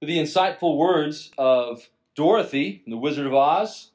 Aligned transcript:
the 0.00 0.18
insightful 0.18 0.76
words 0.76 1.32
of 1.36 1.88
Dorothy, 2.14 2.82
in 2.86 2.90
the 2.90 2.96
Wizard 2.96 3.26
of 3.26 3.34
Oz. 3.34 3.90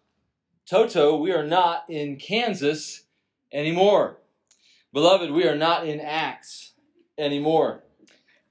Toto, 0.66 1.16
we 1.16 1.32
are 1.32 1.46
not 1.46 1.86
in 1.90 2.18
Kansas 2.18 3.04
anymore. 3.52 4.18
Beloved, 4.92 5.32
we 5.32 5.48
are 5.48 5.56
not 5.56 5.88
in 5.88 6.02
Acts 6.02 6.74
anymore. 7.18 7.84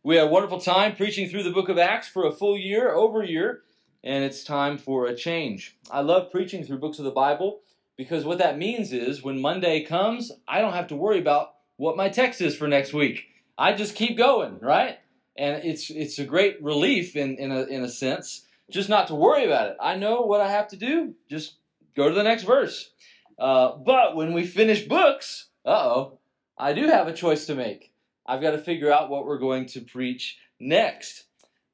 We 0.02 0.16
had 0.16 0.26
a 0.26 0.30
wonderful 0.30 0.60
time 0.60 0.96
preaching 0.96 1.28
through 1.28 1.42
the 1.42 1.50
book 1.50 1.68
of 1.68 1.78
Acts 1.78 2.08
for 2.08 2.26
a 2.26 2.32
full 2.32 2.56
year, 2.56 2.92
over 2.92 3.22
a 3.22 3.28
year, 3.28 3.62
and 4.02 4.24
it's 4.24 4.44
time 4.44 4.78
for 4.78 5.06
a 5.06 5.14
change. 5.14 5.76
I 5.90 6.00
love 6.00 6.32
preaching 6.32 6.64
through 6.64 6.78
books 6.78 6.98
of 6.98 7.04
the 7.04 7.10
Bible 7.10 7.60
because 7.96 8.24
what 8.24 8.38
that 8.38 8.58
means 8.58 8.92
is 8.92 9.22
when 9.22 9.40
Monday 9.40 9.84
comes, 9.84 10.32
I 10.48 10.60
don't 10.60 10.72
have 10.72 10.88
to 10.88 10.96
worry 10.96 11.18
about 11.18 11.54
what 11.76 11.96
my 11.96 12.08
text 12.08 12.40
is 12.40 12.56
for 12.56 12.66
next 12.66 12.92
week. 12.92 13.24
I 13.58 13.74
just 13.74 13.94
keep 13.94 14.16
going, 14.16 14.58
right? 14.60 14.98
And 15.36 15.64
it's 15.64 15.90
it's 15.90 16.18
a 16.18 16.24
great 16.24 16.62
relief 16.62 17.16
in, 17.16 17.36
in 17.36 17.50
a 17.50 17.62
in 17.64 17.82
a 17.82 17.88
sense, 17.88 18.46
just 18.70 18.88
not 18.88 19.08
to 19.08 19.14
worry 19.14 19.44
about 19.44 19.68
it. 19.68 19.76
I 19.80 19.96
know 19.96 20.22
what 20.22 20.40
I 20.40 20.50
have 20.50 20.68
to 20.68 20.76
do. 20.76 21.14
Just 21.30 21.56
go 21.96 22.08
to 22.08 22.14
the 22.14 22.22
next 22.22 22.42
verse. 22.42 22.90
Uh, 23.38 23.76
but 23.76 24.14
when 24.14 24.34
we 24.34 24.46
finish 24.46 24.86
books, 24.86 25.48
oh, 25.64 26.18
I 26.58 26.74
do 26.74 26.86
have 26.86 27.08
a 27.08 27.14
choice 27.14 27.46
to 27.46 27.54
make. 27.54 27.92
I've 28.26 28.42
got 28.42 28.52
to 28.52 28.58
figure 28.58 28.92
out 28.92 29.10
what 29.10 29.24
we're 29.24 29.38
going 29.38 29.66
to 29.66 29.80
preach 29.80 30.38
next. 30.60 31.24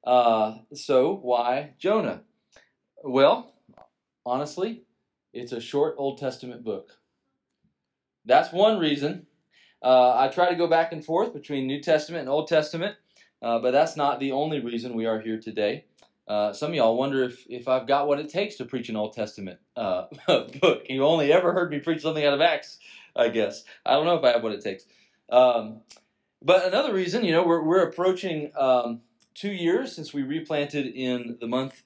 Uh, 0.05 0.59
so 0.73 1.15
why 1.15 1.75
Jonah? 1.79 2.23
Well, 3.05 3.53
honestly, 4.25 4.83
it's 5.33 5.53
a 5.53 5.61
short 5.61 5.97
Old 5.99 6.19
Testament 6.19 6.65
book. 6.65 6.93
That's 8.25 8.53
one 8.53 8.79
reason. 8.79 9.27
Uh, 9.83 10.17
I 10.17 10.29
try 10.29 10.49
to 10.49 10.57
go 10.57 10.67
back 10.67 10.93
and 10.93 11.05
forth 11.05 11.33
between 11.33 11.67
New 11.67 11.81
Testament 11.81 12.23
and 12.23 12.29
Old 12.29 12.49
Testament, 12.49 12.97
uh, 13.43 13.59
but 13.59 13.73
that's 13.73 13.97
not 13.97 14.21
the 14.21 14.33
only 14.33 14.61
reason 14.61 14.95
we 14.95 15.07
are 15.07 15.21
here 15.21 15.39
today. 15.39 15.85
Uh, 16.27 16.53
some 16.53 16.71
of 16.71 16.75
y'all 16.75 16.97
wonder 16.97 17.23
if, 17.25 17.47
if 17.49 17.69
I've 17.69 17.87
got 17.87 18.07
what 18.07 18.21
it 18.21 18.29
takes 18.29 18.57
to 18.57 18.67
preach 18.67 18.91
an 18.91 18.97
Old 18.97 19.15
Testament 19.15 19.59
uh, 19.77 20.07
book. 20.61 20.83
You 20.89 21.05
only 21.05 21.33
ever 21.33 21.53
heard 21.53 21.71
me 21.71 21.79
preach 21.79 22.03
something 22.03 22.25
out 22.25 22.35
of 22.35 22.41
Acts, 22.41 22.79
I 23.17 23.31
guess. 23.31 23.65
I 23.87 23.93
don't 23.93 24.05
know 24.05 24.17
if 24.17 24.25
I 24.25 24.33
have 24.33 24.43
what 24.43 24.53
it 24.53 24.63
takes. 24.63 24.85
Um, 25.31 25.81
but 26.43 26.67
another 26.67 26.93
reason, 26.93 27.25
you 27.25 27.33
know, 27.33 27.47
we're, 27.47 27.63
we're 27.63 27.83
approaching 27.83 28.53
um, 28.57 29.01
two 29.35 29.51
years 29.51 29.95
since 29.95 30.13
we 30.13 30.23
replanted 30.23 30.87
in 30.87 31.39
the 31.41 31.47
month 31.47 31.83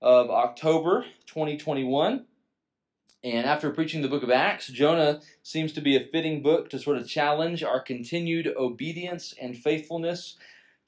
of 0.00 0.30
October 0.30 1.04
2021. 1.26 2.26
And 3.22 3.46
after 3.46 3.70
preaching 3.70 4.00
the 4.02 4.08
book 4.08 4.22
of 4.22 4.30
Acts, 4.30 4.68
Jonah 4.68 5.20
seems 5.42 5.72
to 5.72 5.80
be 5.80 5.96
a 5.96 6.06
fitting 6.06 6.42
book 6.42 6.70
to 6.70 6.78
sort 6.78 6.96
of 6.96 7.08
challenge 7.08 7.62
our 7.62 7.80
continued 7.80 8.46
obedience 8.56 9.34
and 9.40 9.56
faithfulness 9.56 10.36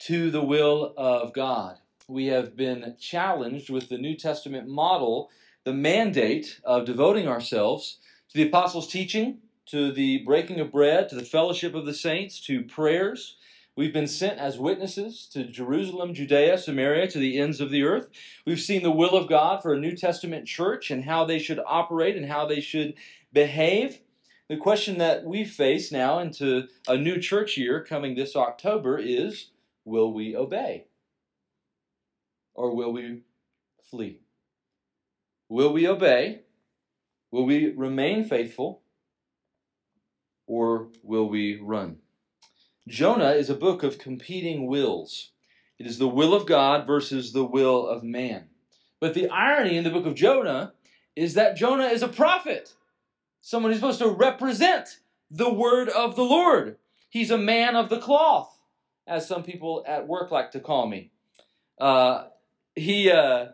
to 0.05 0.29
the 0.31 0.43
will 0.43 0.93
of 0.97 1.33
God. 1.33 1.77
We 2.07 2.27
have 2.27 2.57
been 2.57 2.95
challenged 2.99 3.69
with 3.69 3.89
the 3.89 3.97
New 3.97 4.15
Testament 4.15 4.67
model, 4.67 5.29
the 5.63 5.73
mandate 5.73 6.59
of 6.65 6.85
devoting 6.85 7.27
ourselves 7.27 7.99
to 8.29 8.37
the 8.37 8.47
apostles' 8.47 8.87
teaching, 8.87 9.37
to 9.67 9.93
the 9.93 10.19
breaking 10.25 10.59
of 10.59 10.71
bread, 10.71 11.07
to 11.09 11.15
the 11.15 11.23
fellowship 11.23 11.73
of 11.73 11.85
the 11.85 11.93
saints, 11.93 12.39
to 12.41 12.63
prayers, 12.63 13.37
We've 13.75 13.93
been 13.93 14.07
sent 14.07 14.37
as 14.37 14.59
witnesses 14.59 15.27
to 15.33 15.45
Jerusalem, 15.45 16.13
Judea, 16.13 16.59
Samaria, 16.59 17.07
to 17.07 17.17
the 17.17 17.39
ends 17.39 17.59
of 17.59 17.71
the 17.71 17.81
earth. 17.81 18.07
We've 18.45 18.59
seen 18.59 18.83
the 18.83 18.91
will 18.91 19.15
of 19.15 19.27
God 19.27 19.63
for 19.63 19.73
a 19.73 19.79
New 19.79 19.95
Testament 19.95 20.45
church 20.45 20.91
and 20.91 21.05
how 21.05 21.25
they 21.25 21.39
should 21.39 21.59
operate 21.65 22.15
and 22.15 22.27
how 22.27 22.45
they 22.45 22.59
should 22.59 22.93
behave. 23.31 23.99
The 24.47 24.57
question 24.57 24.99
that 24.99 25.23
we 25.23 25.43
face 25.43 25.91
now 25.91 26.19
into 26.19 26.67
a 26.87 26.97
new 26.97 27.19
church 27.19 27.57
year 27.57 27.83
coming 27.83 28.13
this 28.13 28.35
October 28.35 28.99
is 28.99 29.47
will 29.85 30.13
we 30.13 30.35
obey? 30.35 30.85
Or 32.53 32.75
will 32.75 32.93
we 32.93 33.21
flee? 33.89 34.19
Will 35.49 35.73
we 35.73 35.87
obey? 35.87 36.41
Will 37.31 37.45
we 37.45 37.71
remain 37.71 38.25
faithful? 38.25 38.81
Or 40.45 40.89
will 41.01 41.27
we 41.27 41.59
run? 41.59 41.97
Jonah 42.87 43.31
is 43.31 43.49
a 43.49 43.55
book 43.55 43.81
of 43.81 43.97
competing 43.97 44.67
wills. 44.67 45.31
It 45.79 45.87
is 45.87 45.97
the 45.97 46.07
will 46.07 46.33
of 46.33 46.45
God 46.45 46.85
versus 46.85 47.31
the 47.31 47.45
will 47.45 47.87
of 47.87 48.03
man. 48.03 48.45
But 48.99 49.13
the 49.13 49.29
irony 49.29 49.77
in 49.77 49.83
the 49.83 49.89
book 49.89 50.05
of 50.05 50.15
Jonah 50.15 50.73
is 51.15 51.33
that 51.33 51.57
Jonah 51.57 51.87
is 51.87 52.01
a 52.01 52.07
prophet, 52.07 52.73
someone 53.41 53.71
who's 53.71 53.79
supposed 53.79 53.99
to 53.99 54.09
represent 54.09 54.99
the 55.29 55.51
word 55.51 55.89
of 55.89 56.15
the 56.15 56.23
Lord. 56.23 56.77
He's 57.09 57.31
a 57.31 57.37
man 57.37 57.75
of 57.75 57.89
the 57.89 57.99
cloth, 57.99 58.52
as 59.07 59.27
some 59.27 59.43
people 59.43 59.83
at 59.87 60.07
work 60.07 60.31
like 60.31 60.51
to 60.51 60.59
call 60.59 60.87
me. 60.87 61.11
Uh, 61.79 62.25
he 62.75 63.11
uh, 63.11 63.47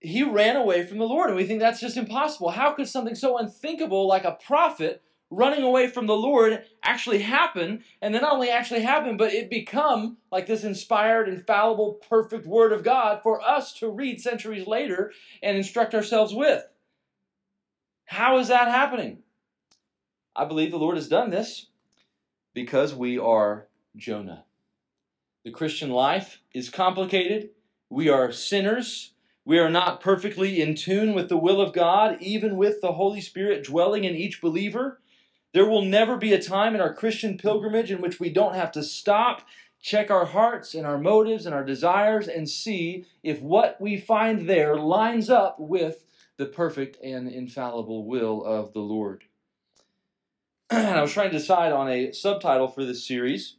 he 0.00 0.22
ran 0.22 0.56
away 0.56 0.86
from 0.86 0.98
the 0.98 1.06
Lord, 1.06 1.28
and 1.28 1.36
we 1.36 1.44
think 1.44 1.60
that's 1.60 1.80
just 1.80 1.96
impossible. 1.96 2.50
How 2.50 2.72
could 2.72 2.88
something 2.88 3.14
so 3.14 3.38
unthinkable 3.38 4.08
like 4.08 4.24
a 4.24 4.38
prophet 4.46 5.02
running 5.30 5.62
away 5.62 5.86
from 5.86 6.06
the 6.06 6.16
Lord 6.16 6.64
actually 6.82 7.22
happen, 7.22 7.84
and 8.02 8.12
then 8.12 8.22
not 8.22 8.32
only 8.32 8.50
actually 8.50 8.80
happen, 8.80 9.16
but 9.16 9.32
it 9.32 9.48
become 9.48 10.16
like 10.32 10.46
this 10.46 10.64
inspired, 10.64 11.28
infallible, 11.28 12.00
perfect 12.08 12.46
Word 12.46 12.72
of 12.72 12.82
God 12.82 13.20
for 13.22 13.40
us 13.40 13.72
to 13.74 13.88
read 13.88 14.20
centuries 14.20 14.66
later 14.66 15.12
and 15.42 15.56
instruct 15.56 15.94
ourselves 15.94 16.34
with. 16.34 16.64
How 18.06 18.38
is 18.38 18.48
that 18.48 18.68
happening? 18.68 19.18
I 20.34 20.44
believe 20.46 20.72
the 20.72 20.78
Lord 20.78 20.96
has 20.96 21.08
done 21.08 21.30
this 21.30 21.66
because 22.54 22.94
we 22.94 23.18
are 23.18 23.68
Jonah. 23.96 24.44
The 25.42 25.50
Christian 25.50 25.88
life 25.88 26.42
is 26.52 26.68
complicated. 26.68 27.50
We 27.88 28.10
are 28.10 28.30
sinners. 28.30 29.12
We 29.46 29.58
are 29.58 29.70
not 29.70 30.02
perfectly 30.02 30.60
in 30.60 30.74
tune 30.74 31.14
with 31.14 31.30
the 31.30 31.38
will 31.38 31.62
of 31.62 31.72
God, 31.72 32.18
even 32.20 32.56
with 32.56 32.82
the 32.82 32.92
Holy 32.92 33.22
Spirit 33.22 33.64
dwelling 33.64 34.04
in 34.04 34.14
each 34.14 34.42
believer. 34.42 35.00
There 35.54 35.66
will 35.66 35.82
never 35.82 36.18
be 36.18 36.34
a 36.34 36.42
time 36.42 36.74
in 36.74 36.80
our 36.82 36.92
Christian 36.92 37.38
pilgrimage 37.38 37.90
in 37.90 38.02
which 38.02 38.20
we 38.20 38.28
don't 38.28 38.54
have 38.54 38.70
to 38.72 38.82
stop, 38.82 39.40
check 39.80 40.10
our 40.10 40.26
hearts 40.26 40.74
and 40.74 40.86
our 40.86 40.98
motives 40.98 41.46
and 41.46 41.54
our 41.54 41.64
desires, 41.64 42.28
and 42.28 42.46
see 42.46 43.06
if 43.22 43.40
what 43.40 43.80
we 43.80 43.96
find 43.96 44.46
there 44.46 44.76
lines 44.76 45.30
up 45.30 45.58
with 45.58 46.04
the 46.36 46.46
perfect 46.46 47.02
and 47.02 47.28
infallible 47.28 48.04
will 48.04 48.44
of 48.44 48.74
the 48.74 48.80
Lord. 48.80 49.24
And 50.70 50.98
I 50.98 51.02
was 51.02 51.12
trying 51.12 51.30
to 51.30 51.38
decide 51.38 51.72
on 51.72 51.88
a 51.88 52.12
subtitle 52.12 52.68
for 52.68 52.84
this 52.84 53.04
series, 53.04 53.56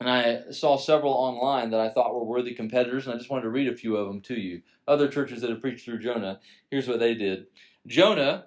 and 0.00 0.08
I 0.08 0.50
saw 0.50 0.76
several 0.76 1.12
online 1.12 1.70
that 1.70 1.80
I 1.80 1.88
thought 1.88 2.14
were 2.14 2.24
worthy 2.24 2.54
competitors, 2.54 3.06
and 3.06 3.14
I 3.14 3.18
just 3.18 3.30
wanted 3.30 3.42
to 3.42 3.50
read 3.50 3.68
a 3.68 3.76
few 3.76 3.96
of 3.96 4.08
them 4.08 4.20
to 4.22 4.34
you. 4.34 4.62
Other 4.86 5.08
churches 5.08 5.40
that 5.40 5.50
have 5.50 5.60
preached 5.60 5.84
through 5.84 6.00
Jonah, 6.00 6.40
here's 6.70 6.88
what 6.88 6.98
they 6.98 7.14
did 7.14 7.46
Jonah, 7.86 8.46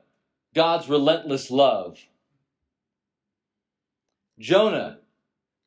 God's 0.53 0.89
relentless 0.89 1.49
love. 1.49 1.99
Jonah, 4.39 4.99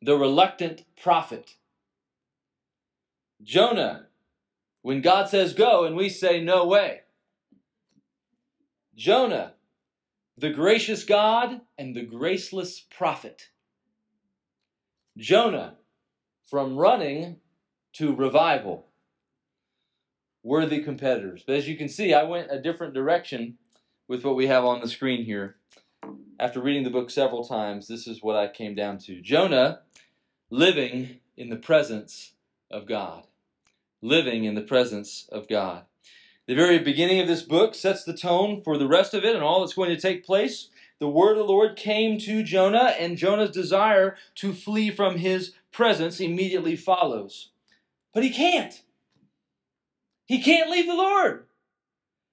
the 0.00 0.16
reluctant 0.16 0.84
prophet. 1.00 1.56
Jonah, 3.42 4.06
when 4.82 5.00
God 5.00 5.28
says 5.28 5.54
go 5.54 5.84
and 5.84 5.97
we 5.97 6.08
say 6.08 6.42
no 6.42 6.66
way. 6.66 7.00
Jonah, 8.94 9.54
the 10.36 10.50
gracious 10.50 11.04
God 11.04 11.60
and 11.78 11.94
the 11.94 12.02
graceless 12.02 12.80
prophet. 12.80 13.50
Jonah, 15.20 15.76
from 16.48 16.76
running 16.76 17.36
to 17.94 18.14
revival. 18.14 18.86
Worthy 20.42 20.82
competitors. 20.82 21.44
But 21.47 21.56
as 21.56 21.69
you 21.69 21.76
can 21.76 21.88
see, 21.88 22.14
I 22.14 22.25
went 22.25 22.50
a 22.50 22.60
different 22.60 22.94
direction 22.94 23.59
with 24.09 24.25
what 24.25 24.34
we 24.34 24.47
have 24.47 24.64
on 24.64 24.80
the 24.80 24.88
screen 24.88 25.25
here 25.25 25.56
after 26.41 26.59
reading 26.59 26.84
the 26.84 26.91
book 26.91 27.10
several 27.10 27.44
times, 27.44 27.86
this 27.86 28.06
is 28.06 28.22
what 28.22 28.34
I 28.34 28.48
came 28.48 28.75
down 28.75 28.97
to. 29.00 29.20
Jonah 29.20 29.80
living 30.48 31.20
in 31.36 31.50
the 31.50 31.56
presence 31.56 32.32
of 32.70 32.86
God. 32.86 33.26
Living 34.00 34.44
in 34.44 34.54
the 34.54 34.62
presence 34.62 35.28
of 35.30 35.47
God. 35.48 35.84
The 36.47 36.54
very 36.54 36.78
beginning 36.78 37.21
of 37.21 37.28
this 37.28 37.42
book 37.42 37.74
sets 37.74 38.04
the 38.04 38.16
tone 38.16 38.62
for 38.62 38.78
the 38.78 38.89
rest 38.89 39.12
of 39.12 39.22
it 39.22 39.34
and 39.34 39.45
all 39.45 39.60
that's 39.60 39.74
going 39.74 39.91
to 39.91 40.00
take 40.00 40.24
place. 40.24 40.70
The 41.00 41.08
word 41.08 41.32
of 41.32 41.38
the 41.38 41.52
Lord 41.52 41.76
came 41.76 42.18
to 42.20 42.42
Jonah, 42.42 42.94
and 42.98 43.16
Jonah's 43.16 43.50
desire 43.50 44.16
to 44.36 44.52
flee 44.52 44.91
from 44.91 45.16
his 45.16 45.54
presence 45.72 46.20
immediately 46.20 46.76
follows. 46.76 47.48
But 48.12 48.22
he 48.22 48.30
can't. 48.30 48.82
He 50.26 50.42
can't 50.42 50.70
leave 50.70 50.86
the 50.86 50.94
Lord. 50.94 51.47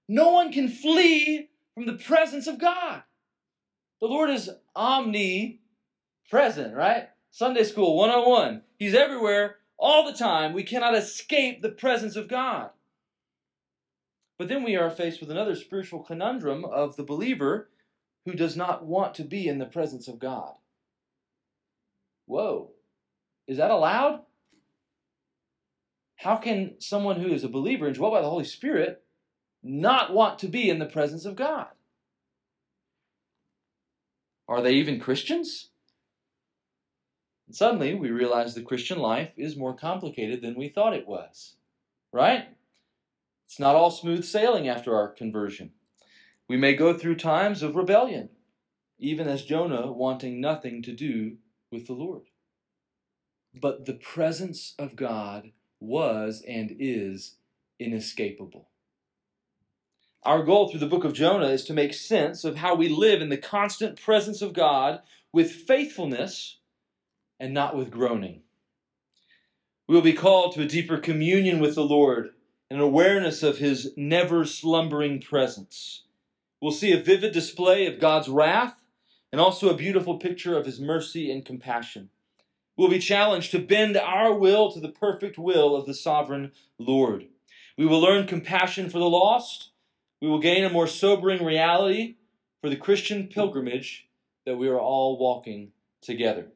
No 0.09 0.31
one 0.31 0.51
can 0.51 0.67
flee 0.67 1.49
from 1.73 1.85
the 1.85 1.93
presence 1.93 2.45
of 2.45 2.59
God. 2.59 3.03
The 4.01 4.07
Lord 4.07 4.29
is 4.29 4.49
omnipresent, 4.75 5.59
right? 6.75 7.09
Sunday 7.31 7.63
School 7.63 7.97
101. 7.97 8.63
He's 8.77 8.93
everywhere 8.93 9.55
all 9.77 10.05
the 10.05 10.17
time. 10.17 10.53
We 10.53 10.63
cannot 10.63 10.93
escape 10.93 11.61
the 11.61 11.69
presence 11.69 12.17
of 12.17 12.27
God. 12.27 12.71
But 14.37 14.49
then 14.49 14.63
we 14.63 14.75
are 14.75 14.89
faced 14.89 15.21
with 15.21 15.31
another 15.31 15.55
spiritual 15.55 16.03
conundrum 16.03 16.65
of 16.65 16.95
the 16.95 17.03
believer 17.03 17.69
who 18.27 18.33
does 18.33 18.57
not 18.57 18.85
want 18.85 19.15
to 19.15 19.23
be 19.23 19.47
in 19.47 19.57
the 19.57 19.65
presence 19.65 20.09
of 20.09 20.19
God. 20.19 20.51
Whoa. 22.25 22.71
Is 23.47 23.55
that 23.55 23.71
allowed? 23.71 24.23
How 26.17 26.35
can 26.35 26.75
someone 26.79 27.21
who 27.21 27.29
is 27.29 27.45
a 27.45 27.49
believer 27.49 27.87
and 27.87 27.95
dwelt 27.95 28.11
by 28.11 28.21
the 28.21 28.29
Holy 28.29 28.43
Spirit 28.43 29.01
not 29.63 30.13
want 30.13 30.39
to 30.39 30.49
be 30.49 30.69
in 30.69 30.79
the 30.79 30.85
presence 30.85 31.23
of 31.23 31.37
God? 31.37 31.67
Are 34.49 34.61
they 34.61 34.73
even 34.73 34.99
Christians? 34.99 35.69
And 37.47 37.55
suddenly 37.55 37.95
we 37.95 38.11
realize 38.11 38.55
the 38.55 38.61
Christian 38.61 38.99
life 38.99 39.31
is 39.37 39.55
more 39.55 39.73
complicated 39.73 40.41
than 40.41 40.55
we 40.55 40.67
thought 40.67 40.93
it 40.93 41.07
was. 41.07 41.55
Right? 42.11 42.49
It's 43.45 43.59
not 43.59 43.77
all 43.77 43.89
smooth 43.89 44.25
sailing 44.25 44.67
after 44.67 44.97
our 44.97 45.07
conversion. 45.07 45.71
We 46.49 46.57
may 46.57 46.75
go 46.75 46.97
through 46.97 47.15
times 47.15 47.61
of 47.61 47.75
rebellion, 47.75 48.29
even 48.99 49.27
as 49.27 49.43
Jonah 49.43 49.91
wanting 49.91 50.39
nothing 50.39 50.81
to 50.83 50.93
do 50.93 51.37
with 51.71 51.87
the 51.87 51.93
Lord. 51.93 52.23
But 53.53 53.85
the 53.85 53.93
presence 53.93 54.73
of 54.79 54.95
God 54.95 55.51
was 55.79 56.43
and 56.47 56.75
is 56.79 57.35
inescapable. 57.79 58.69
Our 60.23 60.43
goal 60.43 60.67
through 60.67 60.79
the 60.79 60.87
book 60.87 61.03
of 61.03 61.13
Jonah 61.13 61.47
is 61.47 61.63
to 61.65 61.73
make 61.73 61.93
sense 61.93 62.43
of 62.43 62.57
how 62.57 62.75
we 62.75 62.89
live 62.89 63.21
in 63.21 63.29
the 63.29 63.37
constant 63.37 64.01
presence 64.01 64.41
of 64.41 64.53
God 64.53 65.01
with 65.31 65.51
faithfulness 65.51 66.57
and 67.39 67.53
not 67.53 67.75
with 67.75 67.91
groaning. 67.91 68.41
We 69.87 69.95
will 69.95 70.01
be 70.01 70.13
called 70.13 70.53
to 70.53 70.61
a 70.61 70.67
deeper 70.67 70.97
communion 70.97 71.59
with 71.59 71.75
the 71.75 71.85
Lord, 71.85 72.31
and 72.69 72.79
an 72.79 72.85
awareness 72.85 73.43
of 73.43 73.59
his 73.59 73.93
never 73.95 74.43
slumbering 74.43 75.21
presence. 75.21 76.03
We'll 76.61 76.71
see 76.71 76.91
a 76.91 77.01
vivid 77.01 77.33
display 77.33 77.85
of 77.85 77.99
God's 77.99 78.29
wrath 78.29 78.81
and 79.31 79.39
also 79.39 79.69
a 79.69 79.77
beautiful 79.77 80.17
picture 80.17 80.57
of 80.57 80.65
his 80.65 80.79
mercy 80.79 81.31
and 81.31 81.45
compassion. 81.45 82.09
We'll 82.75 82.89
be 82.89 82.99
challenged 82.99 83.51
to 83.51 83.59
bend 83.59 83.97
our 83.97 84.33
will 84.33 84.71
to 84.71 84.79
the 84.79 84.89
perfect 84.89 85.37
will 85.37 85.75
of 85.75 85.85
the 85.85 85.93
sovereign 85.93 86.51
Lord. 86.77 87.27
We 87.77 87.85
will 87.85 87.99
learn 87.99 88.27
compassion 88.27 88.89
for 88.89 88.99
the 88.99 89.09
lost 89.09 89.71
we 90.21 90.27
will 90.27 90.39
gain 90.39 90.63
a 90.63 90.69
more 90.69 90.87
sobering 90.87 91.45
reality 91.45 92.15
for 92.61 92.69
the 92.69 92.75
Christian 92.75 93.27
pilgrimage 93.27 94.07
that 94.45 94.57
we 94.57 94.67
are 94.67 94.79
all 94.79 95.17
walking 95.17 95.71
together. 96.01 96.47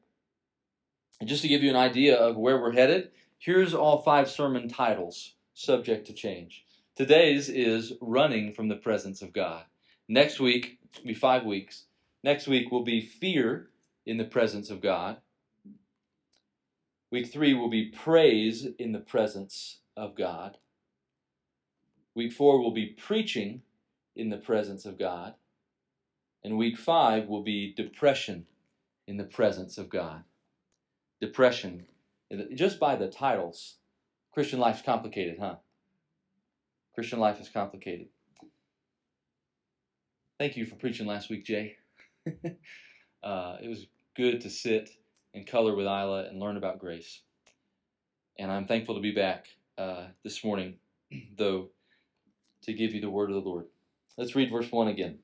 And 1.20 1.30
just 1.30 1.44
to 1.44 1.48
give 1.48 1.62
you 1.62 1.70
an 1.70 1.76
idea 1.76 2.16
of 2.16 2.38
where 2.38 2.60
we're 2.60 2.72
headed, 2.72 3.12
here's 3.38 3.76
all 3.76 4.02
five 4.02 4.30
sermon 4.30 4.68
titles, 4.68 5.36
subject 5.54 6.08
to 6.08 6.14
change. 6.14 6.66
Today's 6.96 7.50
is 7.50 7.94
Running 8.02 8.52
from 8.54 8.68
the 8.68 8.76
Presence 8.76 9.22
of 9.22 9.32
God. 9.32 9.64
Next 10.12 10.42
week, 10.42 10.78
will 10.98 11.08
be 11.08 11.14
five 11.14 11.46
weeks. 11.46 11.86
Next 12.22 12.46
week 12.46 12.70
will 12.70 12.84
be 12.84 13.00
Fear 13.00 13.70
in 14.06 14.18
the 14.18 14.26
Presence 14.26 14.70
of 14.70 14.82
God. 14.82 15.16
Week 17.10 17.32
three 17.32 17.54
will 17.54 17.70
be 17.70 17.86
Praise 17.86 18.68
in 18.78 18.92
the 18.92 19.00
Presence 19.00 19.78
of 19.96 20.18
God. 20.18 20.58
Week 22.14 22.34
four 22.34 22.60
will 22.60 22.74
be 22.74 22.88
preaching 22.88 23.62
in 24.14 24.30
the 24.30 24.36
presence 24.36 24.86
of 24.86 25.00
God. 25.00 25.36
And 26.44 26.58
week 26.58 26.78
five 26.78 27.30
will 27.30 27.44
be 27.44 27.74
depression 27.74 28.48
in 29.08 29.16
the 29.16 29.24
presence 29.24 29.78
of 29.78 29.88
God. 29.88 30.26
Depression. 31.22 31.86
Just 32.54 32.82
by 32.82 32.98
the 32.98 33.08
titles, 33.08 33.76
Christian 34.34 34.60
life's 34.60 34.82
complicated, 34.82 35.38
huh? 35.40 35.56
Christian 36.96 37.20
life 37.20 37.40
is 37.40 37.48
complicated. 37.48 38.08
Thank 40.42 40.58
you 40.58 40.66
for 40.66 40.74
preaching 40.74 41.06
last 41.06 41.30
week, 41.30 41.46
Jay. 41.46 41.76
uh, 43.24 43.58
it 43.62 43.68
was 43.68 43.86
good 44.18 44.42
to 44.42 44.50
sit 44.50 44.90
and 45.36 45.46
color 45.46 45.76
with 45.76 45.86
Isla 45.86 46.24
and 46.24 46.40
learn 46.40 46.58
about 46.58 46.80
grace. 46.80 47.22
And 48.40 48.52
I'm 48.52 48.66
thankful 48.66 48.96
to 48.96 49.02
be 49.02 49.12
back 49.12 49.46
uh, 49.78 50.08
this 50.24 50.44
morning, 50.44 50.78
though 51.38 51.70
to 52.64 52.74
give 52.74 52.92
you 52.92 53.02
the 53.02 53.10
word 53.12 53.30
of 53.30 53.36
the 53.36 53.48
Lord. 53.48 53.66
Let's 54.18 54.36
read 54.36 54.50
verse 54.50 54.72
1 54.72 54.88
again. 54.88 55.20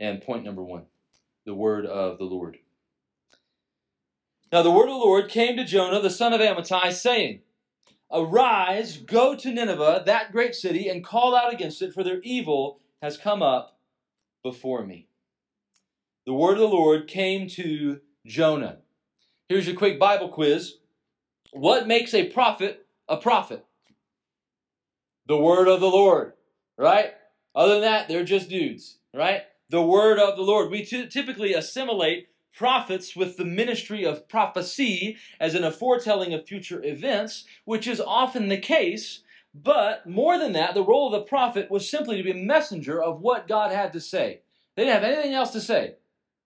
And 0.00 0.20
point 0.20 0.42
number 0.42 0.64
1 0.64 0.82
the 1.46 1.54
word 1.54 1.86
of 1.86 2.18
the 2.18 2.24
Lord. 2.24 2.56
Now 4.50 4.62
the 4.62 4.72
word 4.72 4.88
of 4.88 4.94
the 4.94 5.06
Lord 5.06 5.28
came 5.28 5.56
to 5.58 5.64
Jonah, 5.64 6.00
the 6.00 6.10
son 6.10 6.32
of 6.32 6.40
Amittai, 6.40 6.92
saying, 6.92 7.42
Arise, 8.12 8.96
go 8.96 9.36
to 9.36 9.52
Nineveh, 9.52 10.02
that 10.06 10.32
great 10.32 10.56
city, 10.56 10.88
and 10.88 11.04
call 11.04 11.36
out 11.36 11.54
against 11.54 11.82
it, 11.82 11.94
for 11.94 12.02
their 12.02 12.20
evil 12.22 12.80
has 13.00 13.16
come 13.16 13.40
up 13.40 13.73
before 14.44 14.86
me. 14.86 15.08
The 16.26 16.32
word 16.32 16.52
of 16.52 16.60
the 16.60 16.68
Lord 16.68 17.08
came 17.08 17.48
to 17.48 18.00
Jonah. 18.24 18.78
Here's 19.48 19.66
your 19.66 19.76
quick 19.76 19.98
Bible 19.98 20.28
quiz. 20.28 20.74
What 21.52 21.88
makes 21.88 22.14
a 22.14 22.28
prophet 22.28 22.86
a 23.08 23.16
prophet? 23.16 23.66
The 25.26 25.36
word 25.36 25.66
of 25.66 25.80
the 25.80 25.90
Lord 25.90 26.34
right? 26.76 27.12
Other 27.54 27.74
than 27.74 27.82
that, 27.82 28.08
they're 28.08 28.24
just 28.24 28.48
dudes, 28.48 28.98
right? 29.14 29.42
The 29.70 29.82
word 29.82 30.18
of 30.18 30.36
the 30.36 30.42
Lord. 30.42 30.70
We 30.70 30.84
t- 30.84 31.06
typically 31.06 31.54
assimilate 31.54 32.28
prophets 32.54 33.16
with 33.16 33.36
the 33.36 33.44
ministry 33.44 34.04
of 34.04 34.28
prophecy 34.28 35.16
as 35.40 35.54
in 35.54 35.64
a 35.64 35.70
foretelling 35.70 36.32
of 36.34 36.46
future 36.46 36.82
events, 36.84 37.44
which 37.64 37.86
is 37.86 38.00
often 38.00 38.48
the 38.48 38.58
case. 38.58 39.20
But 39.54 40.06
more 40.06 40.36
than 40.38 40.52
that, 40.52 40.74
the 40.74 40.82
role 40.82 41.06
of 41.06 41.12
the 41.12 41.28
prophet 41.28 41.70
was 41.70 41.88
simply 41.88 42.16
to 42.16 42.24
be 42.24 42.32
a 42.32 42.44
messenger 42.44 43.00
of 43.00 43.20
what 43.20 43.46
God 43.46 43.70
had 43.70 43.92
to 43.92 44.00
say. 44.00 44.40
They 44.74 44.84
didn't 44.84 45.02
have 45.02 45.12
anything 45.12 45.34
else 45.34 45.50
to 45.50 45.60
say, 45.60 45.94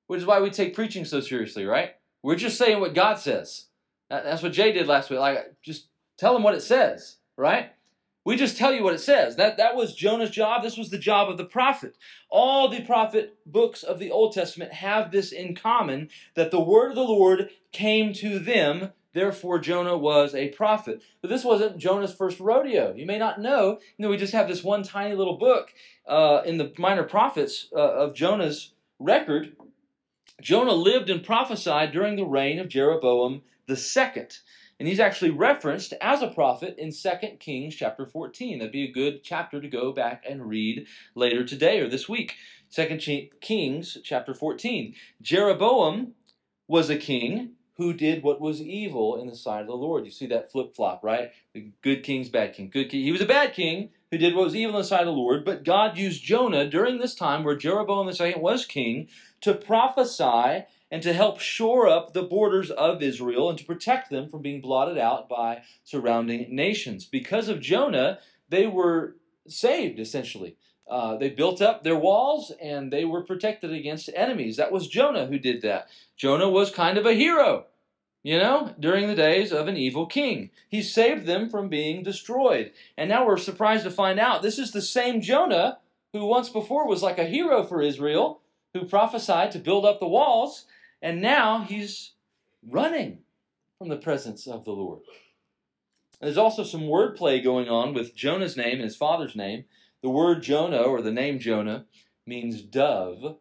which 0.09 0.21
is 0.21 0.27
why 0.27 0.41
we 0.41 0.51
take 0.51 0.75
preaching 0.75 1.07
so 1.07 1.21
seriously, 1.21 1.65
right? 1.65 1.95
We're 2.23 2.37
just 2.37 2.59
saying 2.59 2.81
what 2.81 2.95
God 2.95 3.19
says. 3.19 3.67
That's 4.11 4.43
what 4.43 4.53
Jay 4.53 4.73
did 4.73 4.87
last 4.87 5.09
week. 5.09 5.21
Like, 5.21 5.55
just 5.63 5.89
tell 6.19 6.35
them 6.35 6.43
what 6.43 6.55
it 6.55 6.63
says, 6.63 7.17
right? 7.37 7.73
We 8.25 8.37
just 8.37 8.59
tell 8.59 8.75
you 8.75 8.83
what 8.83 8.93
it 8.93 9.01
says. 9.01 9.37
That, 9.37 9.57
that 9.57 9.75
was 9.75 9.95
Jonah's 9.95 10.29
job. 10.29 10.63
This 10.63 10.77
was 10.77 10.91
the 10.91 10.99
job 10.99 11.31
of 11.31 11.39
the 11.39 11.47
prophet. 11.47 11.97
All 12.29 12.69
the 12.69 12.83
prophet 12.83 13.39
books 13.47 13.83
of 13.83 13.99
the 13.99 14.11
Old 14.11 14.35
Testament 14.35 14.73
have 14.73 15.11
this 15.11 15.33
in 15.33 15.55
common 15.55 16.11
that 16.35 16.51
the 16.51 16.61
word 16.61 16.91
of 16.91 16.97
the 16.97 17.03
Lord 17.03 17.49
came 17.73 18.13
to 18.15 18.39
them. 18.39 18.93
Therefore, 19.15 19.59
Jonah 19.59 19.97
was 19.97 20.35
a 20.35 20.49
prophet. 20.51 21.03
But 21.21 21.31
this 21.31 21.45
wasn't 21.45 21.79
Jonah's 21.79 22.15
first 22.15 22.41
rodeo. 22.41 22.95
You 22.95 23.07
may 23.07 23.19
not 23.19 23.41
know. 23.41 23.79
You 23.97 24.03
know, 24.03 24.09
we 24.11 24.17
just 24.17 24.33
have 24.33 24.49
this 24.49 24.63
one 24.63 24.83
tiny 24.83 25.15
little 25.15 25.39
book 25.39 25.73
uh, 26.07 26.43
in 26.45 26.59
the 26.59 26.73
minor 26.79 27.05
prophets 27.05 27.69
uh, 27.75 27.79
of 27.79 28.15
Jonah's 28.15 28.73
record. 28.99 29.57
Jonah 30.41 30.73
lived 30.73 31.11
and 31.11 31.25
prophesied 31.25 31.93
during 31.93 32.17
the 32.17 32.25
reign 32.25 32.59
of 32.59 32.69
Jeroboam 32.69 33.43
the 33.67 33.77
second. 33.77 34.39
And 34.79 34.87
he's 34.87 35.01
actually 35.01 35.31
referenced 35.31 35.93
as 36.01 36.23
a 36.23 36.29
prophet 36.29 36.77
in 36.79 36.93
2 36.93 37.11
Kings 37.41 37.75
chapter 37.75 38.07
14. 38.07 38.59
That'd 38.59 38.73
be 38.73 38.85
a 38.85 38.93
good 38.93 39.25
chapter 39.25 39.61
to 39.61 39.69
go 39.69 39.93
back 39.93 40.25
and 40.29 40.49
read 40.49 40.87
later 41.17 41.45
today 41.45 41.81
or 41.81 41.89
this 41.89 42.09
week. 42.09 42.35
2 42.73 43.31
Kings 43.41 43.99
chapter 44.05 44.35
14. 44.35 44.95
Jeroboam 45.21 46.13
was 46.69 46.91
a 46.91 46.97
king 46.97 47.55
who 47.79 47.93
did 47.93 48.25
what 48.25 48.41
was 48.41 48.61
evil 48.61 49.21
in 49.21 49.29
the 49.29 49.37
sight 49.37 49.61
of 49.61 49.69
the 49.69 49.73
Lord. 49.73 50.05
You 50.05 50.11
see 50.11 50.27
that 50.27 50.51
flip 50.51 50.75
flop, 50.75 51.03
right? 51.05 51.31
The 51.55 51.71
good 51.81 52.03
king's 52.03 52.29
bad 52.29 52.53
king. 52.53 52.69
Good 52.69 52.91
king. 52.91 53.05
He 53.05 53.13
was 53.13 53.21
a 53.21 53.27
bad 53.27 53.55
king 53.55 53.91
who 54.11 54.19
did 54.19 54.35
what 54.35 54.47
was 54.47 54.57
evil 54.57 54.75
in 54.75 54.83
the 54.83 54.89
sight 54.89 55.03
of 55.03 55.07
the 55.07 55.13
Lord, 55.13 55.45
but 55.45 55.65
God 55.65 55.97
used 55.97 56.25
Jonah 56.25 56.69
during 56.69 56.99
this 56.99 57.15
time 57.15 57.45
where 57.45 57.55
Jeroboam 57.55 58.09
II 58.09 58.35
was 58.37 58.67
king 58.67 59.09
to 59.43 59.55
prophesy 59.55 60.65
and 60.91 61.03
to 61.03 61.13
help 61.13 61.39
shore 61.39 61.87
up 61.87 62.13
the 62.13 62.23
borders 62.23 62.71
of 62.71 63.03
Israel 63.03 63.49
and 63.49 63.59
to 63.59 63.65
protect 63.65 64.11
them 64.11 64.29
from 64.29 64.43
being 64.43 64.61
blotted 64.61 64.99
out 64.99 65.29
by 65.29 65.63
surrounding 65.85 66.55
nations. 66.55 67.05
Because 67.05 67.49
of 67.49 67.61
Jonah, 67.61 68.19
they 68.49 68.67
were 68.67 69.17
saved, 69.47 70.01
essentially. 70.01 70.57
Uh, 70.89 71.17
they 71.17 71.29
built 71.29 71.61
up 71.61 71.85
their 71.85 71.99
walls 71.99 72.53
and 72.63 72.93
they 72.93 73.05
were 73.05 73.23
protected 73.23 73.73
against 73.73 74.11
enemies. 74.15 74.57
That 74.57 74.73
was 74.73 74.89
Jonah 74.89 75.27
who 75.27 75.39
did 75.39 75.63
that. 75.63 75.89
Jonah 76.17 76.49
was 76.49 76.71
kind 76.71 76.97
of 76.97 77.05
a 77.05 77.13
hero, 77.13 77.67
you 78.23 78.39
know, 78.39 78.75
during 78.81 79.07
the 79.07 79.15
days 79.15 79.53
of 79.53 79.69
an 79.69 79.77
evil 79.77 80.07
king. 80.07 80.51
He 80.69 80.83
saved 80.83 81.27
them 81.27 81.51
from 81.51 81.69
being 81.69 82.03
destroyed. 82.03 82.73
And 82.97 83.11
now 83.11 83.27
we're 83.27 83.37
surprised 83.37 83.85
to 83.85 83.91
find 83.91 84.19
out 84.19 84.41
this 84.41 84.59
is 84.59 84.73
the 84.73 84.83
same 84.83 85.21
Jonah 85.21 85.79
who 86.13 86.25
once 86.25 86.49
before 86.49 86.89
was 86.89 87.03
like 87.03 87.19
a 87.19 87.25
hero 87.25 87.63
for 87.63 87.83
Israel, 87.83 88.41
who 88.73 88.85
prophesied 88.85 89.51
to 89.53 89.59
build 89.59 89.85
up 89.85 90.01
the 90.01 90.09
walls, 90.09 90.65
and 91.03 91.21
now 91.21 91.63
he's 91.63 92.13
running 92.67 93.19
from 93.79 93.89
the 93.89 93.97
presence 93.97 94.47
of 94.47 94.65
the 94.65 94.73
Lord. 94.73 95.01
And 96.21 96.27
there's 96.27 96.39
also 96.39 96.65
some 96.65 96.83
wordplay 96.83 97.43
going 97.43 97.69
on 97.69 97.95
with 97.95 98.17
Jonah's 98.17 98.57
name 98.57 98.75
and 98.75 98.85
his 98.85 98.97
father's 98.97 99.37
name. 99.37 99.65
The 100.03 100.11
word 100.11 100.43
Jonah, 100.43 100.83
or 100.83 101.03
the 101.03 101.13
name 101.13 101.39
Jonah, 101.39 101.87
means 102.27 102.63
dove, 102.63 103.39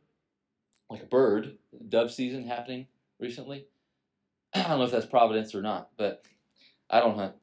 like 0.89 1.03
a 1.03 1.07
bird. 1.07 1.57
Dove 1.87 2.11
season 2.11 2.47
happening 2.47 2.87
recently. 3.19 3.65
I 4.53 4.63
don't 4.63 4.79
know 4.79 4.85
if 4.85 4.91
that's 4.91 5.05
providence 5.05 5.53
or 5.53 5.61
not, 5.61 5.89
but 5.97 6.23
I 6.89 6.99
don't 6.99 7.17
hunt. 7.17 7.35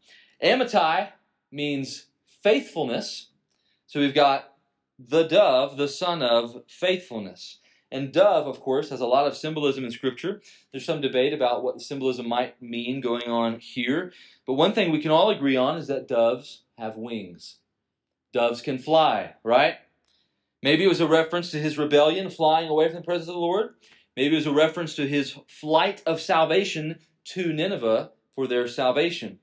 Amittai 0.42 1.10
means 1.52 2.06
faithfulness. 2.42 3.30
So 3.86 4.00
we've 4.00 4.14
got 4.14 4.54
the 4.98 5.24
dove, 5.24 5.76
the 5.76 5.88
son 5.88 6.22
of 6.22 6.62
faithfulness. 6.68 7.58
And 7.92 8.12
dove, 8.12 8.48
of 8.48 8.60
course, 8.60 8.90
has 8.90 9.00
a 9.00 9.06
lot 9.06 9.28
of 9.28 9.36
symbolism 9.36 9.84
in 9.84 9.92
Scripture. 9.92 10.42
There's 10.72 10.84
some 10.84 11.00
debate 11.00 11.32
about 11.32 11.62
what 11.62 11.74
the 11.74 11.84
symbolism 11.84 12.28
might 12.28 12.60
mean 12.60 13.00
going 13.00 13.28
on 13.28 13.60
here. 13.60 14.12
But 14.46 14.54
one 14.54 14.72
thing 14.72 14.90
we 14.90 15.00
can 15.00 15.12
all 15.12 15.30
agree 15.30 15.56
on 15.56 15.76
is 15.76 15.86
that 15.86 16.08
doves 16.08 16.64
have 16.76 16.96
wings. 16.96 17.58
Doves 18.34 18.60
can 18.60 18.78
fly, 18.78 19.34
right? 19.44 19.76
Maybe 20.60 20.82
it 20.82 20.88
was 20.88 21.00
a 21.00 21.06
reference 21.06 21.52
to 21.52 21.60
his 21.60 21.78
rebellion, 21.78 22.30
flying 22.30 22.68
away 22.68 22.88
from 22.88 22.96
the 22.96 23.02
presence 23.02 23.28
of 23.28 23.34
the 23.34 23.40
Lord. 23.40 23.74
Maybe 24.16 24.34
it 24.34 24.38
was 24.38 24.46
a 24.48 24.52
reference 24.52 24.96
to 24.96 25.06
his 25.06 25.38
flight 25.46 26.02
of 26.04 26.20
salvation 26.20 26.98
to 27.26 27.52
Nineveh 27.52 28.10
for 28.34 28.48
their 28.48 28.66
salvation. 28.66 29.38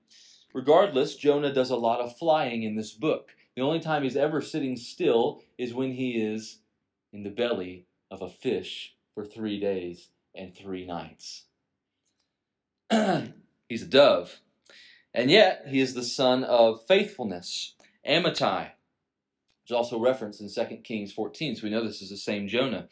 Regardless, 0.54 1.16
Jonah 1.16 1.54
does 1.54 1.70
a 1.70 1.78
lot 1.78 2.02
of 2.02 2.18
flying 2.18 2.64
in 2.64 2.76
this 2.76 2.92
book. 2.92 3.30
The 3.56 3.62
only 3.62 3.80
time 3.80 4.04
he's 4.04 4.18
ever 4.18 4.42
sitting 4.42 4.76
still 4.76 5.42
is 5.58 5.74
when 5.74 5.94
he 5.94 6.22
is 6.22 6.60
in 7.14 7.24
the 7.24 7.30
belly 7.30 7.86
of 8.12 8.22
a 8.22 8.30
fish 8.30 8.98
for 9.16 9.26
three 9.26 9.58
days 9.58 10.10
and 10.36 10.54
three 10.54 10.86
nights. 10.86 11.46
he's 13.70 13.84
a 13.84 13.88
dove. 13.88 14.42
And 15.14 15.32
yet, 15.32 15.64
he 15.70 15.80
is 15.80 15.94
the 15.94 16.04
son 16.04 16.44
of 16.44 16.86
faithfulness, 16.88 17.76
Amittai. 18.06 18.72
There's 19.68 19.78
also 19.78 20.00
referenced 20.00 20.42
in 20.42 20.50
2 20.50 20.78
Kings 20.78 21.14
14, 21.14 21.56
so 21.56 21.64
we 21.64 21.70
know 21.70 21.86
this 21.86 22.02
is 22.02 22.10
the 22.10 22.18
same 22.18 22.48
Jonah. 22.48 22.88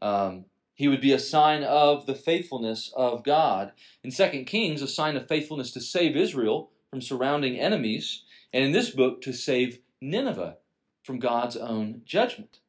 Um, 0.00 0.46
he 0.74 0.88
would 0.88 1.00
be 1.00 1.12
a 1.12 1.18
sign 1.18 1.62
of 1.62 2.06
the 2.06 2.14
faithfulness 2.14 2.92
of 2.96 3.24
God. 3.24 3.72
In 4.02 4.10
2 4.10 4.44
Kings, 4.44 4.82
a 4.82 4.88
sign 4.88 5.16
of 5.16 5.28
faithfulness 5.28 5.70
to 5.72 5.80
save 5.80 6.16
Israel 6.16 6.70
from 6.90 7.00
surrounding 7.00 7.58
enemies, 7.58 8.22
and 8.52 8.64
in 8.64 8.72
this 8.72 8.90
book, 8.90 9.22
to 9.22 9.32
save 9.32 9.78
Nineveh 10.00 10.56
from 11.02 11.18
God's 11.18 11.56
own 11.56 12.02
judgment. 12.04 12.60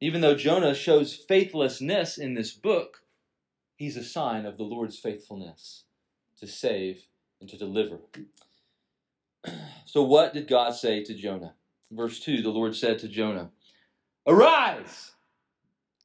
Even 0.00 0.20
though 0.20 0.34
Jonah 0.34 0.74
shows 0.74 1.14
faithlessness 1.14 2.18
in 2.18 2.34
this 2.34 2.52
book, 2.52 3.02
he's 3.76 3.96
a 3.96 4.04
sign 4.04 4.46
of 4.46 4.56
the 4.56 4.64
Lord's 4.64 4.98
faithfulness 4.98 5.84
to 6.40 6.46
save 6.46 7.06
and 7.40 7.48
to 7.48 7.56
deliver. 7.56 7.98
So, 9.84 10.02
what 10.04 10.32
did 10.32 10.48
God 10.48 10.70
say 10.70 11.02
to 11.02 11.12
Jonah? 11.12 11.54
Verse 11.92 12.20
2 12.20 12.42
the 12.42 12.50
Lord 12.50 12.74
said 12.74 12.98
to 13.00 13.08
Jonah, 13.08 13.50
Arise, 14.26 15.12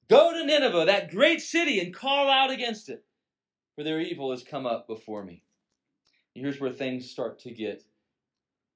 go 0.09 0.33
to 0.33 0.45
Nineveh, 0.45 0.85
that 0.85 1.09
great 1.09 1.41
city, 1.41 1.79
and 1.79 1.93
call 1.93 2.29
out 2.29 2.51
against 2.51 2.89
it, 2.89 3.05
for 3.75 3.83
their 3.83 4.01
evil 4.01 4.31
has 4.31 4.43
come 4.43 4.65
up 4.65 4.87
before 4.87 5.23
me. 5.23 5.43
here's 6.35 6.59
where 6.59 6.71
things 6.71 7.09
start 7.09 7.39
to 7.39 7.51
get 7.51 7.83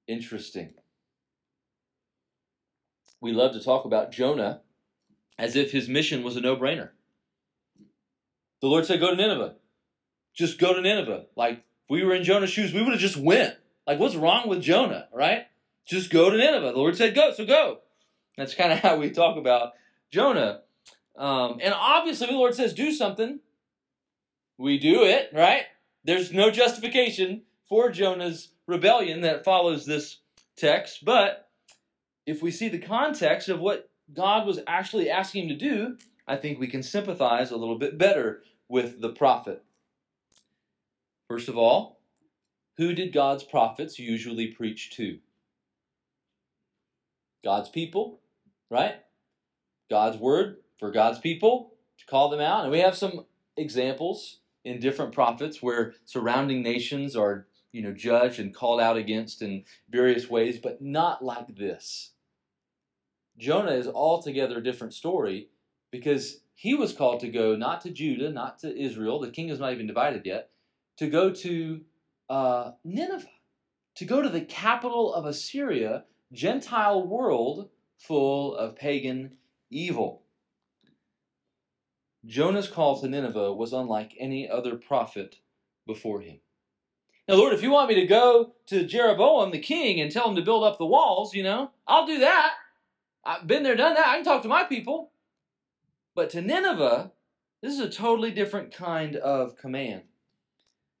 interesting. 0.08 0.74
We 3.20 3.32
love 3.32 3.52
to 3.52 3.62
talk 3.62 3.84
about 3.84 4.10
Jonah 4.10 4.62
as 5.38 5.54
if 5.54 5.70
his 5.70 5.88
mission 5.88 6.22
was 6.22 6.36
a 6.36 6.40
no 6.40 6.56
brainer. 6.56 6.90
The 8.60 8.68
Lord 8.68 8.86
said, 8.86 9.00
Go 9.00 9.10
to 9.10 9.16
Nineveh. 9.16 9.56
Just 10.34 10.58
go 10.58 10.72
to 10.72 10.80
Nineveh. 10.80 11.26
Like, 11.36 11.58
if 11.58 11.90
we 11.90 12.04
were 12.04 12.14
in 12.14 12.24
Jonah's 12.24 12.50
shoes, 12.50 12.72
we 12.72 12.82
would 12.82 12.92
have 12.92 13.00
just 13.00 13.16
went. 13.16 13.54
Like, 13.86 13.98
what's 13.98 14.16
wrong 14.16 14.48
with 14.48 14.62
Jonah, 14.62 15.08
right? 15.12 15.46
Just 15.86 16.10
go 16.10 16.30
to 16.30 16.36
Nineveh. 16.36 16.72
The 16.72 16.78
Lord 16.78 16.96
said, 16.96 17.14
go, 17.14 17.32
so 17.32 17.44
go. 17.44 17.78
That's 18.36 18.54
kind 18.54 18.72
of 18.72 18.78
how 18.78 18.96
we 18.96 19.10
talk 19.10 19.36
about 19.36 19.72
Jonah. 20.10 20.60
Um, 21.16 21.58
and 21.62 21.74
obviously, 21.74 22.28
the 22.28 22.32
Lord 22.32 22.54
says, 22.54 22.72
do 22.72 22.92
something. 22.92 23.40
We 24.58 24.78
do 24.78 25.02
it, 25.04 25.30
right? 25.32 25.64
There's 26.04 26.32
no 26.32 26.50
justification 26.50 27.42
for 27.68 27.90
Jonah's 27.90 28.48
rebellion 28.66 29.22
that 29.22 29.44
follows 29.44 29.86
this 29.86 30.18
text. 30.56 31.04
But 31.04 31.48
if 32.26 32.42
we 32.42 32.50
see 32.50 32.68
the 32.68 32.78
context 32.78 33.48
of 33.48 33.60
what 33.60 33.90
God 34.12 34.46
was 34.46 34.60
actually 34.66 35.10
asking 35.10 35.44
him 35.44 35.48
to 35.48 35.54
do, 35.56 35.96
I 36.26 36.36
think 36.36 36.58
we 36.58 36.68
can 36.68 36.82
sympathize 36.82 37.50
a 37.50 37.56
little 37.56 37.78
bit 37.78 37.98
better 37.98 38.42
with 38.68 39.00
the 39.00 39.10
prophet. 39.10 39.64
First 41.28 41.48
of 41.48 41.58
all, 41.58 42.00
who 42.76 42.94
did 42.94 43.12
God's 43.12 43.42
prophets 43.42 43.98
usually 43.98 44.48
preach 44.48 44.96
to? 44.96 45.18
God's 47.44 47.68
people, 47.68 48.20
right? 48.70 48.96
God's 49.90 50.16
word 50.16 50.56
for 50.78 50.90
God's 50.90 51.18
people 51.18 51.74
to 51.98 52.06
call 52.06 52.28
them 52.28 52.40
out. 52.40 52.62
And 52.62 52.72
we 52.72 52.80
have 52.80 52.96
some 52.96 53.26
examples 53.56 54.38
in 54.64 54.80
different 54.80 55.12
prophets 55.12 55.62
where 55.62 55.94
surrounding 56.04 56.62
nations 56.62 57.16
are, 57.16 57.46
you 57.72 57.82
know, 57.82 57.92
judged 57.92 58.38
and 58.38 58.54
called 58.54 58.80
out 58.80 58.96
against 58.96 59.42
in 59.42 59.64
various 59.90 60.30
ways, 60.30 60.58
but 60.58 60.80
not 60.80 61.24
like 61.24 61.56
this. 61.56 62.12
Jonah 63.38 63.72
is 63.72 63.88
altogether 63.88 64.58
a 64.58 64.62
different 64.62 64.94
story 64.94 65.48
because 65.90 66.40
he 66.54 66.74
was 66.74 66.92
called 66.92 67.20
to 67.20 67.28
go 67.28 67.56
not 67.56 67.80
to 67.82 67.90
Judah, 67.90 68.30
not 68.30 68.58
to 68.60 68.76
Israel, 68.76 69.20
the 69.20 69.30
kingdom's 69.30 69.60
not 69.60 69.72
even 69.72 69.86
divided 69.86 70.24
yet, 70.24 70.50
to 70.98 71.08
go 71.08 71.30
to 71.30 71.80
uh, 72.30 72.72
Nineveh, 72.84 73.26
to 73.96 74.04
go 74.04 74.22
to 74.22 74.28
the 74.28 74.42
capital 74.42 75.12
of 75.12 75.24
Assyria, 75.24 76.04
Gentile 76.32 77.06
world 77.06 77.68
full 77.98 78.56
of 78.56 78.76
pagan 78.76 79.36
evil. 79.70 80.22
Jonah's 82.24 82.68
call 82.68 83.00
to 83.00 83.08
Nineveh 83.08 83.52
was 83.52 83.72
unlike 83.72 84.14
any 84.18 84.48
other 84.48 84.76
prophet 84.76 85.36
before 85.86 86.20
him. 86.20 86.38
Now, 87.28 87.34
Lord, 87.34 87.52
if 87.52 87.62
you 87.62 87.70
want 87.70 87.88
me 87.88 87.96
to 87.96 88.06
go 88.06 88.54
to 88.66 88.86
Jeroboam 88.86 89.50
the 89.50 89.58
king 89.58 90.00
and 90.00 90.10
tell 90.10 90.28
him 90.28 90.36
to 90.36 90.42
build 90.42 90.64
up 90.64 90.78
the 90.78 90.86
walls, 90.86 91.34
you 91.34 91.42
know, 91.42 91.70
I'll 91.86 92.06
do 92.06 92.18
that. 92.20 92.54
I've 93.24 93.46
been 93.46 93.62
there, 93.62 93.76
done 93.76 93.94
that. 93.94 94.06
I 94.06 94.16
can 94.16 94.24
talk 94.24 94.42
to 94.42 94.48
my 94.48 94.64
people. 94.64 95.12
But 96.14 96.30
to 96.30 96.42
Nineveh, 96.42 97.12
this 97.60 97.74
is 97.74 97.80
a 97.80 97.88
totally 97.88 98.32
different 98.32 98.72
kind 98.72 99.16
of 99.16 99.56
command. 99.56 100.02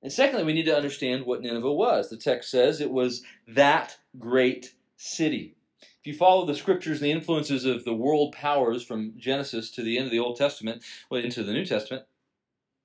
And 0.02 0.12
secondly, 0.12 0.44
we 0.44 0.52
need 0.52 0.66
to 0.66 0.76
understand 0.76 1.26
what 1.26 1.42
Nineveh 1.42 1.72
was. 1.72 2.10
The 2.10 2.16
text 2.16 2.50
says 2.50 2.80
it 2.80 2.90
was 2.90 3.22
that 3.46 3.98
great 4.18 4.74
city. 5.02 5.56
If 5.80 6.06
you 6.06 6.14
follow 6.14 6.46
the 6.46 6.54
scriptures 6.54 7.00
and 7.00 7.06
the 7.06 7.12
influences 7.12 7.64
of 7.64 7.84
the 7.84 7.94
world 7.94 8.32
powers 8.32 8.84
from 8.84 9.14
Genesis 9.16 9.70
to 9.72 9.82
the 9.82 9.98
end 9.98 10.06
of 10.06 10.12
the 10.12 10.18
Old 10.20 10.36
Testament, 10.36 10.82
well, 11.10 11.22
into 11.22 11.42
the 11.42 11.52
New 11.52 11.66
Testament, 11.66 12.04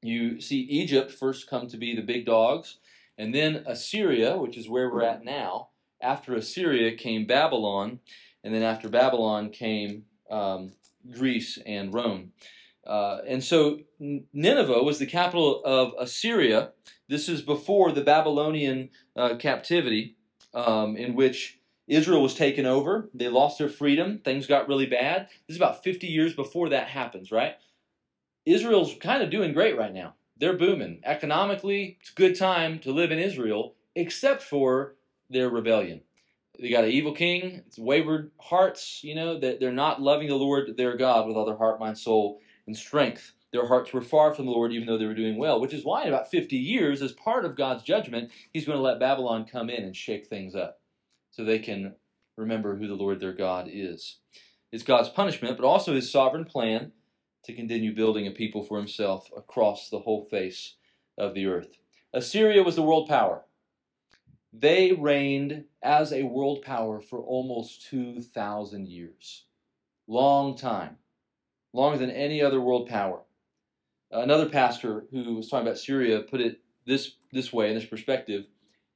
you 0.01 0.41
see 0.41 0.61
Egypt 0.61 1.11
first 1.11 1.49
come 1.49 1.67
to 1.67 1.77
be 1.77 1.95
the 1.95 2.01
big 2.01 2.25
dogs, 2.25 2.77
and 3.17 3.33
then 3.33 3.63
Assyria, 3.67 4.37
which 4.37 4.57
is 4.57 4.69
where 4.69 4.91
we're 4.91 5.03
at 5.03 5.23
now. 5.23 5.69
After 6.01 6.35
Assyria 6.35 6.95
came 6.95 7.25
Babylon, 7.25 7.99
and 8.43 8.53
then 8.53 8.63
after 8.63 8.89
Babylon 8.89 9.49
came 9.49 10.05
um, 10.29 10.73
Greece 11.11 11.57
and 11.65 11.93
Rome. 11.93 12.33
Uh, 12.85 13.19
and 13.27 13.43
so 13.43 13.79
Nineveh 13.99 14.83
was 14.83 14.99
the 14.99 15.05
capital 15.05 15.63
of 15.65 15.93
Assyria. 15.99 16.71
This 17.09 17.27
is 17.27 17.41
before 17.41 17.91
the 17.91 18.03
Babylonian 18.03 18.89
uh, 19.15 19.35
captivity, 19.35 20.15
um, 20.53 20.95
in 20.95 21.15
which 21.15 21.56
Israel 21.87 22.21
was 22.21 22.33
taken 22.33 22.65
over. 22.65 23.09
They 23.13 23.29
lost 23.29 23.57
their 23.57 23.69
freedom. 23.69 24.19
Things 24.19 24.45
got 24.45 24.67
really 24.67 24.85
bad. 24.85 25.27
This 25.47 25.55
is 25.55 25.57
about 25.57 25.83
50 25.83 26.05
years 26.07 26.35
before 26.35 26.69
that 26.69 26.89
happens, 26.89 27.31
right? 27.31 27.55
Israel's 28.45 28.95
kind 28.99 29.23
of 29.23 29.29
doing 29.29 29.53
great 29.53 29.77
right 29.77 29.93
now. 29.93 30.15
They're 30.37 30.57
booming. 30.57 30.99
Economically, 31.03 31.97
it's 32.01 32.11
a 32.11 32.15
good 32.15 32.37
time 32.37 32.79
to 32.79 32.91
live 32.91 33.11
in 33.11 33.19
Israel, 33.19 33.75
except 33.95 34.43
for 34.43 34.95
their 35.29 35.49
rebellion. 35.49 36.01
They 36.59 36.69
got 36.69 36.83
an 36.83 36.91
evil 36.91 37.13
king, 37.13 37.63
it's 37.67 37.77
wayward 37.77 38.31
hearts, 38.39 39.03
you 39.03 39.15
know, 39.15 39.39
that 39.39 39.59
they're 39.59 39.71
not 39.71 40.01
loving 40.01 40.27
the 40.27 40.35
Lord 40.35 40.75
their 40.75 40.97
God 40.97 41.27
with 41.27 41.37
all 41.37 41.45
their 41.45 41.57
heart, 41.57 41.79
mind, 41.79 41.97
soul, 41.97 42.39
and 42.65 42.75
strength. 42.75 43.33
Their 43.53 43.67
hearts 43.67 43.93
were 43.93 44.01
far 44.01 44.33
from 44.33 44.45
the 44.45 44.51
Lord, 44.51 44.73
even 44.73 44.87
though 44.87 44.97
they 44.97 45.05
were 45.05 45.13
doing 45.13 45.37
well, 45.37 45.61
which 45.61 45.73
is 45.73 45.85
why 45.85 46.01
in 46.01 46.09
about 46.09 46.29
50 46.29 46.57
years, 46.57 47.01
as 47.01 47.13
part 47.13 47.45
of 47.45 47.55
God's 47.55 47.83
judgment, 47.83 48.31
He's 48.51 48.65
going 48.65 48.77
to 48.77 48.81
let 48.81 48.99
Babylon 48.99 49.45
come 49.45 49.69
in 49.69 49.83
and 49.83 49.95
shake 49.95 50.27
things 50.27 50.53
up 50.55 50.79
so 51.37 51.43
they 51.43 51.59
can 51.59 51.93
remember 52.35 52.75
who 52.75 52.87
the 52.87 52.95
Lord 52.95 53.19
their 53.19 53.31
God 53.31 53.69
is. 53.71 54.17
It's 54.71 54.83
God's 54.83 55.09
punishment, 55.09 55.55
but 55.55 55.67
also 55.67 55.93
His 55.93 56.11
sovereign 56.11 56.45
plan 56.45 56.93
to 57.43 57.53
continue 57.53 57.93
building 57.93 58.25
a 58.25 58.31
people 58.31 58.63
for 58.63 58.79
Himself 58.79 59.29
across 59.37 59.89
the 59.89 59.99
whole 59.99 60.25
face 60.31 60.77
of 61.15 61.35
the 61.35 61.45
earth. 61.45 61.77
Assyria 62.11 62.63
was 62.63 62.75
the 62.75 62.81
world 62.81 63.07
power. 63.07 63.43
They 64.51 64.93
reigned 64.93 65.65
as 65.83 66.11
a 66.11 66.23
world 66.23 66.63
power 66.63 66.99
for 66.99 67.21
almost 67.21 67.87
2,000 67.87 68.87
years. 68.87 69.45
Long 70.07 70.57
time 70.57 70.97
longer 71.71 71.99
than 71.99 72.09
any 72.09 72.41
other 72.41 72.59
world 72.59 72.89
power. 72.89 73.21
Another 74.09 74.49
pastor 74.49 75.05
who 75.11 75.35
was 75.35 75.49
talking 75.49 75.67
about 75.67 75.77
Syria 75.77 76.21
put 76.21 76.41
it 76.41 76.61
this, 76.87 77.11
this 77.31 77.53
way, 77.53 77.69
in 77.69 77.75
this 77.75 77.85
perspective. 77.85 78.45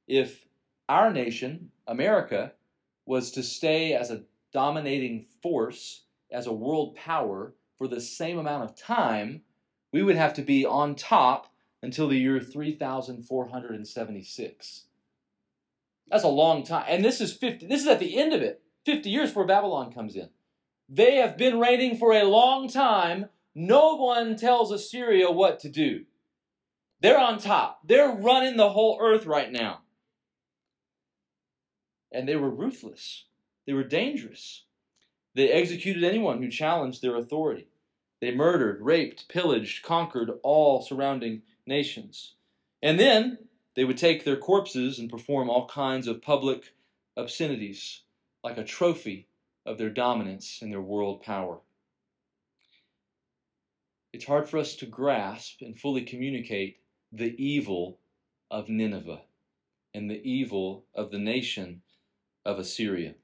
If 0.08 0.44
our 0.88 1.12
nation, 1.12 1.70
America, 1.86 2.54
was 3.06 3.30
to 3.32 3.42
stay 3.42 3.92
as 3.94 4.10
a 4.10 4.22
dominating 4.52 5.26
force, 5.42 6.04
as 6.30 6.46
a 6.46 6.52
world 6.52 6.94
power, 6.94 7.54
for 7.76 7.88
the 7.88 8.00
same 8.00 8.38
amount 8.38 8.64
of 8.64 8.76
time, 8.76 9.42
we 9.92 10.02
would 10.02 10.16
have 10.16 10.32
to 10.34 10.42
be 10.42 10.64
on 10.64 10.94
top 10.94 11.48
until 11.82 12.08
the 12.08 12.18
year 12.18 12.40
3476. 12.40 14.84
That's 16.08 16.24
a 16.24 16.28
long 16.28 16.64
time. 16.64 16.84
And 16.88 17.04
this 17.04 17.20
is 17.20 17.32
50 17.32 17.66
this 17.66 17.82
is 17.82 17.88
at 17.88 17.98
the 17.98 18.16
end 18.18 18.32
of 18.32 18.40
it. 18.42 18.62
50 18.84 19.10
years 19.10 19.30
before 19.30 19.46
Babylon 19.46 19.92
comes 19.92 20.14
in. 20.16 20.30
They 20.88 21.16
have 21.16 21.36
been 21.36 21.58
reigning 21.58 21.96
for 21.96 22.12
a 22.12 22.22
long 22.24 22.68
time 22.68 23.26
no 23.54 23.96
one 23.96 24.36
tells 24.36 24.72
Assyria 24.72 25.30
what 25.30 25.60
to 25.60 25.68
do. 25.68 26.04
They're 27.00 27.18
on 27.18 27.38
top. 27.38 27.80
They're 27.84 28.08
running 28.08 28.56
the 28.56 28.70
whole 28.70 28.98
earth 29.00 29.26
right 29.26 29.50
now. 29.50 29.81
And 32.12 32.28
they 32.28 32.36
were 32.36 32.50
ruthless. 32.50 33.24
They 33.66 33.72
were 33.72 33.84
dangerous. 33.84 34.64
They 35.34 35.50
executed 35.50 36.04
anyone 36.04 36.42
who 36.42 36.50
challenged 36.50 37.00
their 37.00 37.16
authority. 37.16 37.68
They 38.20 38.34
murdered, 38.34 38.82
raped, 38.82 39.28
pillaged, 39.28 39.82
conquered 39.82 40.30
all 40.42 40.82
surrounding 40.82 41.42
nations. 41.66 42.34
And 42.82 43.00
then 43.00 43.38
they 43.74 43.84
would 43.84 43.96
take 43.96 44.24
their 44.24 44.36
corpses 44.36 44.98
and 44.98 45.10
perform 45.10 45.48
all 45.48 45.66
kinds 45.66 46.06
of 46.06 46.22
public 46.22 46.74
obscenities 47.16 48.02
like 48.44 48.58
a 48.58 48.64
trophy 48.64 49.26
of 49.64 49.78
their 49.78 49.90
dominance 49.90 50.60
and 50.60 50.70
their 50.70 50.82
world 50.82 51.22
power. 51.22 51.60
It's 54.12 54.26
hard 54.26 54.48
for 54.48 54.58
us 54.58 54.76
to 54.76 54.86
grasp 54.86 55.62
and 55.62 55.78
fully 55.78 56.02
communicate 56.02 56.78
the 57.10 57.34
evil 57.42 57.98
of 58.50 58.68
Nineveh 58.68 59.22
and 59.94 60.10
the 60.10 60.22
evil 60.22 60.84
of 60.94 61.10
the 61.10 61.18
nation 61.18 61.82
of 62.44 62.58
Assyria. 62.58 63.14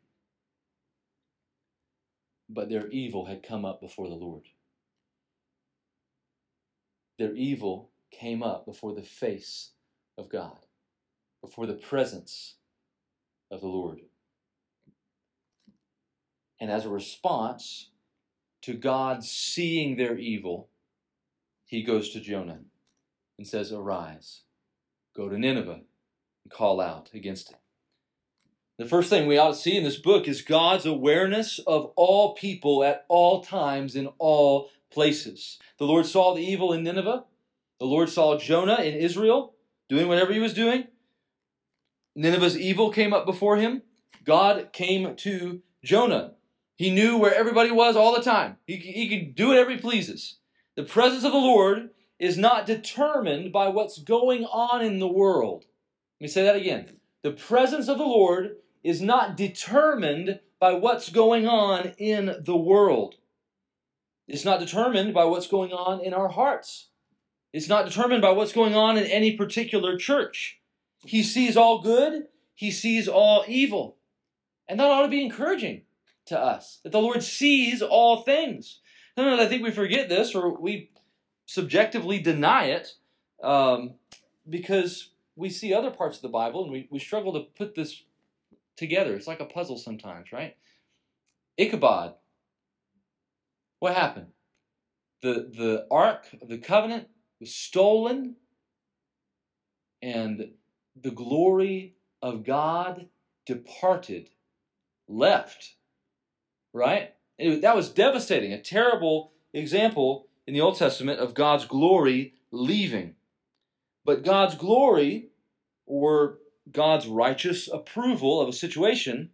But 2.49 2.69
their 2.69 2.89
evil 2.89 3.27
had 3.27 3.43
come 3.43 3.65
up 3.65 3.81
before 3.81 4.09
the 4.09 4.15
Lord. 4.15 4.45
Their 7.19 7.35
evil 7.35 7.91
came 8.11 8.43
up 8.43 8.65
before 8.65 8.95
the 8.95 9.03
face 9.03 9.73
of 10.17 10.31
God, 10.31 10.67
before 11.43 11.67
the 11.67 11.75
presence 11.75 12.55
of 13.51 13.61
the 13.61 13.67
Lord. 13.67 14.01
And 16.61 16.71
as 16.71 16.85
a 16.85 16.91
response 16.91 17.91
to 18.63 18.75
God 18.75 19.25
seeing 19.25 19.97
their 19.97 20.17
evil, 20.17 20.69
he 21.65 21.83
goes 21.83 22.11
to 22.11 22.21
Jonah 22.21 22.61
and 23.37 23.47
says, 23.47 23.73
Arise, 23.73 24.43
go 25.15 25.29
to 25.29 25.39
Nineveh, 25.39 25.81
and 26.45 26.53
call 26.53 26.81
out 26.81 27.11
against 27.15 27.51
it. 27.51 27.58
The 28.79 28.87
first 28.87 29.11
thing 29.11 29.27
we 29.27 29.37
ought 29.37 29.49
to 29.49 29.55
see 29.57 29.77
in 29.77 29.83
this 29.83 29.97
book 29.97 30.29
is 30.29 30.41
God's 30.41 30.87
awareness 30.87 31.59
of 31.67 31.91
all 31.97 32.35
people 32.35 32.85
at 32.85 33.05
all 33.09 33.43
times 33.43 33.97
in 33.97 34.07
all 34.19 34.71
places. 34.93 35.59
The 35.79 35.85
Lord 35.85 36.07
saw 36.07 36.33
the 36.33 36.45
evil 36.45 36.73
in 36.73 36.85
Nineveh. 36.85 37.25
The 37.81 37.87
Lord 37.87 38.09
saw 38.09 38.39
Jonah 38.39 38.81
in 38.81 38.95
Israel 38.95 39.55
doing 39.89 40.07
whatever 40.07 40.33
he 40.33 40.39
was 40.39 40.55
doing. 40.55 40.87
Nineveh's 42.15 42.57
evil 42.57 42.91
came 42.91 43.13
up 43.13 43.27
before 43.27 43.57
him. 43.57 43.83
God 44.25 44.73
came 44.73 45.17
to 45.17 45.61
Jonah. 45.83 46.35
He 46.77 46.93
knew 46.93 47.19
where 47.19 47.35
everybody 47.35 47.73
was 47.73 47.97
all 47.97 48.15
the 48.15 48.23
time. 48.23 48.59
He, 48.65 48.77
he 48.77 49.09
could 49.09 49.35
do 49.35 49.49
whatever 49.49 49.71
he 49.71 49.79
pleases. 49.79 50.37
The 50.77 50.85
presence 50.85 51.25
of 51.25 51.33
the 51.33 51.39
Lord 51.39 51.91
is 52.21 52.39
not 52.39 52.65
determined 52.65 53.53
by 53.53 53.69
what's 53.69 53.99
going 53.99 54.45
on 54.45 54.85
in 54.85 55.01
the 55.01 55.09
world. 55.09 55.65
Let 56.21 56.25
me 56.27 56.29
say 56.29 56.45
that 56.45 56.55
again. 56.55 56.99
The 57.23 57.33
presence 57.33 57.89
of 57.89 57.99
the 57.99 58.05
Lord 58.05 58.57
is 58.89 59.03
not 59.03 59.37
determined 59.37 60.41
by 60.59 60.73
what's 60.73 61.11
going 61.11 61.47
on 61.47 61.93
in 61.99 62.35
the 62.41 62.57
world. 62.57 63.17
It's 64.27 64.47
not 64.47 64.61
determined 64.61 65.13
by 65.13 65.27
what's 65.27 65.47
going 65.47 65.73
on 65.73 66.01
in 66.01 66.15
our 66.15 66.29
hearts. 66.29 66.89
It's 67.53 67.69
not 67.69 67.85
determined 67.85 68.23
by 68.23 68.31
what's 68.31 68.55
going 68.55 68.75
on 68.75 68.97
in 68.97 69.05
any 69.05 69.37
particular 69.37 69.99
church. 69.99 70.61
He 71.05 71.23
sees 71.23 71.55
all 71.55 71.83
good, 71.83 72.29
he 72.55 72.71
sees 72.71 73.09
all 73.09 73.45
evil. 73.47 73.99
And 74.67 74.81
that 74.81 74.91
ought 74.91 75.03
to 75.03 75.09
be 75.09 75.23
encouraging 75.23 75.83
to 76.27 76.41
us 76.41 76.81
that 76.83 76.93
the 76.93 77.01
Lord 77.01 77.23
sees 77.23 77.83
all 77.83 78.23
things. 78.23 78.81
Sometimes 79.17 79.39
I 79.39 79.47
think 79.47 79.63
we 79.63 79.71
forget 79.71 80.09
this 80.09 80.35
or 80.35 80.59
we 80.59 80.93
subjectively 81.45 82.21
deny 82.21 82.65
it 82.65 82.95
um, 83.43 83.97
because 84.49 85.11
we 85.37 85.51
see 85.51 85.75
other 85.75 85.91
parts 85.91 86.17
of 86.17 86.23
the 86.23 86.29
Bible 86.29 86.63
and 86.63 86.73
we, 86.73 86.89
we 86.91 86.99
struggle 86.99 87.35
to 87.35 87.41
put 87.41 87.75
this 87.75 88.03
together. 88.79 89.15
It's 89.15 89.27
like 89.27 89.41
a 89.41 89.45
puzzle 89.45 89.77
sometimes, 89.77 90.33
right? 90.33 90.57
Ichabod. 91.59 92.15
What 93.81 93.95
happened? 93.95 94.29
The, 95.23 95.51
the 95.55 95.87
Ark 95.91 96.27
of 96.41 96.49
the 96.49 96.59
Covenant 96.59 97.09
was 97.41 97.55
stolen, 97.55 98.37
and 100.01 100.53
the 101.01 101.11
glory 101.11 101.97
of 102.23 102.45
God 102.45 103.09
departed, 103.47 104.31
left. 105.09 105.75
Right? 106.73 107.15
That 107.39 107.77
was 107.77 107.91
devastating, 107.91 108.53
a 108.53 108.61
terrible 108.61 109.33
example 109.53 110.29
in 110.47 110.55
the 110.55 110.61
Old 110.61 110.77
Testament 110.77 111.21
of 111.21 111.35
God's 111.35 111.67
glory 111.67 112.35
leaving. 112.51 113.15
But 114.05 114.25
God's 114.25 114.55
glory, 114.55 115.31
or 115.87 116.39
God's 116.73 117.07
righteous 117.07 117.69
approval 117.69 118.41
of 118.41 118.49
a 118.49 118.53
situation, 118.53 119.31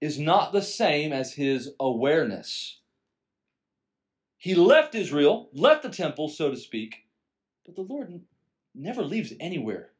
is 0.00 0.18
not 0.18 0.52
the 0.52 0.62
same 0.62 1.12
as 1.12 1.34
his 1.34 1.70
awareness. 1.78 2.78
He 4.38 4.54
left 4.54 4.94
Israel, 4.94 5.50
left 5.52 5.82
the 5.82 5.90
temple, 5.90 6.28
so 6.28 6.50
to 6.50 6.56
speak, 6.56 7.04
but 7.66 7.76
the 7.76 7.82
Lord 7.82 8.20
never 8.74 9.02
leaves 9.02 9.32
anywhere 9.38 9.90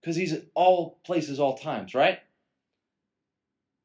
because 0.00 0.16
he's 0.16 0.32
at 0.32 0.44
all 0.54 0.98
places, 1.04 1.38
all 1.38 1.58
times, 1.58 1.94
right? 1.94 2.20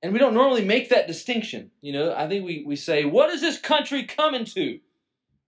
And 0.02 0.14
we 0.14 0.20
don't 0.20 0.34
normally 0.34 0.64
make 0.64 0.90
that 0.90 1.08
distinction. 1.08 1.72
You 1.82 1.94
know, 1.94 2.14
I 2.16 2.28
think 2.28 2.46
we, 2.46 2.64
we 2.66 2.76
say, 2.76 3.06
what 3.06 3.30
is 3.30 3.42
this 3.42 3.60
country 3.60 4.06
coming 4.06 4.46
to? 4.46 4.80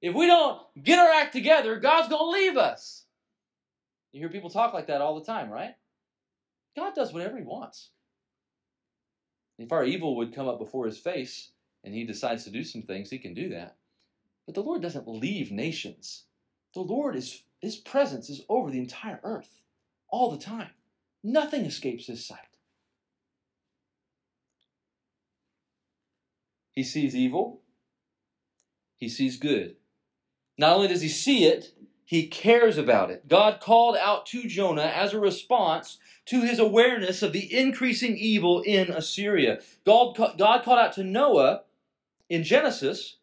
If 0.02 0.14
we 0.14 0.28
don't 0.28 0.62
get 0.84 1.00
our 1.00 1.10
act 1.10 1.32
together, 1.32 1.80
God's 1.80 2.10
going 2.10 2.20
to 2.20 2.38
leave 2.38 2.58
us. 2.58 3.06
You 4.12 4.20
hear 4.20 4.30
people 4.30 4.50
talk 4.50 4.74
like 4.74 4.88
that 4.88 5.02
all 5.02 5.18
the 5.18 5.26
time, 5.26 5.50
right? 5.50 5.76
God 6.76 6.94
does 6.96 7.14
whatever 7.14 7.38
he 7.38 7.44
wants. 7.44 7.90
If 9.60 9.72
our 9.72 9.84
evil 9.84 10.16
would 10.18 10.34
come 10.34 10.48
up 10.48 10.60
before 10.60 10.86
his 10.86 10.98
face 10.98 11.52
and 11.84 11.94
he 11.94 12.04
decides 12.04 12.44
to 12.44 12.50
do 12.50 12.64
some 12.64 12.82
things, 12.82 13.10
he 13.10 13.20
can 13.20 13.34
do 13.34 13.50
that. 13.50 13.76
But 14.46 14.56
the 14.56 14.64
Lord 14.64 14.82
doesn't 14.82 15.08
leave 15.08 15.52
nations. 15.52 16.24
The 16.74 16.82
Lord 16.82 17.16
is 17.16 17.44
his 17.62 17.78
presence 17.78 18.30
is 18.30 18.42
over 18.50 18.70
the 18.70 18.80
entire 18.80 19.20
earth 19.24 19.62
all 20.10 20.32
the 20.32 20.38
time. 20.38 20.72
Nothing 21.24 21.66
escapes 21.66 22.08
his 22.08 22.26
sight. 22.26 22.40
He 26.72 26.84
sees 26.84 27.16
evil, 27.16 27.62
he 28.98 29.08
sees 29.08 29.38
good. 29.38 29.76
Not 30.58 30.76
only 30.76 30.88
does 30.88 31.02
he 31.02 31.08
see 31.08 31.46
it, 31.46 31.74
he 32.06 32.28
cares 32.28 32.78
about 32.78 33.12
it. 33.12 33.28
God 33.28 33.60
called 33.60 33.96
out 33.98 34.26
to 34.28 34.48
Jonah 34.48 34.92
as 34.96 35.14
a 35.14 35.20
response 35.20 35.98
to 36.26 36.42
his 36.42 36.60
awareness 36.60 37.22
of 37.22 37.34
the 37.34 37.54
increasing 37.56 38.18
evil 38.18 38.62
in 38.62 38.92
Assyria. 38.92 39.60
God, 39.86 40.16
God 40.16 40.64
called 40.64 40.80
out 40.80 40.94
to 40.94 41.04
Noah 41.04 41.64
in 42.30 42.44
Genesis 42.44 43.18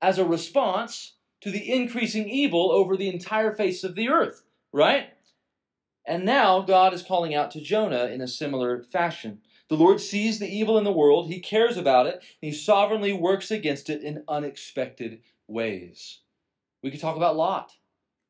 as 0.00 0.18
a 0.18 0.24
response 0.24 1.14
to 1.40 1.50
the 1.50 1.72
increasing 1.72 2.28
evil 2.28 2.72
over 2.72 2.96
the 2.96 3.08
entire 3.08 3.52
face 3.52 3.84
of 3.84 3.94
the 3.94 4.08
earth, 4.08 4.42
right? 4.72 5.10
And 6.06 6.24
now 6.24 6.60
God 6.60 6.92
is 6.92 7.02
calling 7.02 7.34
out 7.34 7.50
to 7.52 7.60
Jonah 7.60 8.06
in 8.06 8.20
a 8.20 8.28
similar 8.28 8.82
fashion. 8.82 9.40
The 9.68 9.76
Lord 9.76 10.00
sees 10.00 10.38
the 10.38 10.48
evil 10.48 10.76
in 10.76 10.84
the 10.84 10.92
world, 10.92 11.28
He 11.28 11.40
cares 11.40 11.76
about 11.76 12.06
it, 12.06 12.22
He 12.40 12.52
sovereignly 12.52 13.12
works 13.12 13.50
against 13.50 13.88
it 13.88 14.02
in 14.02 14.24
unexpected 14.28 15.20
ways. 15.46 16.20
We 16.82 16.90
could 16.90 17.00
talk 17.00 17.16
about 17.16 17.36
Lot, 17.36 17.74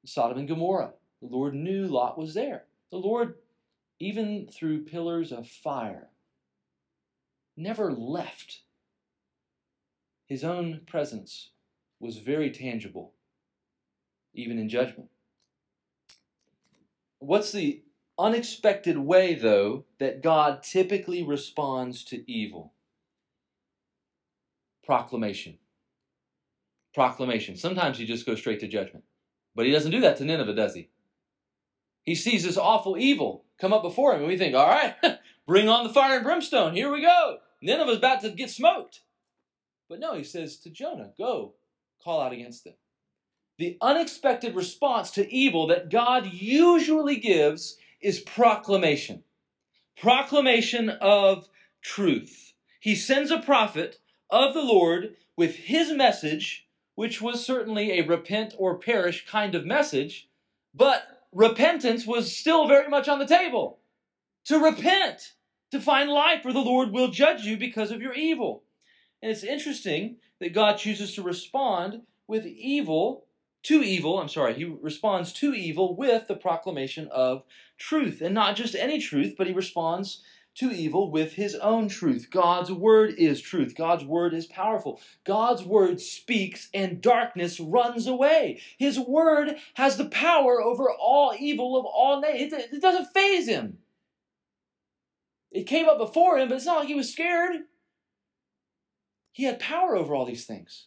Sodom 0.04 0.38
and 0.38 0.48
Gomorrah. 0.48 0.92
The 1.20 1.28
Lord 1.28 1.54
knew 1.54 1.86
Lot 1.86 2.18
was 2.18 2.34
there. 2.34 2.64
The 2.90 2.98
Lord, 2.98 3.36
even 3.98 4.46
through 4.46 4.84
pillars 4.84 5.32
of 5.32 5.48
fire, 5.48 6.08
never 7.56 7.92
left. 7.92 8.60
His 10.26 10.44
own 10.44 10.80
presence 10.86 11.50
was 12.00 12.18
very 12.18 12.50
tangible, 12.50 13.12
even 14.34 14.58
in 14.58 14.68
judgment. 14.68 15.08
What's 17.18 17.52
the 17.52 17.82
unexpected 18.18 18.98
way, 18.98 19.34
though, 19.34 19.84
that 19.98 20.22
God 20.22 20.62
typically 20.62 21.22
responds 21.22 22.04
to 22.04 22.30
evil? 22.30 22.72
Proclamation. 24.84 25.58
Proclamation. 26.94 27.56
Sometimes 27.56 27.98
he 27.98 28.04
just 28.04 28.26
goes 28.26 28.38
straight 28.38 28.60
to 28.60 28.68
judgment. 28.68 29.04
But 29.54 29.66
he 29.66 29.72
doesn't 29.72 29.90
do 29.90 30.00
that 30.00 30.16
to 30.18 30.24
Nineveh, 30.24 30.54
does 30.54 30.74
he? 30.74 30.90
He 32.02 32.14
sees 32.14 32.44
this 32.44 32.58
awful 32.58 32.98
evil 32.98 33.44
come 33.58 33.72
up 33.72 33.82
before 33.82 34.12
him, 34.12 34.20
and 34.20 34.28
we 34.28 34.36
think, 34.36 34.54
all 34.54 34.68
right, 34.68 34.94
bring 35.46 35.68
on 35.68 35.84
the 35.84 35.92
fire 35.92 36.16
and 36.16 36.24
brimstone. 36.24 36.74
Here 36.74 36.92
we 36.92 37.00
go. 37.00 37.38
Nineveh's 37.62 37.98
about 37.98 38.20
to 38.22 38.30
get 38.30 38.50
smoked. 38.50 39.00
But 39.88 40.00
no, 40.00 40.14
he 40.14 40.24
says 40.24 40.58
to 40.58 40.70
Jonah, 40.70 41.12
go, 41.16 41.54
call 42.02 42.20
out 42.20 42.32
against 42.32 42.64
them. 42.64 42.74
The 43.58 43.78
unexpected 43.80 44.54
response 44.54 45.12
to 45.12 45.32
evil 45.32 45.68
that 45.68 45.90
God 45.90 46.26
usually 46.32 47.16
gives 47.16 47.76
is 48.00 48.20
proclamation. 48.20 49.22
Proclamation 49.96 50.90
of 50.90 51.48
truth. 51.80 52.52
He 52.80 52.96
sends 52.96 53.30
a 53.30 53.38
prophet 53.38 53.98
of 54.28 54.52
the 54.52 54.62
Lord 54.62 55.14
with 55.36 55.54
his 55.54 55.92
message 55.92 56.63
which 56.94 57.20
was 57.20 57.44
certainly 57.44 57.92
a 57.92 58.06
repent 58.06 58.54
or 58.58 58.78
perish 58.78 59.26
kind 59.26 59.54
of 59.54 59.66
message, 59.66 60.28
but 60.74 61.24
repentance 61.32 62.06
was 62.06 62.36
still 62.36 62.68
very 62.68 62.88
much 62.88 63.08
on 63.08 63.18
the 63.18 63.26
table. 63.26 63.78
To 64.46 64.58
repent, 64.58 65.34
to 65.70 65.80
find 65.80 66.10
life, 66.10 66.44
or 66.44 66.52
the 66.52 66.60
Lord 66.60 66.92
will 66.92 67.10
judge 67.10 67.44
you 67.44 67.56
because 67.56 67.90
of 67.90 68.00
your 68.00 68.12
evil. 68.12 68.62
And 69.22 69.30
it's 69.32 69.42
interesting 69.42 70.16
that 70.40 70.52
God 70.52 70.76
chooses 70.76 71.14
to 71.14 71.22
respond 71.22 72.02
with 72.28 72.46
evil, 72.46 73.26
to 73.64 73.82
evil, 73.82 74.18
I'm 74.18 74.28
sorry, 74.28 74.54
he 74.54 74.64
responds 74.64 75.32
to 75.34 75.54
evil 75.54 75.96
with 75.96 76.28
the 76.28 76.36
proclamation 76.36 77.08
of 77.08 77.42
truth. 77.78 78.20
And 78.20 78.34
not 78.34 78.56
just 78.56 78.74
any 78.74 79.00
truth, 79.00 79.34
but 79.36 79.46
he 79.46 79.52
responds 79.52 80.22
to 80.56 80.70
evil 80.70 81.10
with 81.10 81.32
his 81.32 81.54
own 81.56 81.88
truth. 81.88 82.28
God's 82.30 82.70
word 82.70 83.14
is 83.18 83.40
truth. 83.40 83.74
God's 83.74 84.04
word 84.04 84.34
is 84.34 84.46
powerful. 84.46 85.00
God's 85.24 85.64
word 85.64 86.00
speaks 86.00 86.68
and 86.72 87.00
darkness 87.00 87.58
runs 87.58 88.06
away. 88.06 88.60
His 88.78 88.98
word 88.98 89.56
has 89.74 89.96
the 89.96 90.06
power 90.06 90.62
over 90.62 90.90
all 90.90 91.34
evil 91.38 91.76
of 91.76 91.84
all 91.84 92.20
nations. 92.20 92.52
It, 92.72 92.80
doesn't 92.80 93.12
faze 93.12 93.48
him. 93.48 93.78
It 95.50 95.64
came 95.64 95.88
up 95.88 95.98
before 95.98 96.38
him, 96.38 96.48
but 96.48 96.56
it's 96.56 96.66
not 96.66 96.80
like 96.80 96.88
he 96.88 96.94
was 96.94 97.12
scared. 97.12 97.62
He 99.32 99.44
had 99.44 99.58
power 99.58 99.96
over 99.96 100.14
all 100.14 100.24
these 100.24 100.46
things. 100.46 100.86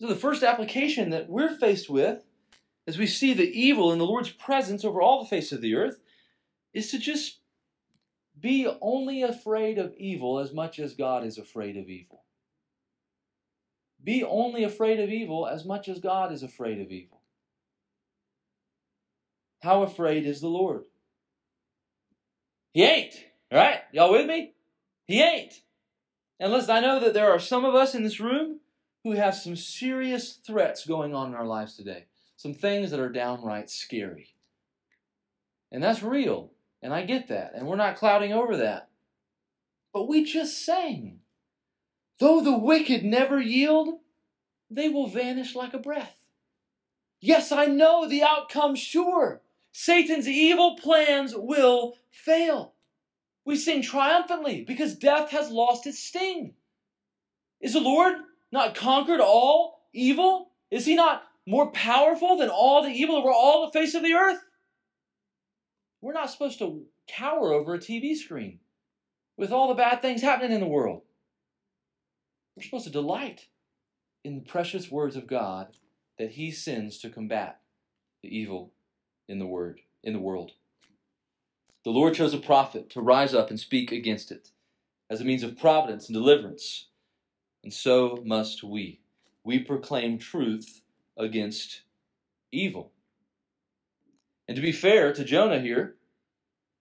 So, 0.00 0.06
the 0.06 0.14
first 0.14 0.42
application 0.42 1.10
that 1.10 1.28
we're 1.28 1.54
faced 1.54 1.90
with 1.90 2.24
as 2.86 2.96
we 2.96 3.06
see 3.06 3.34
the 3.34 3.50
evil 3.50 3.92
in 3.92 3.98
the 3.98 4.06
Lord's 4.06 4.30
presence 4.30 4.84
over 4.84 5.02
all 5.02 5.22
the 5.22 5.28
face 5.28 5.52
of 5.52 5.60
the 5.60 5.74
earth 5.74 5.98
is 6.72 6.90
to 6.92 6.98
just 6.98 7.40
be 8.40 8.68
only 8.80 9.22
afraid 9.22 9.78
of 9.78 9.94
evil 9.96 10.38
as 10.38 10.52
much 10.52 10.78
as 10.78 10.94
God 10.94 11.24
is 11.24 11.38
afraid 11.38 11.76
of 11.76 11.88
evil. 11.88 12.24
Be 14.02 14.22
only 14.22 14.64
afraid 14.64 15.00
of 15.00 15.10
evil 15.10 15.46
as 15.46 15.64
much 15.64 15.88
as 15.88 15.98
God 15.98 16.32
is 16.32 16.42
afraid 16.42 16.80
of 16.80 16.90
evil. 16.90 17.20
How 19.62 19.82
afraid 19.82 20.24
is 20.24 20.40
the 20.40 20.48
Lord? 20.48 20.84
He 22.72 22.84
ain't. 22.84 23.14
Right? 23.52 23.80
Y'all 23.92 24.12
with 24.12 24.26
me? 24.26 24.52
He 25.06 25.22
ain't. 25.22 25.62
And 26.38 26.52
listen, 26.52 26.70
I 26.70 26.80
know 26.80 27.00
that 27.00 27.14
there 27.14 27.30
are 27.30 27.40
some 27.40 27.64
of 27.64 27.74
us 27.74 27.94
in 27.94 28.04
this 28.04 28.20
room 28.20 28.60
who 29.02 29.12
have 29.12 29.34
some 29.34 29.56
serious 29.56 30.34
threats 30.34 30.86
going 30.86 31.14
on 31.14 31.28
in 31.28 31.34
our 31.34 31.46
lives 31.46 31.76
today. 31.76 32.04
Some 32.36 32.54
things 32.54 32.90
that 32.90 33.00
are 33.00 33.08
downright 33.08 33.68
scary. 33.68 34.34
And 35.72 35.82
that's 35.82 36.02
real. 36.02 36.52
And 36.82 36.94
I 36.94 37.02
get 37.02 37.28
that. 37.28 37.52
And 37.54 37.66
we're 37.66 37.76
not 37.76 37.96
clouding 37.96 38.32
over 38.32 38.56
that. 38.58 38.88
But 39.92 40.08
we 40.08 40.24
just 40.24 40.64
sang. 40.64 41.20
Though 42.18 42.40
the 42.40 42.56
wicked 42.56 43.04
never 43.04 43.40
yield, 43.40 44.00
they 44.70 44.88
will 44.88 45.08
vanish 45.08 45.54
like 45.54 45.74
a 45.74 45.78
breath. 45.78 46.24
Yes, 47.20 47.50
I 47.50 47.66
know 47.66 48.08
the 48.08 48.22
outcome 48.22 48.76
sure. 48.76 49.40
Satan's 49.72 50.28
evil 50.28 50.76
plans 50.76 51.34
will 51.36 51.96
fail. 52.10 52.74
We 53.44 53.56
sing 53.56 53.82
triumphantly 53.82 54.64
because 54.64 54.94
death 54.94 55.30
has 55.30 55.50
lost 55.50 55.86
its 55.86 55.98
sting. 55.98 56.54
Is 57.60 57.72
the 57.72 57.80
Lord 57.80 58.14
not 58.52 58.74
conquered 58.74 59.20
all 59.20 59.80
evil? 59.92 60.50
Is 60.70 60.86
he 60.86 60.94
not 60.94 61.22
more 61.46 61.70
powerful 61.70 62.36
than 62.36 62.50
all 62.50 62.82
the 62.82 62.90
evil 62.90 63.16
over 63.16 63.30
all 63.30 63.66
the 63.66 63.72
face 63.72 63.94
of 63.94 64.02
the 64.02 64.12
earth? 64.12 64.38
We're 66.00 66.12
not 66.12 66.30
supposed 66.30 66.58
to 66.60 66.86
cower 67.08 67.52
over 67.52 67.74
a 67.74 67.78
TV 67.78 68.14
screen 68.14 68.60
with 69.36 69.52
all 69.52 69.68
the 69.68 69.74
bad 69.74 70.00
things 70.00 70.22
happening 70.22 70.52
in 70.52 70.60
the 70.60 70.66
world. 70.66 71.02
We're 72.56 72.62
supposed 72.62 72.86
to 72.86 72.90
delight 72.90 73.46
in 74.24 74.34
the 74.34 74.40
precious 74.40 74.90
words 74.90 75.16
of 75.16 75.26
God 75.26 75.68
that 76.18 76.32
he 76.32 76.50
sends 76.50 76.98
to 76.98 77.10
combat 77.10 77.60
the 78.22 78.36
evil 78.36 78.72
in 79.28 79.38
the 79.38 79.46
word 79.46 79.80
in 80.02 80.12
the 80.12 80.18
world. 80.18 80.52
The 81.84 81.90
Lord 81.90 82.14
chose 82.14 82.34
a 82.34 82.38
prophet 82.38 82.90
to 82.90 83.00
rise 83.00 83.34
up 83.34 83.50
and 83.50 83.58
speak 83.58 83.92
against 83.92 84.30
it 84.30 84.50
as 85.08 85.20
a 85.20 85.24
means 85.24 85.42
of 85.42 85.58
providence 85.58 86.08
and 86.08 86.14
deliverance. 86.14 86.86
And 87.62 87.72
so 87.72 88.22
must 88.24 88.62
we. 88.62 89.00
We 89.44 89.60
proclaim 89.60 90.18
truth 90.18 90.82
against 91.16 91.82
evil. 92.52 92.92
And 94.48 94.56
to 94.56 94.62
be 94.62 94.72
fair 94.72 95.12
to 95.12 95.24
Jonah 95.24 95.60
here, 95.60 95.96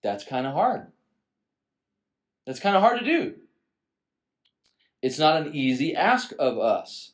that's 0.01 0.23
kind 0.23 0.47
of 0.47 0.53
hard. 0.53 0.87
That's 2.45 2.61
kind 2.61 2.77
of 2.77 2.81
hard 2.81 2.99
to 2.99 3.05
do. 3.05 3.35
It's 5.01 5.19
not 5.19 5.35
an 5.35 5.53
easy 5.53 5.93
ask 5.93 6.31
of 6.39 6.57
us. 6.57 7.11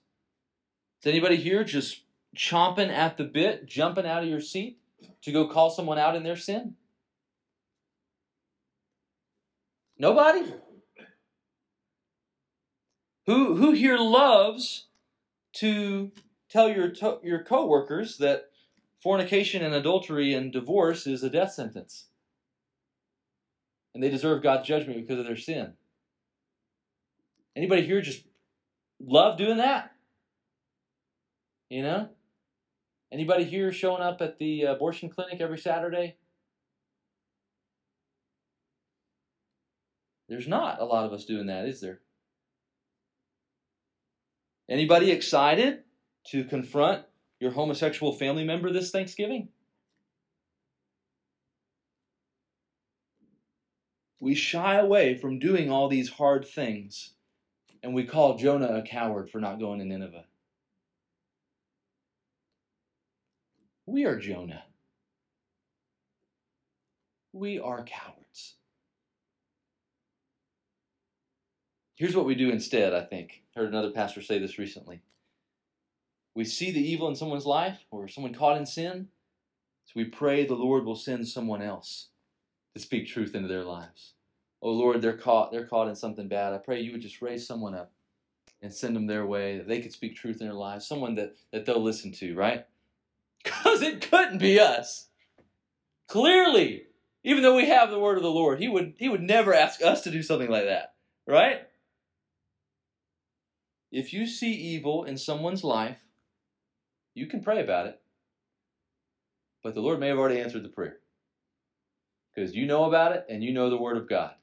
Is 1.02 1.08
anybody 1.08 1.38
here 1.38 1.64
just 1.64 2.04
chomping 2.38 2.90
at 2.90 3.18
the 3.18 3.24
bit, 3.24 3.66
jumping 3.66 4.06
out 4.06 4.24
of 4.24 4.30
your 4.30 4.42
seat 4.42 4.78
to 5.24 5.32
go 5.32 5.48
call 5.48 5.72
someone 5.72 5.98
out 5.98 6.16
in 6.16 6.24
their 6.24 6.38
sin? 6.38 6.76
Nobody? 9.98 10.54
Who, 13.26 13.56
who 13.56 13.72
here 13.72 13.98
loves 13.98 14.86
to 15.54 16.12
tell 16.50 16.70
your, 16.70 16.90
to, 16.90 17.20
your 17.24 17.44
coworkers 17.44 18.18
that 18.18 18.50
fornication 19.04 19.62
and 19.62 19.76
adultery 19.76 20.34
and 20.34 20.54
divorce 20.54 21.06
is 21.06 21.24
a 21.24 21.30
death 21.30 21.52
sentence? 21.52 22.06
And 23.94 24.02
they 24.02 24.10
deserve 24.10 24.42
God's 24.42 24.68
judgment 24.68 25.02
because 25.02 25.20
of 25.20 25.26
their 25.26 25.36
sin. 25.36 25.74
Anybody 27.56 27.86
here 27.86 28.02
just 28.02 28.24
love 29.00 29.38
doing 29.38 29.58
that? 29.58 29.92
You 31.70 31.84
know? 31.84 32.10
Anybody 33.12 33.44
here 33.44 33.72
showing 33.72 34.02
up 34.02 34.22
at 34.22 34.40
the 34.40 34.66
uh, 34.66 34.74
abortion 34.74 35.10
clinic 35.10 35.40
every 35.40 35.60
Saturday? 35.60 36.16
There's 40.30 40.48
not 40.48 40.82
a 40.82 40.86
lot 40.86 41.06
of 41.06 41.14
us 41.14 41.26
doing 41.26 41.48
that, 41.48 41.66
is 41.66 41.80
there? 41.80 42.00
Anybody 44.68 45.12
excited 45.12 45.84
to 46.28 46.46
confront 46.46 47.04
your 47.44 47.52
homosexual 47.52 48.14
family 48.14 48.46
member 48.46 48.72
this 48.72 48.90
Thanksgiving? 48.90 49.50
We 54.20 54.34
shy 54.34 54.76
away 54.76 55.18
from 55.18 55.40
doing 55.40 55.70
all 55.70 55.90
these 55.90 56.10
hard 56.10 56.48
things, 56.48 57.14
and 57.84 57.94
we 57.94 58.06
call 58.06 58.38
Jonah 58.38 58.78
a 58.78 58.82
coward 58.82 59.30
for 59.30 59.42
not 59.42 59.60
going 59.60 59.80
to 59.80 59.86
Nineveh. 59.86 60.24
We 63.86 64.06
are 64.06 64.18
Jonah. 64.18 64.64
We 67.34 67.60
are 67.60 67.84
cowards. 67.84 68.56
Here's 71.96 72.16
what 72.16 72.26
we 72.26 72.36
do 72.36 72.50
instead, 72.50 72.94
I 72.94 73.02
think. 73.02 73.44
Heard 73.54 73.68
another 73.68 73.92
pastor 73.92 74.22
say 74.22 74.40
this 74.40 74.58
recently. 74.58 75.02
We 76.36 76.46
see 76.46 76.72
the 76.72 76.86
evil 76.86 77.08
in 77.08 77.16
someone's 77.16 77.46
life 77.46 77.86
or 77.92 78.08
someone 78.08 78.34
caught 78.34 78.58
in 78.58 78.66
sin, 78.66 79.10
so 79.86 79.94
we 79.96 80.06
pray 80.06 80.46
the 80.46 80.56
Lord 80.56 80.86
will 80.86 80.96
send 80.96 81.28
someone 81.28 81.62
else 81.62 82.08
to 82.74 82.82
speak 82.82 83.08
truth 83.08 83.36
into 83.36 83.48
their 83.48 83.64
lives. 83.64 84.14
Oh 84.62 84.72
Lord, 84.72 85.02
they're 85.02 85.18
caught, 85.18 85.52
they're 85.52 85.68
caught 85.68 85.88
in 85.88 85.96
something 85.96 86.28
bad. 86.28 86.54
I 86.54 86.58
pray 86.58 86.82
you 86.82 86.94
would 86.94 87.02
just 87.02 87.22
raise 87.22 87.46
someone 87.46 87.76
up 87.76 87.92
and 88.62 88.74
send 88.74 88.96
them 88.96 89.08
their 89.08 89.26
way, 89.26 89.58
that 89.58 89.68
they 89.68 89.82
could 89.82 89.92
speak 89.92 90.16
truth 90.16 90.40
in 90.40 90.48
their 90.48 90.56
lives, 90.56 90.88
someone 90.88 91.16
that, 91.16 91.36
that 91.52 91.66
they'll 91.66 91.84
listen 91.84 92.12
to, 92.14 92.36
right? 92.36 92.66
Because 93.44 93.82
it 93.82 94.10
couldn't 94.10 94.38
be 94.38 94.58
us. 94.58 95.10
Clearly, 96.08 96.84
even 97.26 97.44
though 97.44 97.58
we 97.58 97.68
have 97.68 97.90
the 97.90 98.00
word 98.00 98.16
of 98.16 98.24
the 98.24 98.32
Lord, 98.32 98.60
he 98.60 98.70
would 98.70 98.94
he 98.98 99.10
would 99.10 99.22
never 99.22 99.54
ask 99.54 99.82
us 99.82 100.02
to 100.02 100.12
do 100.12 100.24
something 100.24 100.50
like 100.50 100.64
that, 100.64 100.94
right? 101.28 101.68
If 103.92 104.14
you 104.14 104.26
see 104.26 104.54
evil 104.54 105.04
in 105.04 105.18
someone's 105.18 105.64
life, 105.64 106.04
you 107.14 107.28
can 107.28 107.44
pray 107.44 107.62
about 107.62 107.88
it. 107.88 108.00
But 109.64 109.76
the 109.76 109.82
Lord 109.82 110.00
may 110.00 110.10
have 110.10 110.18
already 110.18 110.42
answered 110.42 110.64
the 110.64 110.70
prayer. 110.70 110.98
Because 112.34 112.56
you 112.56 112.66
know 112.66 112.86
about 112.86 113.14
it 113.14 113.26
and 113.30 113.44
you 113.44 113.54
know 113.54 113.70
the 113.70 113.78
Word 113.78 113.98
of 113.98 114.10
God. 114.10 114.34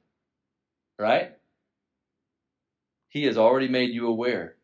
Right? 0.97 1.33
He 3.09 3.25
has 3.25 3.37
already 3.37 3.67
made 3.67 3.93
you 3.93 4.07
aware. 4.07 4.55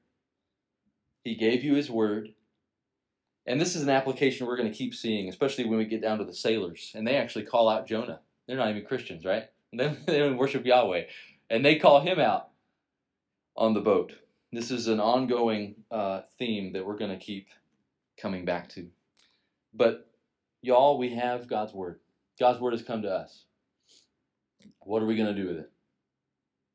He 1.23 1.35
gave 1.35 1.63
you 1.63 1.75
His 1.75 1.89
Word. 1.89 2.33
And 3.45 3.61
this 3.61 3.75
is 3.75 3.83
an 3.83 3.89
application 3.89 4.47
we're 4.47 4.57
going 4.57 4.71
to 4.71 4.77
keep 4.77 4.93
seeing, 4.93 5.29
especially 5.29 5.65
when 5.65 5.77
we 5.77 5.85
get 5.85 6.01
down 6.01 6.17
to 6.19 6.25
the 6.25 6.33
sailors. 6.33 6.91
And 6.95 7.05
they 7.05 7.15
actually 7.15 7.45
call 7.45 7.69
out 7.69 7.87
Jonah. 7.87 8.19
They're 8.47 8.57
not 8.57 8.69
even 8.69 8.85
Christians, 8.85 9.25
right? 9.25 9.45
They, 9.73 10.19
don't 10.19 10.37
worship 10.37 10.65
Yahweh. 10.65 11.03
And 11.49 11.63
they 11.63 11.75
call 11.75 12.01
him 12.01 12.19
out 12.19 12.49
on 13.55 13.73
the 13.73 13.81
boat. 13.81 14.13
This 14.51 14.71
is 14.71 14.87
an 14.87 15.01
ongoing 15.01 15.75
uh, 15.91 16.21
theme 16.39 16.71
that 16.71 16.85
we're 16.85 16.97
going 16.97 17.11
to 17.11 17.17
keep 17.17 17.49
coming 18.19 18.45
back 18.45 18.69
to. 18.69 18.87
But, 19.73 20.07
y'all, 20.61 20.97
we 20.97 21.13
have 21.15 21.47
God's 21.47 21.73
Word. 21.73 21.99
God's 22.39 22.59
Word 22.59 22.71
has 22.71 22.83
come 22.83 23.01
to 23.03 23.11
us. 23.11 23.45
What 24.79 25.03
are 25.03 25.05
we 25.05 25.15
going 25.15 25.33
to 25.33 25.41
do 25.41 25.47
with 25.47 25.57
it? 25.57 25.71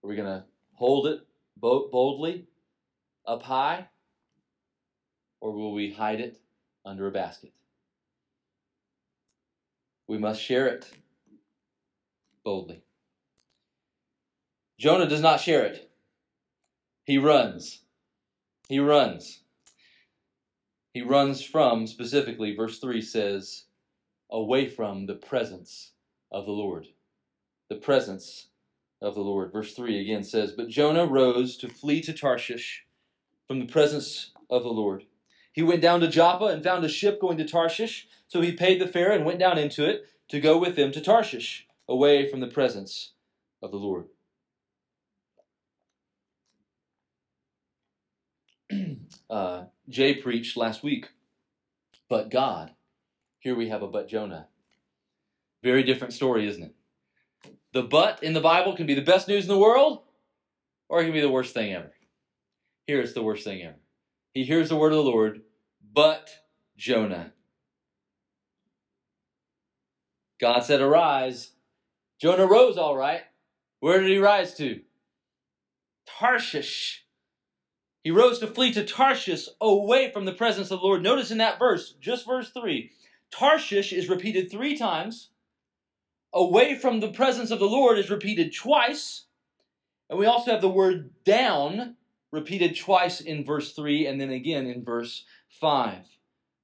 Are 0.02 0.08
we 0.08 0.16
going 0.16 0.28
to 0.28 0.44
hold 0.74 1.06
it 1.06 1.20
boldly 1.56 2.46
up 3.26 3.42
high 3.42 3.86
or 5.40 5.52
will 5.52 5.72
we 5.72 5.92
hide 5.92 6.20
it 6.20 6.38
under 6.84 7.06
a 7.06 7.12
basket? 7.12 7.52
We 10.08 10.18
must 10.18 10.42
share 10.42 10.66
it 10.66 10.90
boldly. 12.44 12.82
Jonah 14.78 15.08
does 15.08 15.20
not 15.20 15.40
share 15.40 15.64
it. 15.64 15.90
He 17.04 17.18
runs. 17.18 17.82
He 18.68 18.80
runs. 18.80 19.42
He 20.92 21.02
runs 21.02 21.42
from, 21.42 21.86
specifically, 21.86 22.54
verse 22.54 22.78
3 22.78 23.00
says, 23.00 23.64
away 24.30 24.68
from 24.68 25.06
the 25.06 25.14
presence 25.14 25.92
of 26.30 26.44
the 26.44 26.52
Lord. 26.52 26.88
The 27.68 27.76
presence 27.76 28.48
of 29.00 29.14
the 29.14 29.22
Lord. 29.22 29.52
Verse 29.52 29.74
3 29.74 30.00
again 30.00 30.24
says, 30.24 30.52
But 30.52 30.68
Jonah 30.68 31.06
rose 31.06 31.56
to 31.58 31.68
flee 31.68 32.02
to 32.02 32.12
Tarshish 32.12 32.84
from 33.46 33.58
the 33.58 33.66
presence 33.66 34.32
of 34.50 34.62
the 34.62 34.70
Lord. 34.70 35.04
He 35.52 35.62
went 35.62 35.82
down 35.82 36.00
to 36.00 36.08
Joppa 36.08 36.46
and 36.46 36.62
found 36.62 36.84
a 36.84 36.88
ship 36.88 37.20
going 37.20 37.38
to 37.38 37.46
Tarshish, 37.46 38.08
so 38.28 38.40
he 38.40 38.52
paid 38.52 38.80
the 38.80 38.86
fare 38.86 39.12
and 39.12 39.24
went 39.24 39.38
down 39.38 39.58
into 39.58 39.88
it 39.88 40.06
to 40.28 40.40
go 40.40 40.58
with 40.58 40.76
them 40.76 40.92
to 40.92 41.00
Tarshish, 41.00 41.66
away 41.88 42.28
from 42.28 42.40
the 42.40 42.46
presence 42.46 43.12
of 43.62 43.70
the 43.70 43.76
Lord. 43.76 44.06
Uh, 49.30 49.64
Jay 49.88 50.14
preached 50.14 50.56
last 50.56 50.82
week, 50.82 51.10
but 52.08 52.30
God. 52.30 52.72
Here 53.38 53.54
we 53.56 53.68
have 53.68 53.82
a 53.82 53.88
but 53.88 54.08
Jonah. 54.08 54.46
Very 55.62 55.82
different 55.82 56.12
story, 56.12 56.46
isn't 56.46 56.62
it? 56.62 56.74
The 57.72 57.82
but 57.82 58.22
in 58.22 58.34
the 58.34 58.40
Bible 58.40 58.76
can 58.76 58.86
be 58.86 58.94
the 58.94 59.00
best 59.00 59.28
news 59.28 59.44
in 59.44 59.48
the 59.48 59.58
world, 59.58 60.02
or 60.88 61.00
it 61.00 61.04
can 61.04 61.12
be 61.12 61.20
the 61.20 61.30
worst 61.30 61.54
thing 61.54 61.72
ever. 61.72 61.92
Here 62.86 63.00
it's 63.00 63.14
the 63.14 63.22
worst 63.22 63.44
thing 63.44 63.62
ever. 63.62 63.76
He 64.34 64.44
hears 64.44 64.68
the 64.68 64.76
word 64.76 64.92
of 64.92 64.98
the 64.98 65.10
Lord, 65.10 65.42
but 65.92 66.30
Jonah. 66.76 67.32
God 70.40 70.60
said, 70.64 70.80
Arise. 70.80 71.52
Jonah 72.20 72.46
rose 72.46 72.76
all 72.76 72.96
right. 72.96 73.22
Where 73.80 74.00
did 74.00 74.10
he 74.10 74.18
rise 74.18 74.54
to? 74.54 74.80
Tarshish. 76.06 77.04
He 78.02 78.10
rose 78.10 78.38
to 78.40 78.48
flee 78.48 78.72
to 78.72 78.84
Tarshish 78.84 79.48
away 79.60 80.10
from 80.10 80.24
the 80.24 80.32
presence 80.32 80.70
of 80.70 80.80
the 80.80 80.86
Lord. 80.86 81.02
Notice 81.02 81.30
in 81.30 81.38
that 81.38 81.58
verse, 81.58 81.94
just 82.00 82.26
verse 82.26 82.50
3, 82.50 82.90
Tarshish 83.30 83.92
is 83.92 84.08
repeated 84.08 84.50
three 84.50 84.76
times. 84.76 85.28
Away 86.34 86.74
from 86.74 87.00
the 87.00 87.12
presence 87.12 87.50
of 87.50 87.58
the 87.58 87.66
Lord 87.66 87.98
is 87.98 88.10
repeated 88.10 88.54
twice. 88.54 89.26
And 90.10 90.18
we 90.18 90.26
also 90.26 90.50
have 90.50 90.60
the 90.60 90.68
word 90.68 91.10
down 91.24 91.96
repeated 92.30 92.76
twice 92.76 93.20
in 93.20 93.44
verse 93.44 93.72
3 93.72 94.06
and 94.06 94.20
then 94.20 94.30
again 94.30 94.66
in 94.66 94.84
verse 94.84 95.24
5. 95.60 95.98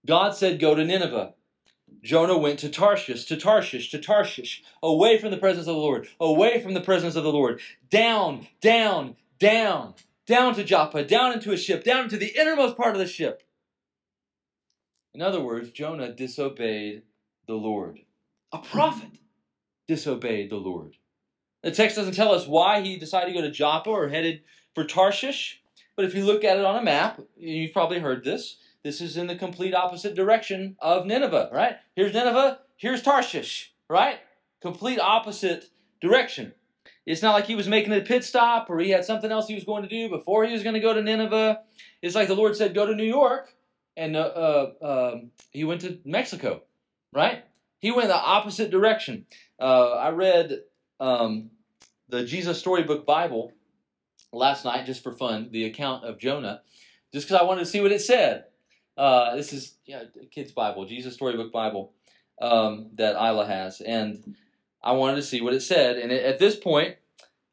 God 0.07 0.35
said, 0.35 0.59
Go 0.59 0.75
to 0.75 0.85
Nineveh. 0.85 1.35
Jonah 2.03 2.39
went 2.39 2.59
to 2.61 2.69
Tarshish, 2.69 3.25
to 3.27 3.37
Tarshish, 3.37 3.91
to 3.91 3.99
Tarshish, 3.99 4.63
away 4.83 5.19
from 5.19 5.31
the 5.31 5.37
presence 5.37 5.67
of 5.67 5.75
the 5.75 5.81
Lord, 5.81 6.09
away 6.21 6.61
from 6.61 6.75
the 6.75 6.81
presence 6.81 7.17
of 7.17 7.25
the 7.25 7.33
Lord, 7.33 7.61
down, 7.91 8.47
down, 8.61 9.17
down, 9.39 9.95
down 10.29 10.55
to 10.55 10.63
Joppa, 10.63 11.03
down 11.03 11.33
into 11.33 11.53
a 11.53 11.57
ship, 11.57 11.83
down 11.83 12.05
into 12.05 12.19
the 12.19 12.39
innermost 12.39 12.77
part 12.77 12.95
of 12.95 13.01
the 13.01 13.07
ship. 13.07 13.43
In 15.15 15.23
other 15.23 15.41
words, 15.41 15.71
Jonah 15.71 16.13
disobeyed 16.13 17.03
the 17.47 17.55
Lord. 17.55 18.01
A 18.53 18.59
prophet 18.59 19.19
disobeyed 19.89 20.51
the 20.51 20.57
Lord. 20.57 20.97
The 21.63 21.71
text 21.71 21.97
doesn't 21.97 22.15
tell 22.15 22.33
us 22.33 22.47
why 22.47 22.83
he 22.83 22.99
decided 22.99 23.33
to 23.33 23.41
go 23.41 23.41
to 23.41 23.51
Joppa 23.51 23.91
or 23.91 24.09
headed 24.09 24.43
for 24.75 24.85
Tarshish, 24.85 25.63
but 25.97 26.05
if 26.05 26.15
you 26.15 26.25
look 26.25 26.45
at 26.45 26.59
it 26.59 26.65
on 26.65 26.77
a 26.77 26.83
map, 26.83 27.21
you've 27.37 27.73
probably 27.73 27.99
heard 27.99 28.23
this. 28.23 28.59
This 28.85 29.01
is 29.01 29.17
in 29.17 29.27
the 29.27 29.35
complete 29.35 29.75
opposite 29.75 30.15
direction 30.15 30.77
of 30.79 31.07
Nineveh, 31.07 31.51
right? 31.53 31.77
Here's 31.97 32.13
Nineveh, 32.13 32.61
here's 32.77 33.03
Tarshish, 33.03 33.73
right? 33.91 34.21
Complete 34.61 35.01
opposite 35.01 35.71
direction. 36.01 36.53
It's 37.09 37.23
not 37.23 37.33
like 37.33 37.47
he 37.47 37.55
was 37.55 37.69
making 37.69 37.95
a 37.95 38.03
pit 38.03 38.23
stop 38.23 38.69
or 38.69 38.79
he 38.79 38.91
had 38.91 39.03
something 39.03 39.33
else 39.33 39.49
he 39.49 39.55
was 39.55 39.65
going 39.65 39.83
to 39.83 39.89
do 39.89 40.11
before 40.11 40.45
he 40.45 40.53
was 40.53 40.63
going 40.63 40.75
to 40.75 40.81
go 40.81 40.93
to 40.93 41.01
Nineveh. 41.01 41.61
It's 42.03 42.15
like 42.15 42.29
the 42.29 42.35
Lord 42.35 42.55
said, 42.55 42.75
go 42.75 42.85
to 42.85 42.95
New 42.95 43.03
York, 43.03 43.55
and 43.97 44.15
uh, 44.15 44.21
uh, 44.83 45.13
um, 45.15 45.31
he 45.51 45.65
went 45.65 45.81
to 45.81 45.99
Mexico, 46.05 46.65
right? 47.15 47.45
He 47.79 47.93
went 47.93 48.09
the 48.09 48.15
opposite 48.15 48.71
direction. 48.71 49.25
Uh, 49.59 49.93
I 49.93 50.11
read 50.11 50.59
um, 51.01 51.49
the 52.11 52.25
Jesus 52.25 52.59
Storybook 52.59 53.07
Bible 53.07 53.53
last 54.31 54.67
night 54.67 54.85
just 54.85 55.03
for 55.03 55.13
fun, 55.13 55.49
the 55.51 55.65
account 55.65 56.05
of 56.05 56.19
Jonah, 56.19 56.61
just 57.15 57.27
because 57.27 57.41
I 57.41 57.45
wanted 57.45 57.61
to 57.61 57.71
see 57.71 57.81
what 57.81 57.91
it 57.91 58.03
said. 58.03 58.45
Uh, 58.99 59.35
this 59.35 59.55
is 59.55 59.77
yeah, 59.87 60.03
kid's 60.31 60.53
Bible, 60.53 60.85
Jesus 60.85 61.15
Storybook 61.15 61.53
Bible 61.53 61.95
um, 62.39 62.91
that 62.97 63.17
Isla 63.17 63.47
has, 63.47 63.81
and 63.81 64.37
I 64.83 64.93
wanted 64.93 65.17
to 65.17 65.23
see 65.23 65.41
what 65.41 65.55
it 65.55 65.63
said. 65.63 65.97
And 65.97 66.13
it, 66.13 66.25
at 66.25 66.39
this 66.39 66.55
point, 66.55 66.98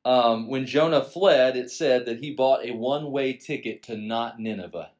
um, 0.06 0.48
when 0.48 0.68
Jonah 0.68 1.04
fled, 1.04 1.58
it 1.58 1.72
said 1.72 2.06
that 2.06 2.20
he 2.20 2.32
bought 2.32 2.64
a 2.64 2.72
one-way 2.72 3.34
ticket 3.34 3.84
to 3.84 3.98
not 3.98 4.40
Nineveh, 4.40 4.92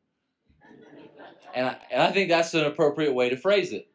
and 1.54 1.68
I, 1.68 1.78
and 1.92 2.02
I 2.02 2.12
think 2.12 2.30
that's 2.30 2.54
an 2.54 2.66
appropriate 2.66 3.14
way 3.14 3.30
to 3.30 3.38
phrase 3.38 3.72
it. 3.72 3.88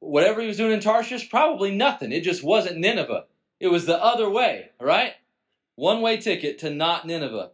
Whatever 0.00 0.40
he 0.40 0.48
was 0.48 0.56
doing 0.56 0.72
in 0.72 0.80
Tarshish, 0.80 1.30
probably 1.30 1.74
nothing. 1.74 2.10
It 2.10 2.22
just 2.22 2.42
wasn't 2.42 2.78
Nineveh. 2.78 3.26
It 3.60 3.68
was 3.68 3.86
the 3.86 4.02
other 4.02 4.28
way, 4.28 4.70
right? 4.80 5.12
One 5.76 6.00
way 6.00 6.16
ticket 6.16 6.58
to 6.60 6.70
not 6.70 7.06
Nineveh. 7.06 7.50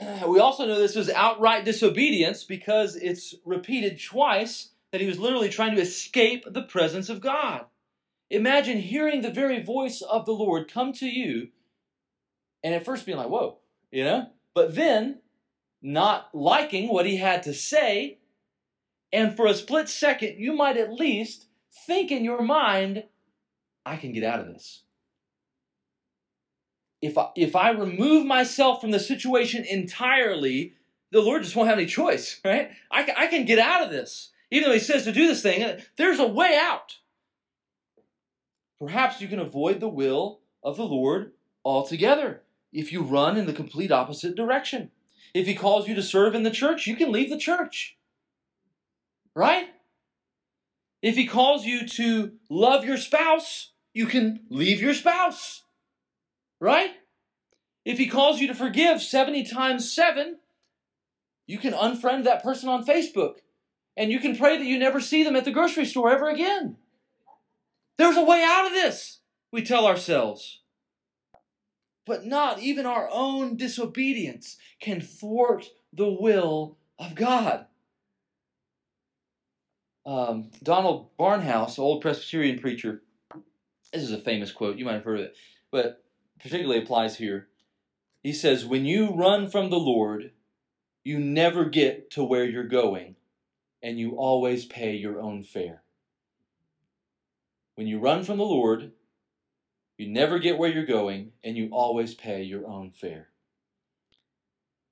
We 0.26 0.40
also 0.40 0.66
know 0.66 0.78
this 0.80 0.96
was 0.96 1.10
outright 1.10 1.64
disobedience 1.64 2.42
because 2.42 2.96
it's 2.96 3.36
repeated 3.44 4.00
twice 4.02 4.70
that 4.90 5.00
he 5.00 5.06
was 5.06 5.18
literally 5.18 5.48
trying 5.48 5.76
to 5.76 5.80
escape 5.80 6.44
the 6.46 6.62
presence 6.62 7.08
of 7.08 7.20
God. 7.20 7.66
Imagine 8.32 8.78
hearing 8.78 9.20
the 9.20 9.30
very 9.30 9.62
voice 9.62 10.02
of 10.02 10.26
the 10.26 10.32
Lord 10.32 10.72
come 10.72 10.92
to 10.94 11.06
you 11.06 11.48
and 12.64 12.74
at 12.74 12.84
first 12.84 13.06
being 13.06 13.18
like, 13.18 13.28
whoa, 13.28 13.58
you 13.90 14.04
know, 14.04 14.28
but 14.54 14.74
then 14.74 15.20
not 15.80 16.28
liking 16.34 16.88
what 16.88 17.06
he 17.06 17.16
had 17.16 17.42
to 17.44 17.54
say. 17.54 18.18
And 19.12 19.36
for 19.36 19.46
a 19.46 19.54
split 19.54 19.88
second, 19.88 20.36
you 20.38 20.54
might 20.54 20.76
at 20.76 20.92
least 20.92 21.46
think 21.86 22.10
in 22.10 22.24
your 22.24 22.42
mind, 22.42 23.04
I 23.84 23.96
can 23.96 24.12
get 24.12 24.24
out 24.24 24.40
of 24.40 24.46
this 24.46 24.82
if 27.02 27.18
I, 27.18 27.28
if 27.34 27.56
I 27.56 27.70
remove 27.70 28.24
myself 28.24 28.80
from 28.80 28.92
the 28.92 29.00
situation 29.00 29.64
entirely, 29.64 30.74
the 31.10 31.20
Lord 31.20 31.42
just 31.42 31.56
won't 31.56 31.68
have 31.68 31.78
any 31.78 31.86
choice, 31.86 32.40
right? 32.44 32.70
I, 32.90 33.12
I 33.16 33.26
can 33.26 33.44
get 33.44 33.58
out 33.58 33.82
of 33.82 33.90
this. 33.90 34.30
Even 34.50 34.68
though 34.68 34.74
He 34.74 34.80
says 34.80 35.04
to 35.04 35.12
do 35.12 35.26
this 35.26 35.42
thing, 35.42 35.78
there's 35.96 36.20
a 36.20 36.26
way 36.26 36.58
out. 36.58 36.96
Perhaps 38.82 39.20
you 39.20 39.28
can 39.28 39.38
avoid 39.38 39.78
the 39.78 39.88
will 39.88 40.40
of 40.60 40.76
the 40.76 40.82
Lord 40.82 41.34
altogether 41.64 42.42
if 42.72 42.92
you 42.92 43.02
run 43.02 43.36
in 43.36 43.46
the 43.46 43.52
complete 43.52 43.92
opposite 43.92 44.34
direction. 44.34 44.90
If 45.32 45.46
He 45.46 45.54
calls 45.54 45.86
you 45.86 45.94
to 45.94 46.02
serve 46.02 46.34
in 46.34 46.42
the 46.42 46.50
church, 46.50 46.88
you 46.88 46.96
can 46.96 47.12
leave 47.12 47.30
the 47.30 47.38
church, 47.38 47.96
right? 49.36 49.68
If 51.00 51.14
He 51.14 51.28
calls 51.28 51.64
you 51.64 51.86
to 51.86 52.32
love 52.50 52.84
your 52.84 52.96
spouse, 52.96 53.70
you 53.94 54.06
can 54.06 54.40
leave 54.50 54.82
your 54.82 54.94
spouse. 54.94 55.62
Right? 56.58 56.90
If 57.84 57.98
he 57.98 58.06
calls 58.06 58.40
you 58.40 58.48
to 58.48 58.54
forgive 58.54 59.02
70 59.02 59.44
times 59.44 59.92
7, 59.92 60.38
you 61.46 61.58
can 61.58 61.72
unfriend 61.72 62.24
that 62.24 62.42
person 62.42 62.68
on 62.68 62.86
Facebook. 62.86 63.34
And 63.96 64.10
you 64.10 64.18
can 64.20 64.36
pray 64.36 64.56
that 64.58 64.66
you 64.66 64.78
never 64.78 65.00
see 65.00 65.22
them 65.22 65.36
at 65.36 65.44
the 65.44 65.50
grocery 65.50 65.84
store 65.84 66.12
ever 66.12 66.28
again. 66.28 66.78
There's 67.98 68.16
a 68.16 68.24
way 68.24 68.42
out 68.44 68.66
of 68.66 68.72
this, 68.72 69.20
we 69.50 69.62
tell 69.62 69.86
ourselves. 69.86 70.60
But 72.04 72.26
not 72.26 72.58
even 72.58 72.84
our 72.86 73.08
own 73.12 73.56
disobedience 73.56 74.56
can 74.80 75.00
thwart 75.00 75.70
the 75.92 76.10
will 76.10 76.78
of 76.98 77.14
God. 77.14 77.66
Um, 80.04 80.50
Donald 80.62 81.16
Barnhouse, 81.16 81.78
old 81.78 82.02
Presbyterian 82.02 82.58
preacher, 82.58 83.02
this 83.92 84.02
is 84.02 84.10
a 84.10 84.18
famous 84.18 84.50
quote, 84.50 84.78
you 84.78 84.84
might 84.84 84.94
have 84.94 85.04
heard 85.04 85.20
of 85.20 85.26
it, 85.26 85.36
but 85.70 86.02
particularly 86.40 86.82
applies 86.82 87.16
here. 87.16 87.48
He 88.22 88.32
says, 88.32 88.64
When 88.64 88.84
you 88.84 89.14
run 89.14 89.48
from 89.48 89.70
the 89.70 89.78
Lord, 89.78 90.32
you 91.04 91.18
never 91.18 91.66
get 91.66 92.10
to 92.12 92.24
where 92.24 92.44
you're 92.44 92.64
going, 92.64 93.16
and 93.82 93.98
you 93.98 94.12
always 94.16 94.64
pay 94.64 94.94
your 94.94 95.20
own 95.20 95.44
fare. 95.44 95.81
When 97.74 97.86
you 97.86 97.98
run 97.98 98.24
from 98.24 98.38
the 98.38 98.44
Lord, 98.44 98.92
you 99.98 100.08
never 100.08 100.38
get 100.38 100.58
where 100.58 100.70
you're 100.70 100.86
going, 100.86 101.32
and 101.42 101.56
you 101.56 101.68
always 101.72 102.14
pay 102.14 102.42
your 102.42 102.66
own 102.66 102.90
fare. 102.90 103.28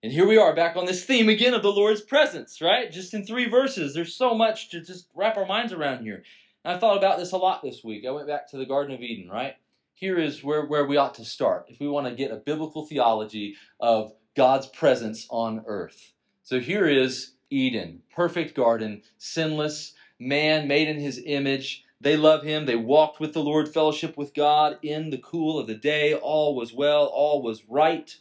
And 0.02 0.12
here 0.12 0.26
we 0.26 0.38
are 0.38 0.54
back 0.54 0.76
on 0.76 0.86
this 0.86 1.04
theme 1.04 1.28
again 1.28 1.52
of 1.52 1.62
the 1.62 1.72
Lord's 1.72 2.00
presence, 2.00 2.60
right? 2.60 2.90
Just 2.90 3.12
in 3.12 3.26
three 3.26 3.48
verses. 3.48 3.92
There's 3.92 4.14
so 4.14 4.34
much 4.34 4.70
to 4.70 4.80
just 4.80 5.08
wrap 5.14 5.36
our 5.36 5.46
minds 5.46 5.72
around 5.72 6.04
here. 6.04 6.22
And 6.64 6.74
I 6.74 6.78
thought 6.78 6.96
about 6.96 7.18
this 7.18 7.32
a 7.32 7.36
lot 7.36 7.62
this 7.62 7.84
week. 7.84 8.04
I 8.06 8.10
went 8.10 8.28
back 8.28 8.48
to 8.50 8.56
the 8.56 8.66
Garden 8.66 8.94
of 8.94 9.02
Eden, 9.02 9.28
right? 9.28 9.56
here 10.00 10.18
is 10.18 10.42
where, 10.42 10.64
where 10.64 10.86
we 10.86 10.96
ought 10.96 11.14
to 11.14 11.24
start 11.26 11.66
if 11.68 11.78
we 11.78 11.86
want 11.86 12.06
to 12.06 12.14
get 12.14 12.30
a 12.30 12.36
biblical 12.36 12.86
theology 12.86 13.54
of 13.78 14.14
God's 14.34 14.66
presence 14.66 15.26
on 15.28 15.62
earth. 15.66 16.14
So 16.42 16.58
here 16.58 16.88
is 16.88 17.34
Eden, 17.50 18.00
perfect 18.14 18.56
garden, 18.56 19.02
sinless, 19.18 19.92
man 20.18 20.66
made 20.66 20.88
in 20.88 20.98
his 20.98 21.22
image. 21.26 21.84
They 22.00 22.16
love 22.16 22.42
him. 22.42 22.64
They 22.64 22.76
walked 22.76 23.20
with 23.20 23.34
the 23.34 23.42
Lord, 23.42 23.68
fellowship 23.68 24.16
with 24.16 24.32
God 24.32 24.78
in 24.82 25.10
the 25.10 25.18
cool 25.18 25.58
of 25.58 25.66
the 25.66 25.74
day. 25.74 26.14
All 26.14 26.54
was 26.54 26.72
well, 26.72 27.04
all 27.04 27.42
was 27.42 27.64
right. 27.68 28.16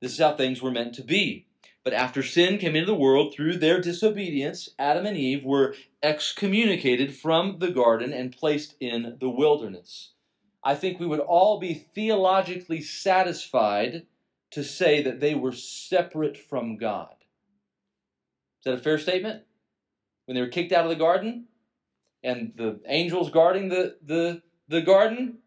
This 0.00 0.12
is 0.12 0.18
how 0.18 0.36
things 0.36 0.62
were 0.62 0.70
meant 0.70 0.94
to 0.94 1.02
be. 1.02 1.46
But 1.82 1.92
after 1.92 2.22
sin 2.22 2.58
came 2.58 2.76
into 2.76 2.86
the 2.86 2.94
world 2.94 3.34
through 3.34 3.58
their 3.58 3.80
disobedience, 3.80 4.70
Adam 4.78 5.06
and 5.06 5.16
Eve 5.16 5.44
were 5.44 5.74
excommunicated 6.02 7.14
from 7.14 7.58
the 7.58 7.70
garden 7.70 8.12
and 8.12 8.36
placed 8.36 8.74
in 8.80 9.16
the 9.20 9.28
wilderness. 9.28 10.12
I 10.62 10.74
think 10.76 10.98
we 10.98 11.06
would 11.06 11.20
all 11.20 11.58
be 11.58 11.74
theologically 11.74 12.80
satisfied 12.80 14.06
to 14.52 14.64
say 14.64 15.02
that 15.02 15.20
they 15.20 15.34
were 15.34 15.52
separate 15.52 16.38
from 16.38 16.76
God. 16.76 17.16
Is 18.60 18.64
that 18.64 18.74
a 18.74 18.78
fair 18.78 18.98
statement? 18.98 19.42
When 20.24 20.36
they 20.36 20.40
were 20.40 20.48
kicked 20.48 20.72
out 20.72 20.84
of 20.84 20.90
the 20.90 20.96
garden 20.96 21.48
and 22.24 22.52
the 22.56 22.80
angels 22.86 23.30
guarding 23.30 23.68
the, 23.68 23.96
the, 24.02 24.42
the 24.66 24.80
garden, 24.80 25.38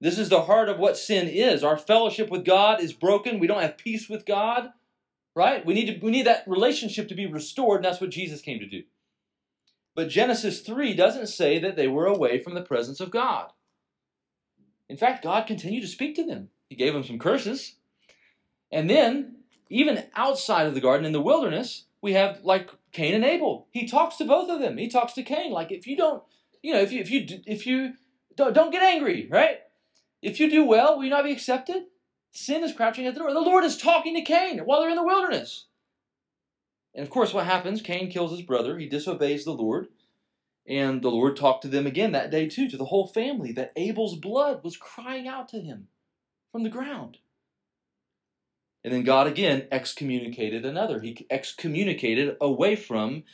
this 0.00 0.18
is 0.18 0.28
the 0.28 0.42
heart 0.42 0.68
of 0.68 0.78
what 0.78 0.98
sin 0.98 1.28
is. 1.28 1.64
Our 1.64 1.78
fellowship 1.78 2.28
with 2.28 2.44
God 2.44 2.82
is 2.82 2.92
broken. 2.92 3.38
We 3.38 3.46
don't 3.46 3.62
have 3.62 3.78
peace 3.78 4.08
with 4.08 4.26
God. 4.26 4.70
Right? 5.34 5.64
We 5.64 5.74
need 5.74 5.86
to, 5.86 6.04
we 6.04 6.10
need 6.10 6.26
that 6.26 6.44
relationship 6.46 7.08
to 7.08 7.14
be 7.14 7.26
restored, 7.26 7.76
and 7.76 7.84
that's 7.84 8.00
what 8.00 8.10
Jesus 8.10 8.40
came 8.40 8.58
to 8.58 8.66
do. 8.66 8.82
But 9.94 10.08
Genesis 10.08 10.60
3 10.60 10.94
doesn't 10.94 11.28
say 11.28 11.58
that 11.58 11.76
they 11.76 11.88
were 11.88 12.06
away 12.06 12.42
from 12.42 12.54
the 12.54 12.62
presence 12.62 13.00
of 13.00 13.10
God. 13.10 13.52
In 14.88 14.96
fact, 14.96 15.24
God 15.24 15.46
continued 15.46 15.82
to 15.82 15.88
speak 15.88 16.14
to 16.16 16.24
them. 16.24 16.48
He 16.68 16.76
gave 16.76 16.92
them 16.92 17.04
some 17.04 17.18
curses. 17.18 17.76
And 18.70 18.90
then, 18.90 19.36
even 19.68 20.04
outside 20.14 20.66
of 20.66 20.74
the 20.74 20.80
garden 20.80 21.06
in 21.06 21.12
the 21.12 21.20
wilderness, 21.20 21.85
we 22.02 22.12
have 22.12 22.40
like 22.42 22.70
Cain 22.92 23.14
and 23.14 23.24
Abel. 23.24 23.68
He 23.70 23.86
talks 23.86 24.16
to 24.16 24.24
both 24.24 24.50
of 24.50 24.60
them. 24.60 24.78
He 24.78 24.88
talks 24.88 25.12
to 25.14 25.22
Cain 25.22 25.52
like 25.52 25.72
if 25.72 25.86
you 25.86 25.96
don't, 25.96 26.22
you 26.62 26.72
know, 26.72 26.80
if 26.80 26.92
you 26.92 27.00
if 27.00 27.10
you 27.10 27.26
if 27.46 27.66
you 27.66 27.94
don't, 28.36 28.54
don't 28.54 28.70
get 28.72 28.82
angry, 28.82 29.28
right? 29.30 29.58
If 30.22 30.40
you 30.40 30.50
do 30.50 30.64
well, 30.64 30.96
will 30.96 31.04
you 31.04 31.10
not 31.10 31.24
be 31.24 31.32
accepted? 31.32 31.84
Sin 32.32 32.62
is 32.62 32.74
crouching 32.74 33.06
at 33.06 33.14
the 33.14 33.20
door. 33.20 33.32
The 33.32 33.40
Lord 33.40 33.64
is 33.64 33.78
talking 33.78 34.14
to 34.14 34.22
Cain 34.22 34.58
while 34.60 34.80
they're 34.80 34.90
in 34.90 34.96
the 34.96 35.04
wilderness. 35.04 35.66
And 36.94 37.02
of 37.02 37.10
course, 37.10 37.32
what 37.32 37.46
happens? 37.46 37.82
Cain 37.82 38.10
kills 38.10 38.30
his 38.30 38.42
brother. 38.42 38.78
He 38.78 38.88
disobeys 38.88 39.44
the 39.44 39.52
Lord. 39.52 39.88
And 40.68 41.00
the 41.02 41.10
Lord 41.10 41.36
talked 41.36 41.62
to 41.62 41.68
them 41.68 41.86
again 41.86 42.12
that 42.12 42.30
day, 42.30 42.48
too, 42.48 42.68
to 42.68 42.76
the 42.76 42.86
whole 42.86 43.06
family, 43.06 43.52
that 43.52 43.72
Abel's 43.76 44.16
blood 44.16 44.64
was 44.64 44.76
crying 44.76 45.28
out 45.28 45.48
to 45.50 45.60
him 45.60 45.88
from 46.50 46.64
the 46.64 46.70
ground. 46.70 47.18
And 48.86 48.94
then 48.94 49.02
God 49.02 49.26
again 49.26 49.66
excommunicated 49.72 50.64
another. 50.64 51.00
He 51.00 51.26
excommunicated 51.28 52.36
away 52.40 52.76
from 52.76 53.24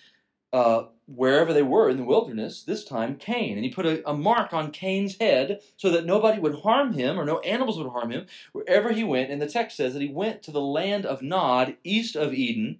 uh, 0.50 0.84
wherever 1.04 1.52
they 1.52 1.62
were 1.62 1.90
in 1.90 1.98
the 1.98 2.04
wilderness, 2.04 2.62
this 2.62 2.86
time 2.86 3.16
Cain. 3.16 3.58
And 3.58 3.64
he 3.64 3.70
put 3.70 3.84
a, 3.84 4.08
a, 4.08 4.14
mark 4.14 4.54
on 4.54 4.70
Cain's 4.70 5.18
head 5.18 5.60
so 5.76 5.90
that 5.90 6.06
nobody 6.06 6.40
would 6.40 6.60
harm 6.60 6.94
him 6.94 7.20
or 7.20 7.26
no 7.26 7.38
animals 7.40 7.76
would 7.76 7.90
harm 7.90 8.12
him 8.12 8.28
wherever 8.52 8.92
he 8.92 9.04
went. 9.04 9.30
And 9.30 9.42
the 9.42 9.46
text 9.46 9.76
says 9.76 9.92
that 9.92 10.00
he 10.00 10.08
went 10.08 10.42
to 10.44 10.52
the 10.52 10.60
land 10.60 11.04
of 11.04 11.20
Nod, 11.20 11.76
east 11.84 12.16
of 12.16 12.32
Eden. 12.32 12.78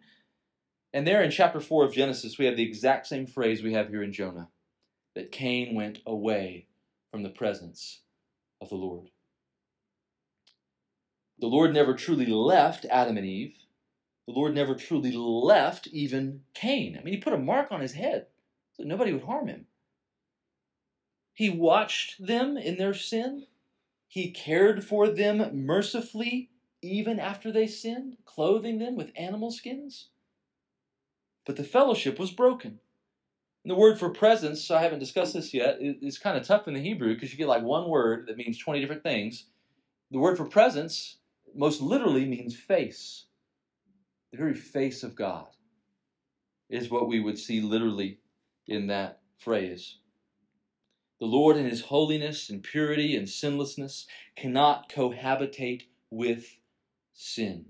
And 0.94 1.06
there 1.06 1.22
in 1.22 1.30
chapter 1.30 1.60
4 1.60 1.84
of 1.84 1.92
Genesis, 1.92 2.38
we 2.38 2.46
have 2.46 2.56
the 2.56 2.66
exact 2.66 3.06
same 3.06 3.26
phrase 3.26 3.62
we 3.62 3.74
have 3.74 3.90
here 3.90 4.02
in 4.02 4.14
Jonah 4.14 4.48
that 5.14 5.30
Cain 5.30 5.74
went 5.74 5.98
away 6.06 6.68
from 7.10 7.22
the 7.22 7.28
presence 7.28 8.00
of 8.62 8.70
the 8.70 8.76
Lord. 8.76 9.10
The 11.42 11.48
Lord 11.48 11.74
never 11.74 11.94
truly 11.94 12.26
left 12.26 12.86
Adam 12.86 13.18
and 13.18 13.26
Eve 13.26 13.56
the 14.26 14.32
Lord 14.32 14.54
never 14.54 14.74
truly 14.74 15.12
left 15.12 15.88
even 15.88 16.44
Cain. 16.54 16.96
I 16.96 17.02
mean, 17.02 17.14
he 17.14 17.20
put 17.20 17.32
a 17.32 17.38
mark 17.38 17.72
on 17.72 17.80
his 17.80 17.94
head 17.94 18.26
so 18.74 18.84
nobody 18.84 19.12
would 19.12 19.24
harm 19.24 19.48
him. 19.48 19.66
He 21.34 21.50
watched 21.50 22.24
them 22.24 22.56
in 22.56 22.76
their 22.76 22.94
sin. 22.94 23.46
He 24.06 24.30
cared 24.30 24.84
for 24.84 25.08
them 25.08 25.66
mercifully 25.66 26.50
even 26.82 27.18
after 27.18 27.50
they 27.50 27.66
sinned, 27.66 28.16
clothing 28.24 28.78
them 28.78 28.96
with 28.96 29.12
animal 29.16 29.50
skins. 29.50 30.08
But 31.44 31.56
the 31.56 31.64
fellowship 31.64 32.18
was 32.18 32.30
broken. 32.30 32.80
And 33.64 33.70
the 33.70 33.76
word 33.76 33.98
for 33.98 34.10
presence, 34.10 34.70
I 34.70 34.82
haven't 34.82 34.98
discussed 34.98 35.34
this 35.34 35.54
yet, 35.54 35.78
is 35.80 36.18
kind 36.18 36.36
of 36.36 36.46
tough 36.46 36.68
in 36.68 36.74
the 36.74 36.80
Hebrew 36.80 37.14
because 37.14 37.32
you 37.32 37.38
get 37.38 37.48
like 37.48 37.62
one 37.62 37.88
word 37.88 38.26
that 38.26 38.36
means 38.36 38.58
20 38.58 38.80
different 38.80 39.02
things. 39.02 39.46
The 40.10 40.18
word 40.18 40.36
for 40.36 40.44
presence 40.44 41.18
most 41.54 41.80
literally 41.80 42.24
means 42.24 42.56
face 42.56 43.26
the 44.32 44.38
very 44.38 44.54
face 44.54 45.02
of 45.02 45.14
God 45.14 45.46
is 46.70 46.90
what 46.90 47.06
we 47.06 47.20
would 47.20 47.38
see 47.38 47.60
literally 47.60 48.18
in 48.66 48.86
that 48.86 49.20
phrase. 49.38 49.98
The 51.20 51.26
Lord, 51.26 51.56
in 51.56 51.66
His 51.66 51.82
holiness 51.82 52.48
and 52.48 52.62
purity 52.62 53.14
and 53.14 53.28
sinlessness, 53.28 54.06
cannot 54.34 54.88
cohabitate 54.88 55.82
with 56.10 56.56
sin. 57.12 57.66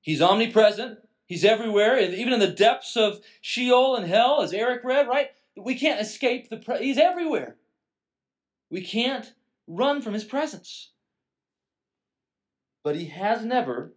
He's 0.00 0.22
omnipresent, 0.22 0.98
He's 1.26 1.44
everywhere, 1.44 1.96
even 1.98 2.32
in 2.32 2.40
the 2.40 2.48
depths 2.48 2.96
of 2.96 3.20
Sheol 3.40 3.94
and 3.94 4.06
hell, 4.06 4.42
as 4.42 4.52
Eric 4.52 4.82
read, 4.82 5.06
right? 5.06 5.28
We 5.56 5.78
can't 5.78 6.00
escape 6.00 6.48
the 6.48 6.56
pre- 6.56 6.82
He's 6.82 6.98
everywhere. 6.98 7.56
We 8.70 8.82
can't 8.82 9.32
run 9.68 10.02
from 10.02 10.14
His 10.14 10.24
presence. 10.24 10.90
But 12.82 12.96
He 12.96 13.06
has 13.06 13.44
never 13.44 13.94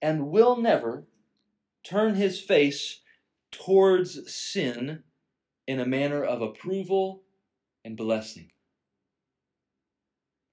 and 0.00 0.28
will 0.28 0.56
never 0.56 1.06
turn 1.82 2.14
his 2.14 2.40
face 2.40 3.00
towards 3.50 4.32
sin 4.32 5.02
in 5.66 5.80
a 5.80 5.86
manner 5.86 6.22
of 6.22 6.42
approval 6.42 7.22
and 7.84 7.96
blessing. 7.96 8.50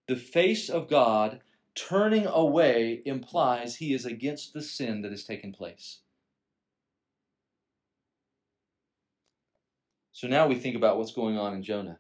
The 0.08 0.16
face 0.16 0.70
of 0.70 0.90
God 0.90 1.42
turning 1.74 2.26
away 2.26 3.02
implies 3.06 3.78
he 3.78 3.94
is 3.94 4.06
against 4.06 4.54
the 4.54 4.62
sin 4.62 5.02
that 5.02 5.12
has 5.12 5.24
taken 5.24 5.52
place. 5.52 6.00
So 10.14 10.28
now 10.28 10.48
we 10.48 10.56
think 10.56 10.76
about 10.76 10.98
what's 10.98 11.12
going 11.12 11.38
on 11.38 11.54
in 11.54 11.64
Jonah. 11.64 12.00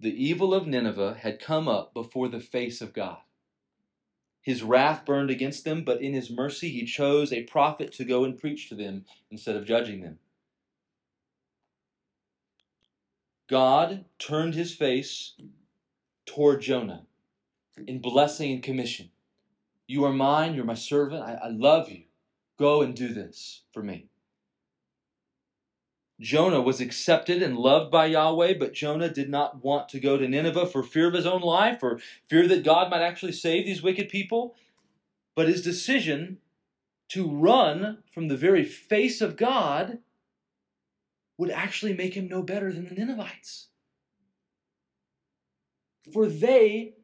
The 0.00 0.12
evil 0.12 0.52
of 0.52 0.66
Nineveh 0.66 1.16
had 1.20 1.40
come 1.40 1.68
up 1.68 1.94
before 1.94 2.28
the 2.28 2.40
face 2.40 2.82
of 2.82 2.92
God. 2.92 3.23
His 4.44 4.62
wrath 4.62 5.06
burned 5.06 5.30
against 5.30 5.64
them, 5.64 5.84
but 5.84 6.02
in 6.02 6.12
his 6.12 6.30
mercy 6.30 6.68
he 6.68 6.84
chose 6.84 7.32
a 7.32 7.44
prophet 7.44 7.92
to 7.92 8.04
go 8.04 8.24
and 8.24 8.38
preach 8.38 8.68
to 8.68 8.74
them 8.74 9.06
instead 9.30 9.56
of 9.56 9.64
judging 9.64 10.02
them. 10.02 10.18
God 13.48 14.04
turned 14.18 14.54
his 14.54 14.74
face 14.74 15.32
toward 16.26 16.60
Jonah 16.60 17.06
in 17.86 18.00
blessing 18.00 18.52
and 18.52 18.62
commission. 18.62 19.10
You 19.86 20.04
are 20.04 20.12
mine, 20.12 20.54
you're 20.54 20.64
my 20.64 20.74
servant, 20.74 21.22
I, 21.22 21.38
I 21.44 21.48
love 21.48 21.88
you. 21.88 22.02
Go 22.58 22.82
and 22.82 22.94
do 22.94 23.14
this 23.14 23.62
for 23.72 23.82
me. 23.82 24.08
Jonah 26.20 26.60
was 26.60 26.80
accepted 26.80 27.42
and 27.42 27.58
loved 27.58 27.90
by 27.90 28.06
Yahweh, 28.06 28.54
but 28.58 28.72
Jonah 28.72 29.08
did 29.08 29.28
not 29.28 29.64
want 29.64 29.88
to 29.88 30.00
go 30.00 30.16
to 30.16 30.28
Nineveh 30.28 30.66
for 30.66 30.82
fear 30.82 31.08
of 31.08 31.14
his 31.14 31.26
own 31.26 31.40
life 31.40 31.82
or 31.82 31.98
fear 32.28 32.46
that 32.46 32.64
God 32.64 32.88
might 32.90 33.02
actually 33.02 33.32
save 33.32 33.66
these 33.66 33.82
wicked 33.82 34.08
people. 34.08 34.54
But 35.34 35.48
his 35.48 35.62
decision 35.62 36.38
to 37.08 37.28
run 37.28 37.98
from 38.12 38.28
the 38.28 38.36
very 38.36 38.64
face 38.64 39.20
of 39.20 39.36
God 39.36 39.98
would 41.36 41.50
actually 41.50 41.94
make 41.94 42.14
him 42.14 42.28
no 42.28 42.42
better 42.42 42.72
than 42.72 42.86
the 42.86 42.94
Ninevites. 42.94 43.68
For 46.12 46.26
they 46.26 46.94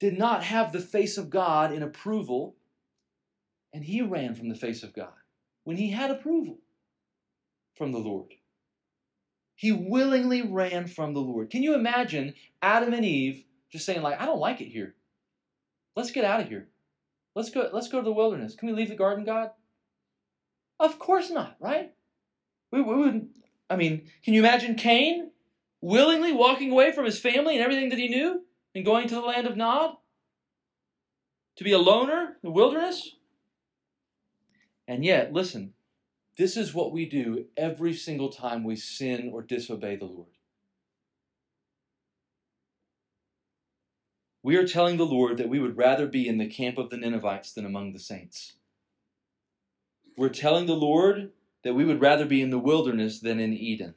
did 0.00 0.18
not 0.18 0.42
have 0.42 0.72
the 0.72 0.80
face 0.80 1.16
of 1.16 1.30
God 1.30 1.72
in 1.72 1.82
approval, 1.82 2.56
and 3.72 3.84
he 3.84 4.02
ran 4.02 4.34
from 4.34 4.48
the 4.48 4.56
face 4.56 4.82
of 4.82 4.92
God 4.92 5.12
when 5.62 5.76
he 5.76 5.90
had 5.90 6.10
approval 6.10 6.58
from 7.76 7.92
the 7.92 7.98
Lord. 7.98 8.34
He 9.60 9.72
willingly 9.72 10.40
ran 10.40 10.86
from 10.86 11.12
the 11.12 11.20
Lord. 11.20 11.50
Can 11.50 11.62
you 11.62 11.74
imagine 11.74 12.32
Adam 12.62 12.94
and 12.94 13.04
Eve 13.04 13.44
just 13.70 13.84
saying, 13.84 14.00
like, 14.00 14.18
I 14.18 14.24
don't 14.24 14.40
like 14.40 14.62
it 14.62 14.68
here. 14.68 14.94
Let's 15.94 16.12
get 16.12 16.24
out 16.24 16.40
of 16.40 16.48
here. 16.48 16.68
Let's 17.34 17.50
go, 17.50 17.68
let's 17.70 17.88
go 17.88 17.98
to 17.98 18.04
the 18.04 18.10
wilderness. 18.10 18.54
Can 18.54 18.68
we 18.68 18.74
leave 18.74 18.88
the 18.88 18.94
garden, 18.94 19.22
God? 19.22 19.50
Of 20.78 20.98
course 20.98 21.28
not, 21.28 21.56
right? 21.60 21.92
We, 22.72 22.80
we 22.80 22.94
would 22.94 23.28
I 23.68 23.76
mean, 23.76 24.08
can 24.24 24.32
you 24.32 24.40
imagine 24.40 24.76
Cain 24.76 25.30
willingly 25.82 26.32
walking 26.32 26.72
away 26.72 26.92
from 26.92 27.04
his 27.04 27.20
family 27.20 27.54
and 27.54 27.62
everything 27.62 27.90
that 27.90 27.98
he 27.98 28.08
knew 28.08 28.40
and 28.74 28.82
going 28.82 29.08
to 29.08 29.14
the 29.14 29.20
land 29.20 29.46
of 29.46 29.58
Nod? 29.58 29.96
To 31.56 31.64
be 31.64 31.72
a 31.72 31.78
loner 31.78 32.28
in 32.28 32.48
the 32.48 32.50
wilderness? 32.50 33.14
And 34.88 35.04
yet, 35.04 35.34
listen, 35.34 35.74
this 36.40 36.56
is 36.56 36.72
what 36.72 36.90
we 36.90 37.04
do 37.04 37.44
every 37.54 37.92
single 37.92 38.30
time 38.30 38.64
we 38.64 38.74
sin 38.74 39.30
or 39.30 39.42
disobey 39.42 39.96
the 39.96 40.06
Lord. 40.06 40.38
We 44.42 44.56
are 44.56 44.66
telling 44.66 44.96
the 44.96 45.04
Lord 45.04 45.36
that 45.36 45.50
we 45.50 45.58
would 45.58 45.76
rather 45.76 46.06
be 46.06 46.26
in 46.26 46.38
the 46.38 46.48
camp 46.48 46.78
of 46.78 46.88
the 46.88 46.96
Ninevites 46.96 47.52
than 47.52 47.66
among 47.66 47.92
the 47.92 47.98
saints. 47.98 48.54
we're 50.16 50.30
telling 50.30 50.64
the 50.64 50.72
Lord 50.72 51.32
that 51.62 51.74
we 51.74 51.84
would 51.84 52.00
rather 52.00 52.24
be 52.24 52.40
in 52.40 52.48
the 52.48 52.58
wilderness 52.58 53.20
than 53.20 53.38
in 53.38 53.52
Eden. 53.52 53.94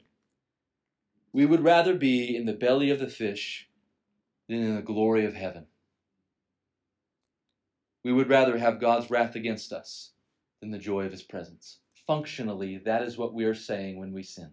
We 1.32 1.46
would 1.46 1.64
rather 1.64 1.96
be 1.96 2.36
in 2.36 2.46
the 2.46 2.52
belly 2.52 2.89
of 2.89 3.00
the 3.00 3.08
fish 3.08 3.70
than 4.50 4.58
in 4.58 4.76
the 4.76 4.82
glory 4.82 5.26
of 5.26 5.34
heaven. 5.34 5.68
We 8.04 8.12
would 8.12 8.28
rather 8.28 8.58
have 8.58 8.82
God's 8.82 9.10
wrath 9.10 9.36
against 9.36 9.72
us 9.72 10.12
than 10.60 10.72
the 10.72 10.78
joy 10.78 11.06
of 11.06 11.14
his 11.14 11.24
presence. 11.24 11.80
Functionally, 12.08 12.80
that 12.86 13.04
is 13.04 13.18
what 13.18 13.34
we 13.34 13.45
are 13.45 13.54
saying 13.54 13.97
when 13.97 14.12
we 14.12 14.24
sin. 14.24 14.51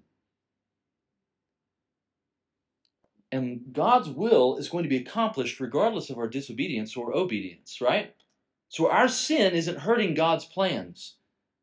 And 3.32 3.72
God's 3.72 4.08
will 4.08 4.56
is 4.56 4.68
going 4.68 4.82
to 4.82 4.88
be 4.88 4.96
accomplished 4.96 5.60
regardless 5.60 6.10
of 6.10 6.18
our 6.18 6.28
disobedience 6.28 6.96
or 6.96 7.16
obedience, 7.16 7.80
right? 7.80 8.14
So 8.68 8.90
our 8.90 9.08
sin 9.08 9.54
isn't 9.54 9.78
hurting 9.78 10.14
God's 10.14 10.44
plans. 10.44 11.16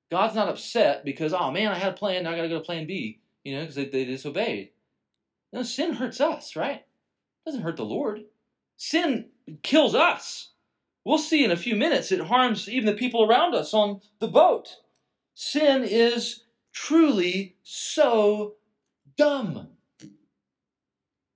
God's 0.10 0.36
not 0.36 0.50
upset 0.50 1.04
because, 1.04 1.34
oh 1.34 1.52
man, 1.52 1.72
I 1.72 1.76
had 1.76 1.94
a 1.94 1.98
plan, 1.98 2.24
now 2.24 2.32
I 2.32 2.36
got 2.36 2.44
to 2.44 2.50
go 2.50 2.60
to 2.60 2.66
plan 2.66 2.88
B, 2.88 3.20
you 3.44 3.56
know, 3.56 3.62
because 3.62 3.76
they, 3.76 3.86
they 3.86 4.06
disobeyed. 4.06 4.72
No, 5.52 5.64
sin 5.64 5.94
hurts 5.94 6.22
us, 6.22 6.56
right? 6.56 6.78
It 6.78 7.46
doesn't 7.46 7.62
hurt 7.62 7.78
the 7.78 7.86
Lord. 7.86 8.24
Sin 8.78 9.26
kills 9.64 9.96
us. 9.96 10.52
We'll 11.04 11.18
see 11.18 11.44
in 11.44 11.52
a 11.52 11.58
few 11.58 11.76
minutes 11.76 12.12
it 12.12 12.20
harms 12.20 12.68
even 12.70 12.86
the 12.86 12.94
people 12.94 13.24
around 13.24 13.56
us 13.56 13.74
on 13.74 14.02
the 14.20 14.28
boat. 14.28 14.76
Sin 15.40 15.84
is 15.84 16.46
truly 16.74 17.58
so 17.62 18.56
dumb. 19.18 19.68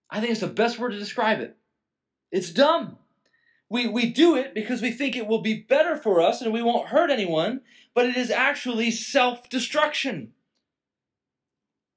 I 0.09 0.19
think 0.19 0.31
it's 0.31 0.39
the 0.39 0.47
best 0.47 0.79
word 0.79 0.93
to 0.93 0.97
describe 0.97 1.39
it. 1.39 1.55
It's 2.31 2.49
dumb. 2.49 2.97
We, 3.69 3.87
we 3.87 4.07
do 4.09 4.35
it 4.35 4.55
because 4.55 4.81
we 4.81 4.89
think 4.89 5.15
it 5.15 5.27
will 5.27 5.43
be 5.43 5.53
better 5.53 5.95
for 5.95 6.19
us 6.19 6.41
and 6.41 6.51
we 6.51 6.63
won't 6.63 6.87
hurt 6.87 7.11
anyone, 7.11 7.61
but 7.93 8.07
it 8.07 8.17
is 8.17 8.31
actually 8.31 8.89
self 8.89 9.47
destruction. 9.49 10.33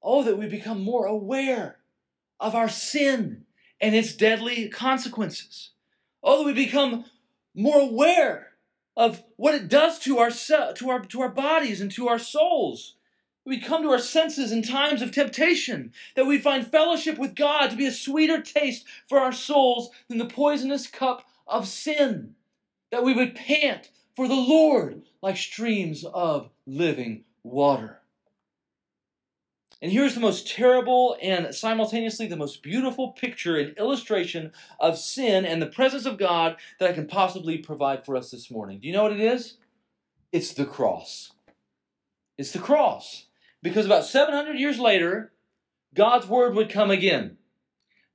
Oh, 0.03 0.21
that 0.21 0.37
we 0.37 0.45
become 0.45 0.83
more 0.83 1.07
aware 1.07 1.79
of 2.39 2.53
our 2.53 2.69
sin 2.69 3.45
and 3.81 3.95
its 3.95 4.15
deadly 4.15 4.69
consequences. 4.69 5.71
Oh, 6.21 6.37
that 6.37 6.45
we 6.45 6.53
become 6.53 7.05
more 7.55 7.79
aware 7.79 8.44
of 8.97 9.23
what 9.35 9.55
it 9.55 9.67
does 9.67 9.99
to 9.99 10.19
our, 10.19 10.29
to 10.29 10.89
our, 10.89 10.99
to 11.01 11.21
our 11.21 11.29
bodies 11.29 11.81
and 11.81 11.91
to 11.91 12.07
our 12.07 12.19
souls. 12.19 12.95
We 13.45 13.59
come 13.59 13.83
to 13.83 13.91
our 13.91 13.99
senses 13.99 14.51
in 14.51 14.63
times 14.63 15.01
of 15.01 15.11
temptation, 15.11 15.93
that 16.15 16.25
we 16.25 16.39
find 16.39 16.65
fellowship 16.65 17.19
with 17.19 17.35
God 17.35 17.69
to 17.69 17.75
be 17.75 17.85
a 17.85 17.91
sweeter 17.91 18.41
taste 18.41 18.85
for 19.07 19.19
our 19.19 19.31
souls 19.31 19.89
than 20.07 20.17
the 20.17 20.25
poisonous 20.25 20.87
cup 20.87 21.27
of 21.47 21.67
sin, 21.67 22.35
that 22.91 23.03
we 23.03 23.13
would 23.13 23.35
pant 23.35 23.91
for 24.15 24.27
the 24.27 24.33
Lord 24.33 25.03
like 25.21 25.37
streams 25.37 26.03
of 26.05 26.49
living 26.65 27.23
water. 27.43 27.99
And 29.85 29.93
here's 29.93 30.15
the 30.15 30.19
most 30.19 30.47
terrible 30.47 31.15
and 31.21 31.53
simultaneously 31.53 32.25
the 32.25 32.35
most 32.35 32.63
beautiful 32.63 33.11
picture 33.11 33.57
and 33.57 33.77
illustration 33.77 34.51
of 34.79 34.97
sin 34.97 35.45
and 35.45 35.61
the 35.61 35.67
presence 35.67 36.07
of 36.07 36.17
God 36.17 36.55
that 36.79 36.89
I 36.89 36.93
can 36.93 37.05
possibly 37.05 37.59
provide 37.59 38.03
for 38.03 38.17
us 38.17 38.31
this 38.31 38.49
morning. 38.49 38.79
Do 38.79 38.87
you 38.87 38.93
know 38.93 39.03
what 39.03 39.11
it 39.11 39.19
is? 39.19 39.57
It's 40.31 40.55
the 40.55 40.65
cross. 40.65 41.33
It's 42.35 42.51
the 42.51 42.57
cross. 42.57 43.27
Because 43.61 43.85
about 43.85 44.05
700 44.05 44.57
years 44.57 44.79
later, 44.79 45.33
God's 45.93 46.25
word 46.25 46.55
would 46.55 46.71
come 46.71 46.89
again. 46.89 47.37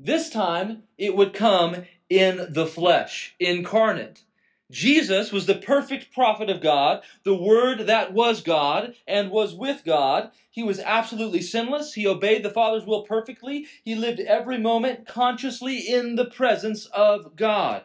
This 0.00 0.28
time, 0.28 0.82
it 0.98 1.14
would 1.14 1.32
come 1.32 1.84
in 2.08 2.48
the 2.52 2.66
flesh, 2.66 3.36
incarnate. 3.38 4.24
Jesus 4.70 5.32
was 5.32 5.46
the 5.46 5.56
perfect 5.56 6.14
prophet 6.14 6.48
of 6.48 6.60
God, 6.60 7.02
the 7.24 7.34
Word 7.34 7.86
that 7.88 8.12
was 8.12 8.40
God 8.40 8.94
and 9.06 9.30
was 9.30 9.52
with 9.54 9.84
God. 9.84 10.30
He 10.48 10.62
was 10.62 10.78
absolutely 10.78 11.42
sinless. 11.42 11.94
He 11.94 12.06
obeyed 12.06 12.44
the 12.44 12.50
Father's 12.50 12.86
will 12.86 13.02
perfectly. 13.02 13.66
He 13.82 13.96
lived 13.96 14.20
every 14.20 14.58
moment 14.58 15.08
consciously 15.08 15.78
in 15.78 16.14
the 16.14 16.24
presence 16.24 16.86
of 16.86 17.34
God. 17.34 17.82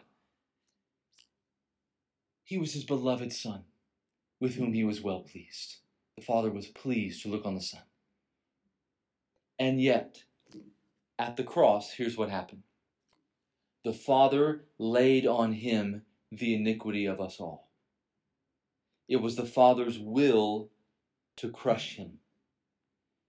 He 2.43 2.59
was 2.59 2.73
his 2.73 2.83
beloved 2.83 3.33
Son, 3.33 3.63
with 4.39 4.55
whom 4.55 4.73
he 4.73 4.83
was 4.83 5.01
well 5.01 5.21
pleased. 5.21 5.77
The 6.15 6.23
Father 6.23 6.51
was 6.51 6.67
pleased 6.67 7.23
to 7.23 7.29
look 7.29 7.45
on 7.45 7.55
the 7.55 7.61
Son. 7.61 7.81
And 9.57 9.81
yet, 9.81 10.23
at 11.17 11.35
the 11.35 11.43
cross, 11.43 11.93
here's 11.93 12.17
what 12.17 12.29
happened 12.29 12.61
the 13.83 13.93
Father 13.93 14.65
laid 14.77 15.25
on 15.25 15.53
him 15.53 16.04
the 16.31 16.53
iniquity 16.53 17.05
of 17.05 17.21
us 17.21 17.39
all. 17.39 17.69
It 19.07 19.17
was 19.17 19.35
the 19.35 19.45
Father's 19.45 19.99
will 19.99 20.69
to 21.37 21.49
crush 21.49 21.95
him. 21.95 22.19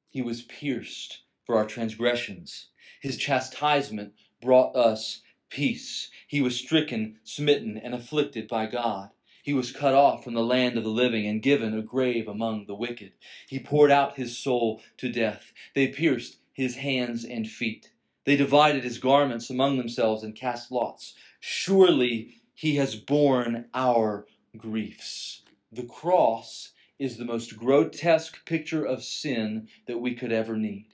He 0.08 0.22
was 0.22 0.42
pierced 0.42 1.22
for 1.44 1.56
our 1.56 1.66
transgressions. 1.66 2.68
His 3.00 3.16
chastisement 3.16 4.14
brought 4.40 4.74
us 4.74 5.20
peace. 5.50 6.10
He 6.26 6.40
was 6.40 6.56
stricken, 6.56 7.18
smitten, 7.24 7.76
and 7.76 7.94
afflicted 7.94 8.48
by 8.48 8.66
God. 8.66 9.10
He 9.42 9.52
was 9.52 9.70
cut 9.70 9.94
off 9.94 10.24
from 10.24 10.34
the 10.34 10.42
land 10.42 10.76
of 10.76 10.82
the 10.82 10.90
living 10.90 11.26
and 11.26 11.42
given 11.42 11.78
a 11.78 11.82
grave 11.82 12.26
among 12.26 12.66
the 12.66 12.74
wicked. 12.74 13.12
He 13.48 13.60
poured 13.60 13.90
out 13.90 14.16
his 14.16 14.36
soul 14.36 14.82
to 14.96 15.12
death. 15.12 15.52
They 15.74 15.88
pierced 15.88 16.38
his 16.52 16.76
hands 16.76 17.24
and 17.24 17.48
feet. 17.48 17.90
They 18.24 18.36
divided 18.36 18.82
his 18.82 18.98
garments 18.98 19.50
among 19.50 19.76
themselves 19.76 20.24
and 20.24 20.34
cast 20.34 20.72
lots. 20.72 21.14
Surely 21.38 22.40
he 22.56 22.76
has 22.76 22.96
borne 22.96 23.66
our 23.74 24.26
griefs. 24.56 25.42
The 25.70 25.84
cross 25.84 26.72
is 26.98 27.16
the 27.16 27.24
most 27.24 27.56
grotesque 27.56 28.44
picture 28.46 28.84
of 28.84 29.04
sin 29.04 29.68
that 29.86 29.98
we 29.98 30.14
could 30.14 30.32
ever 30.32 30.56
need. 30.56 30.86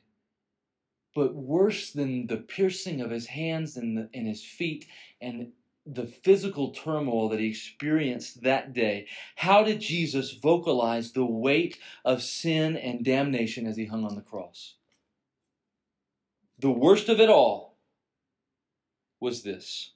But 1.15 1.35
worse 1.35 1.93
than 1.93 2.27
the 2.27 2.39
piercing 2.39 3.01
of 3.01 3.11
his 3.11 3.27
hands 3.27 3.77
and, 3.77 3.97
the, 3.97 4.11
and 4.13 4.27
his 4.27 4.43
feet 4.43 4.87
and 5.21 5.53
the 5.87 6.07
physical 6.07 6.71
turmoil 6.71 7.29
that 7.29 7.39
he 7.39 7.47
experienced 7.47 8.43
that 8.43 8.73
day, 8.73 9.07
how 9.37 9.63
did 9.63 9.81
Jesus 9.81 10.33
vocalize 10.33 11.13
the 11.13 11.25
weight 11.25 11.79
of 12.05 12.23
sin 12.23 12.77
and 12.77 13.05
damnation 13.05 13.67
as 13.69 13.77
he 13.77 13.87
hung 13.87 14.05
on 14.05 14.17
the 14.17 14.21
cross? 14.21 14.75
The 16.59 16.71
worst 16.71 17.09
of 17.09 17.21
it 17.21 17.29
all 17.29 17.77
was 19.21 19.43
this 19.43 19.93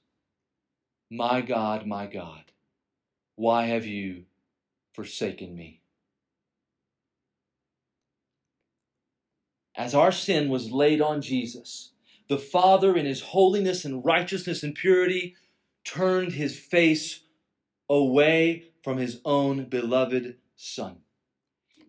My 1.09 1.41
God, 1.41 1.85
my 1.85 2.05
God, 2.05 2.43
why 3.35 3.67
have 3.67 3.85
you 3.85 4.25
forsaken 4.93 5.55
me? 5.55 5.81
As 9.75 9.95
our 9.95 10.11
sin 10.11 10.49
was 10.49 10.71
laid 10.71 11.01
on 11.01 11.21
Jesus, 11.21 11.91
the 12.27 12.37
Father, 12.37 12.97
in 12.97 13.05
his 13.05 13.21
holiness 13.21 13.85
and 13.85 14.03
righteousness 14.03 14.63
and 14.63 14.75
purity, 14.75 15.35
turned 15.85 16.33
his 16.33 16.59
face 16.59 17.21
away 17.89 18.65
from 18.83 18.97
his 18.97 19.21
own 19.23 19.65
beloved 19.65 20.35
Son. 20.57 20.97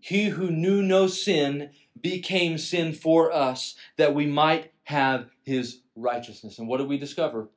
He 0.01 0.27
who 0.27 0.51
knew 0.51 0.81
no 0.83 1.09
sin 1.09 1.71
became 2.01 2.57
sin 2.57 2.93
for 2.93 3.33
us 3.33 3.75
that 3.97 4.15
we 4.15 4.27
might 4.27 4.73
have 4.85 5.29
his 5.43 5.81
righteousness. 5.97 6.59
And 6.59 6.69
what 6.69 6.79
do 6.79 6.85
we 6.85 6.99
discover? 6.99 7.49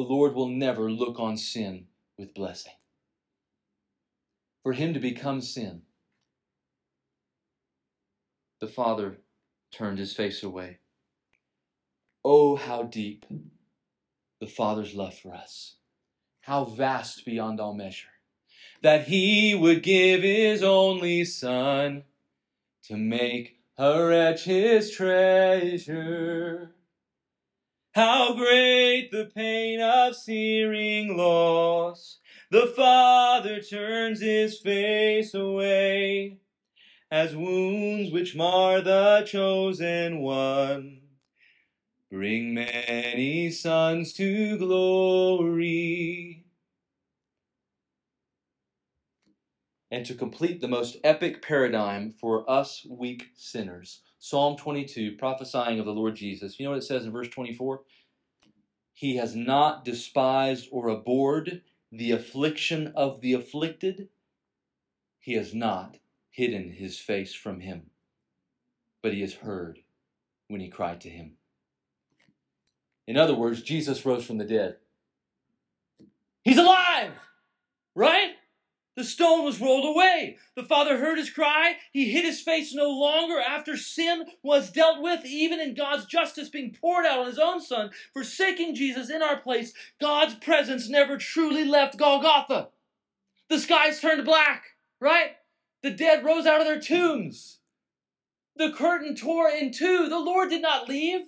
The 0.00 0.06
Lord 0.06 0.34
will 0.34 0.48
never 0.48 0.90
look 0.90 1.20
on 1.20 1.36
sin 1.36 1.88
with 2.16 2.32
blessing. 2.32 2.72
For 4.62 4.72
him 4.72 4.94
to 4.94 4.98
become 4.98 5.42
sin, 5.42 5.82
the 8.60 8.66
Father 8.66 9.18
turned 9.70 9.98
his 9.98 10.14
face 10.14 10.42
away. 10.42 10.78
Oh, 12.24 12.56
how 12.56 12.84
deep 12.84 13.26
the 14.40 14.46
Father's 14.46 14.94
love 14.94 15.18
for 15.18 15.34
us. 15.34 15.76
How 16.40 16.64
vast 16.64 17.26
beyond 17.26 17.60
all 17.60 17.74
measure. 17.74 18.08
That 18.80 19.06
he 19.08 19.54
would 19.54 19.82
give 19.82 20.22
his 20.22 20.62
only 20.62 21.26
Son 21.26 22.04
to 22.84 22.96
make 22.96 23.58
a 23.76 24.02
wretch 24.02 24.44
his 24.44 24.92
treasure. 24.92 26.74
How 28.00 28.32
great 28.32 29.10
the 29.12 29.26
pain 29.26 29.78
of 29.78 30.16
searing 30.16 31.18
loss! 31.18 32.18
The 32.50 32.72
Father 32.74 33.60
turns 33.60 34.22
his 34.22 34.58
face 34.58 35.34
away, 35.34 36.38
as 37.10 37.36
wounds 37.36 38.10
which 38.10 38.34
mar 38.34 38.80
the 38.80 39.26
chosen 39.26 40.20
one 40.20 41.02
bring 42.10 42.54
many 42.54 43.50
sons 43.50 44.14
to 44.14 44.56
glory. 44.56 46.46
and 49.90 50.06
to 50.06 50.14
complete 50.14 50.62
the 50.62 50.68
most 50.68 50.96
epic 51.04 51.42
paradigm 51.42 52.12
for 52.12 52.48
us 52.50 52.86
weak 52.88 53.26
sinners. 53.34 54.00
Psalm 54.22 54.54
22, 54.54 55.16
prophesying 55.16 55.80
of 55.80 55.86
the 55.86 55.92
Lord 55.92 56.14
Jesus. 56.14 56.60
You 56.60 56.66
know 56.66 56.72
what 56.72 56.78
it 56.78 56.84
says 56.84 57.06
in 57.06 57.10
verse 57.10 57.28
24? 57.28 57.80
He 58.92 59.16
has 59.16 59.34
not 59.34 59.82
despised 59.82 60.68
or 60.70 60.88
abhorred 60.88 61.62
the 61.90 62.12
affliction 62.12 62.92
of 62.94 63.22
the 63.22 63.32
afflicted. 63.32 64.10
He 65.18 65.32
has 65.32 65.54
not 65.54 65.96
hidden 66.28 66.70
his 66.70 66.98
face 66.98 67.34
from 67.34 67.60
him, 67.60 67.90
but 69.02 69.14
he 69.14 69.22
has 69.22 69.32
heard 69.32 69.78
when 70.48 70.60
he 70.60 70.68
cried 70.68 71.00
to 71.00 71.08
him. 71.08 71.32
In 73.06 73.16
other 73.16 73.34
words, 73.34 73.62
Jesus 73.62 74.04
rose 74.04 74.26
from 74.26 74.36
the 74.36 74.44
dead. 74.44 74.76
He's 76.42 76.58
alive, 76.58 77.12
right? 77.94 78.32
The 79.00 79.06
stone 79.06 79.46
was 79.46 79.62
rolled 79.62 79.86
away. 79.86 80.36
The 80.56 80.62
Father 80.62 80.98
heard 80.98 81.16
his 81.16 81.30
cry. 81.30 81.78
He 81.90 82.10
hid 82.10 82.22
his 82.22 82.42
face 82.42 82.74
no 82.74 82.90
longer 82.90 83.40
after 83.40 83.74
sin 83.74 84.26
was 84.42 84.70
dealt 84.70 85.00
with, 85.00 85.24
even 85.24 85.58
in 85.58 85.72
God's 85.72 86.04
justice 86.04 86.50
being 86.50 86.76
poured 86.78 87.06
out 87.06 87.20
on 87.20 87.24
his 87.24 87.38
own 87.38 87.62
Son, 87.62 87.92
forsaking 88.12 88.74
Jesus 88.74 89.08
in 89.08 89.22
our 89.22 89.38
place. 89.38 89.72
God's 90.02 90.34
presence 90.34 90.90
never 90.90 91.16
truly 91.16 91.64
left 91.64 91.96
Golgotha. 91.96 92.68
The 93.48 93.58
skies 93.58 94.02
turned 94.02 94.26
black, 94.26 94.64
right? 95.00 95.36
The 95.82 95.92
dead 95.92 96.22
rose 96.22 96.44
out 96.44 96.60
of 96.60 96.66
their 96.66 96.78
tombs. 96.78 97.60
The 98.56 98.70
curtain 98.70 99.16
tore 99.16 99.48
in 99.48 99.72
two. 99.72 100.10
The 100.10 100.18
Lord 100.18 100.50
did 100.50 100.60
not 100.60 100.90
leave. 100.90 101.22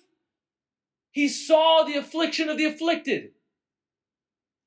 He 1.10 1.26
saw 1.26 1.84
the 1.84 1.96
affliction 1.96 2.50
of 2.50 2.58
the 2.58 2.66
afflicted 2.66 3.30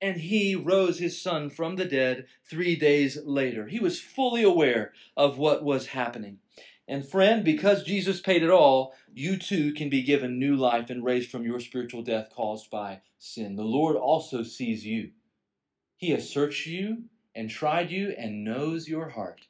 and 0.02 0.18
he 0.18 0.56
rose 0.56 1.00
his 1.00 1.22
son 1.22 1.50
from 1.50 1.76
the 1.76 1.86
dead 1.86 2.26
three 2.50 2.76
days 2.76 3.18
later. 3.24 3.68
He 3.68 3.80
was 3.80 4.00
fully 4.00 4.44
aware 4.44 4.94
of 5.16 5.38
what 5.38 5.64
was 5.64 5.88
happening. 5.88 6.40
And 6.88 7.08
friend, 7.08 7.44
because 7.44 7.84
Jesus 7.84 8.22
paid 8.22 8.44
it 8.44 8.52
all, 8.52 8.94
you 9.14 9.38
too 9.38 9.74
can 9.74 9.90
be 9.90 10.04
given 10.04 10.38
new 10.38 10.56
life 10.56 10.90
and 10.90 11.04
raised 11.04 11.32
from 11.32 11.44
your 11.44 11.60
spiritual 11.60 12.04
death 12.04 12.30
caused 12.36 12.70
by 12.70 13.02
sin. 13.18 13.56
The 13.56 13.64
Lord 13.64 13.96
also 13.96 14.44
sees 14.44 14.86
you. 14.86 15.12
He 15.98 16.12
has 16.12 16.30
searched 16.30 16.68
you 16.68 17.06
and 17.34 17.50
tried 17.50 17.90
you 17.90 18.14
and 18.18 18.44
knows 18.44 18.88
your 18.88 19.10
heart, 19.10 19.48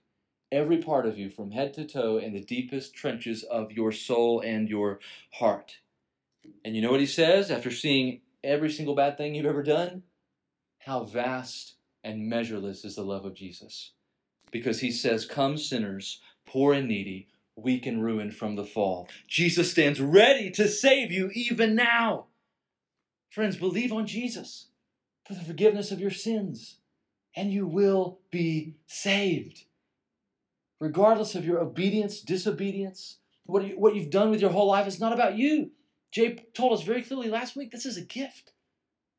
every 0.52 0.78
part 0.78 1.06
of 1.06 1.18
you 1.18 1.30
from 1.30 1.52
head 1.52 1.74
to 1.74 1.86
toe 1.86 2.18
in 2.18 2.34
the 2.34 2.40
deepest 2.40 2.94
trenches 2.94 3.44
of 3.44 3.74
your 3.74 3.92
soul 3.92 4.40
and 4.40 4.70
your 4.70 5.00
heart. 5.34 5.80
And 6.64 6.76
you 6.76 6.82
know 6.82 6.92
what 6.92 7.00
he 7.00 7.06
says 7.06 7.52
after 7.52 7.72
seeing 7.72 8.22
every 8.44 8.70
single 8.70 8.96
bad 8.96 9.18
thing 9.18 9.36
you've 9.36 9.46
ever 9.46 9.64
done? 9.64 10.04
How 10.86 11.04
vast 11.04 11.78
and 12.04 12.30
measureless 12.30 12.86
is 12.86 12.96
the 12.96 13.02
love 13.02 13.26
of 13.26 13.34
Jesus. 13.34 13.94
Because 14.52 14.82
he 14.82 14.92
says, 14.92 15.26
Come, 15.26 15.58
sinners, 15.58 16.22
poor 16.46 16.76
and 16.76 16.88
needy, 16.88 17.28
weak 17.56 17.88
and 17.88 18.04
ruined 18.04 18.36
from 18.36 18.56
the 18.56 18.64
fall. 18.64 19.08
Jesus 19.28 19.72
stands 19.72 20.00
ready 20.00 20.52
to 20.52 20.68
save 20.68 21.12
you 21.12 21.32
even 21.34 21.74
now. 21.74 22.26
Friends, 23.32 23.58
believe 23.58 23.92
on 23.92 24.06
Jesus 24.06 24.68
for 25.28 25.34
the 25.34 25.44
forgiveness 25.44 25.92
of 25.92 26.00
your 26.00 26.12
sins, 26.12 26.78
and 27.36 27.52
you 27.52 27.66
will 27.66 28.20
be 28.30 28.76
saved. 28.86 29.64
Regardless 30.80 31.34
of 31.34 31.46
your 31.46 31.58
obedience, 31.58 32.22
disobedience, 32.22 33.18
what, 33.48 33.66
you, 33.66 33.80
what 33.80 33.96
you've 33.96 34.12
done 34.12 34.30
with 34.30 34.40
your 34.40 34.52
whole 34.52 34.68
life, 34.68 34.86
it's 34.86 35.00
not 35.00 35.14
about 35.14 35.36
you. 35.36 35.72
Jay 36.12 36.46
told 36.54 36.74
us 36.74 36.84
very 36.84 37.02
clearly 37.02 37.28
last 37.28 37.56
week 37.56 37.72
this 37.72 37.88
is 37.88 37.98
a 37.98 38.02
gift. 38.02 38.52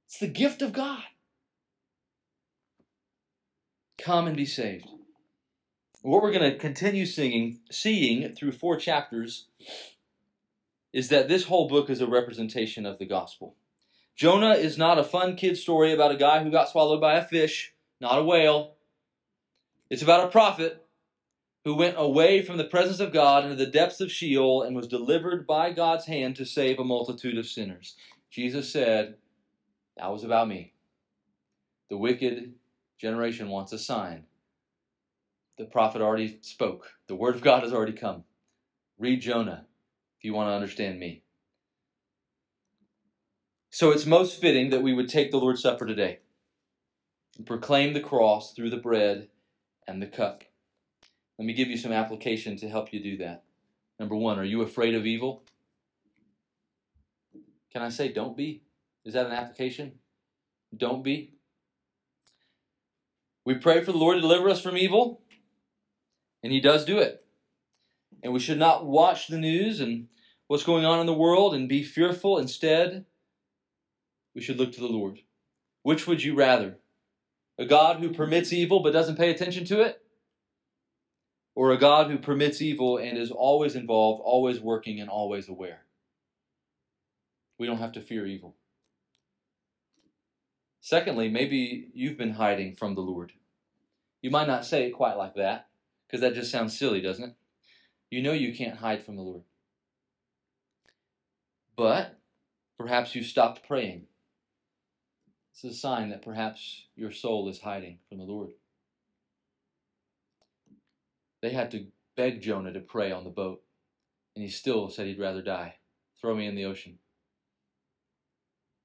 It's 0.07 0.21
the 0.21 0.29
gift 0.29 0.63
of 0.63 0.73
God. 0.73 1.03
Come 3.99 4.27
and 4.27 4.37
be 4.37 4.47
saved. 4.47 4.89
What 6.03 6.23
we're 6.23 6.33
going 6.33 6.51
to 6.53 6.59
continue 6.59 7.07
singing, 7.07 7.61
seeing 7.71 8.35
through 8.35 8.53
four 8.53 8.77
chapters 8.77 9.47
is 10.93 11.09
that 11.09 11.29
this 11.29 11.45
whole 11.45 11.69
book 11.69 11.91
is 11.91 12.01
a 12.01 12.07
representation 12.07 12.87
of 12.87 12.99
the 12.99 13.07
gospel. 13.07 13.57
Jonah 14.15 14.53
is 14.53 14.79
not 14.79 14.99
a 14.99 15.05
fun 15.05 15.37
kid 15.37 15.59
story 15.59 15.93
about 15.93 16.13
a 16.13 16.17
guy 16.17 16.43
who 16.43 16.51
got 16.51 16.71
swallowed 16.71 17.01
by 17.01 17.17
a 17.17 17.25
fish, 17.25 17.75
not 18.01 18.19
a 18.19 18.25
whale. 18.25 18.77
It's 19.91 20.03
about 20.03 20.25
a 20.25 20.31
prophet 20.31 20.87
who 21.65 21.75
went 21.75 21.97
away 21.99 22.43
from 22.43 22.57
the 22.57 22.65
presence 22.65 23.01
of 23.01 23.13
God 23.13 23.45
into 23.45 23.57
the 23.57 23.71
depths 23.71 24.01
of 24.01 24.13
Sheol 24.13 24.63
and 24.63 24.77
was 24.77 24.87
delivered 24.87 25.47
by 25.47 25.73
God's 25.73 26.07
hand 26.07 26.37
to 26.37 26.47
save 26.47 26.79
a 26.79 26.85
multitude 26.85 27.37
of 27.37 27.47
sinners. 27.47 27.97
Jesus 28.31 28.73
said, 28.73 29.17
That 29.97 30.13
was 30.13 30.23
about 30.23 30.49
me. 30.49 30.73
The 31.91 31.99
wicked 31.99 32.55
generation 32.99 33.49
wants 33.49 33.73
a 33.73 33.79
sign. 33.79 34.25
The 35.59 35.65
prophet 35.65 36.03
already 36.03 36.39
spoke. 36.43 36.93
The 37.09 37.15
word 37.15 37.35
of 37.35 37.43
God 37.43 37.63
has 37.63 37.73
already 37.73 37.93
come. 37.93 38.25
Read 38.99 39.21
Jonah 39.21 39.67
if 40.19 40.25
you 40.25 40.35
want 40.35 40.49
to 40.49 40.55
understand 40.55 40.99
me. 40.99 41.23
So 43.71 43.91
it's 43.91 44.07
most 44.07 44.41
fitting 44.41 44.71
that 44.71 44.83
we 44.83 44.95
would 44.95 45.09
take 45.09 45.31
the 45.31 45.39
Lord's 45.39 45.63
Supper 45.63 45.87
today 45.87 46.21
and 47.37 47.47
proclaim 47.47 47.93
the 47.93 48.01
cross 48.01 48.53
through 48.53 48.71
the 48.71 48.77
bread 48.77 49.29
and 49.87 50.01
the 50.01 50.07
cup. 50.07 50.45
Let 51.39 51.45
me 51.45 51.53
give 51.53 51.69
you 51.69 51.77
some 51.77 51.93
application 51.93 52.57
to 52.57 52.69
help 52.69 52.93
you 52.93 53.03
do 53.03 53.19
that. 53.19 53.45
Number 53.99 54.17
one, 54.17 54.39
are 54.39 54.45
you 54.45 54.63
afraid 54.63 54.95
of 54.95 55.05
evil? 55.05 55.43
Can 57.73 57.83
I 57.83 57.91
say 57.91 58.11
don't 58.11 58.37
be? 58.37 58.63
Is 59.05 59.15
that 59.15 59.27
an 59.27 59.33
application? 59.33 59.93
Don't 60.75 61.05
be. 61.05 61.36
We 63.47 63.55
pray 63.55 63.85
for 63.85 63.93
the 63.93 63.99
Lord 63.99 64.17
to 64.17 64.21
deliver 64.21 64.51
us 64.51 64.61
from 64.61 64.77
evil, 64.77 65.23
and 66.43 66.53
He 66.53 66.61
does 66.61 66.85
do 66.85 66.99
it. 66.99 67.25
And 68.23 68.33
we 68.33 68.41
should 68.41 68.59
not 68.59 68.85
watch 68.85 69.29
the 69.29 69.39
news 69.39 69.81
and 69.81 70.09
what's 70.49 70.65
going 70.65 70.85
on 70.85 70.99
in 70.99 71.07
the 71.07 71.15
world 71.15 71.55
and 71.55 71.69
be 71.69 71.85
fearful. 71.85 72.39
Instead, 72.39 73.05
we 74.35 74.41
should 74.41 74.59
look 74.59 74.73
to 74.73 74.81
the 74.81 74.89
Lord. 74.89 75.21
Which 75.85 76.09
would 76.09 76.25
you 76.25 76.35
rather? 76.35 76.79
A 77.57 77.65
God 77.65 78.01
who 78.01 78.13
permits 78.13 78.53
evil 78.53 78.81
but 78.81 78.93
doesn't 78.93 79.17
pay 79.17 79.31
attention 79.31 79.65
to 79.67 79.81
it? 79.81 80.03
Or 81.55 81.71
a 81.71 81.79
God 81.79 82.11
who 82.11 82.19
permits 82.19 82.61
evil 82.61 82.99
and 82.99 83.17
is 83.17 83.31
always 83.31 83.77
involved, 83.77 84.23
always 84.25 84.59
working, 84.59 85.01
and 85.01 85.09
always 85.09 85.49
aware? 85.49 85.83
We 87.61 87.69
don't 87.69 87.79
have 87.79 87.93
to 87.93 88.01
fear 88.01 88.27
evil. 88.27 88.57
Secondly, 90.87 91.29
maybe 91.29 91.89
you've 91.95 92.17
been 92.17 92.35
hiding 92.35 92.73
from 92.73 92.95
the 92.95 93.01
Lord. 93.01 93.33
You 94.23 94.31
might 94.31 94.47
not 94.47 94.65
say 94.65 94.87
it 94.87 94.93
quite 94.93 95.17
like 95.17 95.35
that, 95.35 95.67
because 96.07 96.21
that 96.21 96.35
just 96.35 96.53
sounds 96.53 96.79
silly, 96.79 97.01
doesn't 97.01 97.25
it? 97.25 97.35
You 98.09 98.23
know 98.23 98.33
you 98.33 98.55
can't 98.55 98.79
hide 98.79 99.05
from 99.05 99.17
the 99.17 99.23
Lord. 99.23 99.43
But 101.75 102.21
perhaps 102.79 103.17
you 103.17 103.25
stopped 103.25 103.67
praying. 103.67 104.03
It's 105.51 105.65
a 105.65 105.75
sign 105.75 106.11
that 106.11 106.23
perhaps 106.23 106.85
your 106.95 107.11
soul 107.11 107.49
is 107.49 107.63
hiding 107.63 107.99
from 108.09 108.19
the 108.19 108.25
Lord. 108.25 108.51
They 111.43 111.51
had 111.51 111.73
to 111.73 111.87
beg 112.17 112.43
Jonah 112.43 112.73
to 112.73 112.79
pray 112.79 113.11
on 113.11 113.25
the 113.25 113.31
boat, 113.31 113.61
and 114.37 114.45
he 114.45 114.49
still 114.49 114.89
said 114.89 115.09
he'd 115.09 115.19
rather 115.19 115.43
die. 115.43 115.79
Throw 116.21 116.37
me 116.37 116.47
in 116.47 116.55
the 116.55 116.67
ocean. 116.67 117.01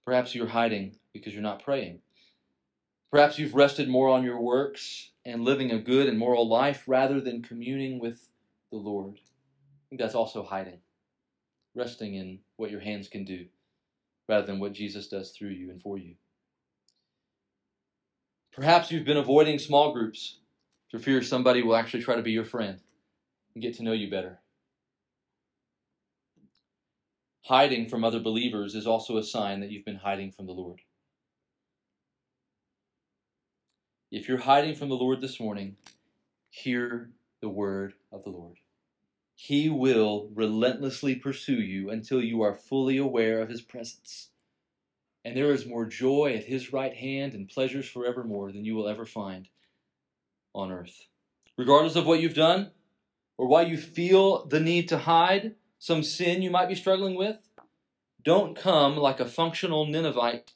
Perhaps 0.03 0.33
you're 0.33 0.47
hiding 0.47 0.95
because 1.13 1.33
you're 1.33 1.43
not 1.43 1.63
praying. 1.63 1.99
Perhaps 3.11 3.37
you've 3.37 3.55
rested 3.55 3.89
more 3.89 4.07
on 4.07 4.23
your 4.23 4.39
works 4.39 5.11
and 5.25 5.43
living 5.43 5.71
a 5.71 5.79
good 5.79 6.07
and 6.07 6.17
moral 6.17 6.47
life 6.47 6.83
rather 6.87 7.19
than 7.19 7.41
communing 7.41 7.99
with 7.99 8.29
the 8.71 8.77
Lord. 8.77 9.15
I 9.15 9.83
think 9.89 10.01
that's 10.01 10.15
also 10.15 10.43
hiding, 10.43 10.79
resting 11.75 12.15
in 12.15 12.39
what 12.55 12.71
your 12.71 12.79
hands 12.79 13.07
can 13.09 13.25
do 13.25 13.47
rather 14.29 14.47
than 14.47 14.59
what 14.59 14.71
Jesus 14.71 15.07
does 15.07 15.31
through 15.31 15.49
you 15.49 15.69
and 15.69 15.81
for 15.81 15.97
you. 15.97 16.15
Perhaps 18.53 18.91
you've 18.91 19.05
been 19.05 19.17
avoiding 19.17 19.59
small 19.59 19.91
groups 19.91 20.39
for 20.89 20.99
fear 20.99 21.21
somebody 21.21 21.61
will 21.61 21.75
actually 21.75 22.03
try 22.03 22.15
to 22.15 22.21
be 22.21 22.31
your 22.31 22.45
friend 22.45 22.79
and 23.53 23.61
get 23.61 23.75
to 23.75 23.83
know 23.83 23.93
you 23.93 24.09
better. 24.09 24.39
Hiding 27.45 27.89
from 27.89 28.03
other 28.03 28.19
believers 28.19 28.75
is 28.75 28.87
also 28.87 29.17
a 29.17 29.23
sign 29.23 29.59
that 29.59 29.71
you've 29.71 29.85
been 29.85 29.97
hiding 29.97 30.31
from 30.31 30.45
the 30.45 30.53
Lord. 30.53 30.81
If 34.11 34.27
you're 34.27 34.39
hiding 34.39 34.75
from 34.75 34.89
the 34.89 34.95
Lord 34.95 35.21
this 35.21 35.39
morning, 35.39 35.77
hear 36.49 37.11
the 37.39 37.47
word 37.47 37.93
of 38.11 38.25
the 38.25 38.29
Lord. 38.29 38.57
He 39.35 39.69
will 39.69 40.29
relentlessly 40.33 41.15
pursue 41.15 41.61
you 41.61 41.89
until 41.89 42.21
you 42.21 42.41
are 42.41 42.53
fully 42.53 42.97
aware 42.97 43.41
of 43.41 43.47
his 43.47 43.61
presence. 43.61 44.27
And 45.23 45.37
there 45.37 45.53
is 45.53 45.65
more 45.65 45.85
joy 45.85 46.33
at 46.35 46.43
his 46.43 46.73
right 46.73 46.93
hand 46.93 47.33
and 47.33 47.47
pleasures 47.47 47.87
forevermore 47.87 48.51
than 48.51 48.65
you 48.65 48.75
will 48.75 48.89
ever 48.89 49.05
find 49.05 49.47
on 50.53 50.73
earth. 50.73 51.05
Regardless 51.57 51.95
of 51.95 52.05
what 52.05 52.19
you've 52.19 52.33
done 52.33 52.71
or 53.37 53.47
why 53.47 53.61
you 53.61 53.77
feel 53.77 54.45
the 54.45 54.59
need 54.59 54.89
to 54.89 54.97
hide 54.97 55.55
some 55.79 56.03
sin 56.03 56.41
you 56.41 56.51
might 56.51 56.67
be 56.67 56.75
struggling 56.75 57.15
with, 57.15 57.37
don't 58.21 58.57
come 58.57 58.97
like 58.97 59.21
a 59.21 59.25
functional 59.25 59.85
Ninevite 59.85 60.51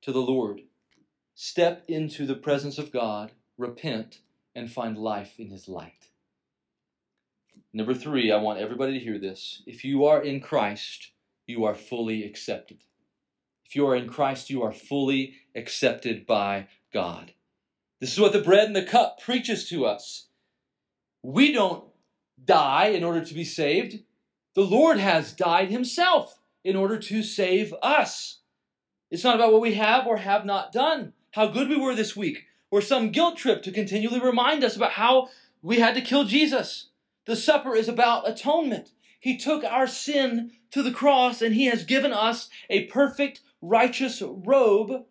to 0.00 0.10
the 0.10 0.22
Lord. 0.22 0.62
Step 1.34 1.84
into 1.88 2.26
the 2.26 2.34
presence 2.34 2.78
of 2.78 2.92
God, 2.92 3.32
repent, 3.58 4.20
and 4.54 4.70
find 4.70 4.96
life 4.96 5.38
in 5.38 5.48
His 5.48 5.68
light. 5.68 6.10
Number 7.72 7.94
three, 7.94 8.30
I 8.30 8.36
want 8.36 8.60
everybody 8.60 8.92
to 8.92 9.04
hear 9.04 9.18
this. 9.18 9.62
If 9.66 9.84
you 9.84 10.04
are 10.04 10.22
in 10.22 10.40
Christ, 10.40 11.10
you 11.46 11.64
are 11.64 11.74
fully 11.74 12.24
accepted. 12.24 12.78
If 13.66 13.74
you 13.74 13.86
are 13.88 13.96
in 13.96 14.08
Christ, 14.08 14.48
you 14.48 14.62
are 14.62 14.72
fully 14.72 15.34
accepted 15.56 16.24
by 16.24 16.68
God. 16.92 17.32
This 18.00 18.12
is 18.12 18.20
what 18.20 18.32
the 18.32 18.40
bread 18.40 18.66
and 18.66 18.76
the 18.76 18.84
cup 18.84 19.20
preaches 19.20 19.68
to 19.70 19.86
us. 19.86 20.28
We 21.22 21.52
don't 21.52 21.84
die 22.44 22.88
in 22.88 23.02
order 23.02 23.24
to 23.24 23.34
be 23.34 23.44
saved. 23.44 24.04
The 24.54 24.62
Lord 24.62 24.98
has 24.98 25.32
died 25.32 25.70
himself 25.70 26.38
in 26.62 26.76
order 26.76 26.98
to 26.98 27.22
save 27.24 27.74
us. 27.82 28.40
It's 29.10 29.24
not 29.24 29.34
about 29.34 29.52
what 29.52 29.62
we 29.62 29.74
have 29.74 30.06
or 30.06 30.18
have 30.18 30.44
not 30.44 30.70
done, 30.70 31.12
how 31.34 31.48
good 31.48 31.68
we 31.68 31.76
were 31.76 31.96
this 31.96 32.14
week, 32.14 32.46
or 32.70 32.80
some 32.80 33.10
guilt 33.10 33.36
trip 33.36 33.60
to 33.64 33.72
continually 33.72 34.20
remind 34.20 34.62
us 34.62 34.76
about 34.76 34.92
how 34.92 35.28
we 35.62 35.80
had 35.80 35.96
to 35.96 36.00
kill 36.00 36.24
Jesus. 36.24 36.90
The 37.26 37.34
supper 37.34 37.74
is 37.74 37.88
about 37.88 38.28
atonement. 38.28 38.92
He 39.18 39.36
took 39.36 39.64
our 39.64 39.88
sin 39.88 40.52
to 40.70 40.80
the 40.80 40.92
cross 40.92 41.42
and 41.42 41.54
he 41.54 41.66
has 41.66 41.84
given 41.84 42.12
us 42.12 42.48
a 42.70 42.84
perfect, 42.84 43.40
righteous 43.60 44.22
robe 44.22 45.06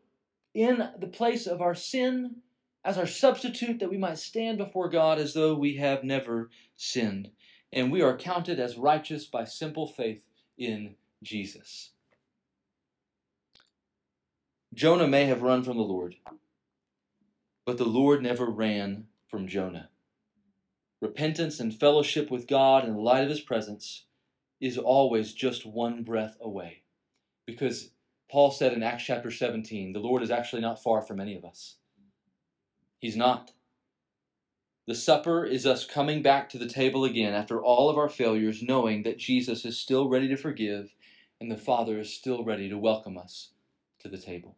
in 0.54 0.90
the 0.98 1.08
place 1.08 1.46
of 1.46 1.62
our 1.62 1.76
sin 1.76 2.38
as 2.86 2.98
our 2.98 3.08
substitute 3.08 3.80
that 3.80 3.90
we 3.90 3.98
might 3.98 4.18
stand 4.18 4.58
before 4.58 4.88
God 4.90 5.20
as 5.20 5.34
though 5.34 5.56
we 5.56 5.76
have 5.76 6.06
never 6.06 6.50
sinned. 6.78 7.32
And 7.74 7.92
we 7.92 8.02
are 8.02 8.16
counted 8.16 8.62
as 8.62 8.78
righteous 8.78 9.26
by 9.26 9.44
simple 9.44 9.88
faith 9.88 10.24
in 10.58 10.96
Jesus. 11.22 11.93
Jonah 14.74 15.08
may 15.08 15.26
have 15.26 15.44
run 15.44 15.64
from 15.64 15.78
the 15.78 15.84
Lord, 15.84 16.16
but 17.64 17.78
the 17.78 17.86
Lord 17.86 18.24
never 18.24 18.48
ran 18.48 19.06
from 19.30 19.48
Jonah. 19.48 19.90
Repentance 21.00 21.60
and 21.60 21.72
fellowship 21.72 22.32
with 22.32 22.48
God 22.48 22.84
in 22.84 22.96
the 22.96 23.00
light 23.00 23.24
of 23.24 23.30
His 23.30 23.40
presence 23.40 24.06
is 24.60 24.80
always 24.80 25.34
just 25.34 25.64
one 25.64 26.02
breath 26.02 26.38
away. 26.42 26.82
Because 27.46 27.92
Paul 28.32 28.50
said 28.50 28.74
in 28.74 28.82
Acts 28.82 29.04
chapter 29.04 29.30
17, 29.30 29.94
the 29.94 30.00
Lord 30.00 30.24
is 30.24 30.32
actually 30.32 30.64
not 30.64 30.82
far 30.82 31.04
from 31.04 31.20
any 31.20 31.36
of 31.36 31.46
us. 31.46 31.76
He's 32.98 33.16
not. 33.16 33.52
The 34.88 34.96
supper 34.96 35.46
is 35.46 35.68
us 35.68 35.86
coming 35.86 36.24
back 36.24 36.50
to 36.50 36.58
the 36.58 36.68
table 36.68 37.06
again 37.06 37.36
after 37.36 37.62
all 37.62 37.92
of 37.92 37.98
our 38.00 38.10
failures, 38.10 38.64
knowing 38.64 39.04
that 39.04 39.20
Jesus 39.20 39.66
is 39.66 39.78
still 39.78 40.10
ready 40.10 40.28
to 40.30 40.36
forgive 40.36 40.96
and 41.40 41.52
the 41.52 41.58
Father 41.58 42.00
is 42.00 42.12
still 42.12 42.44
ready 42.44 42.70
to 42.70 42.78
welcome 42.78 43.20
us 43.20 43.52
to 44.00 44.10
the 44.10 44.18
table. 44.18 44.58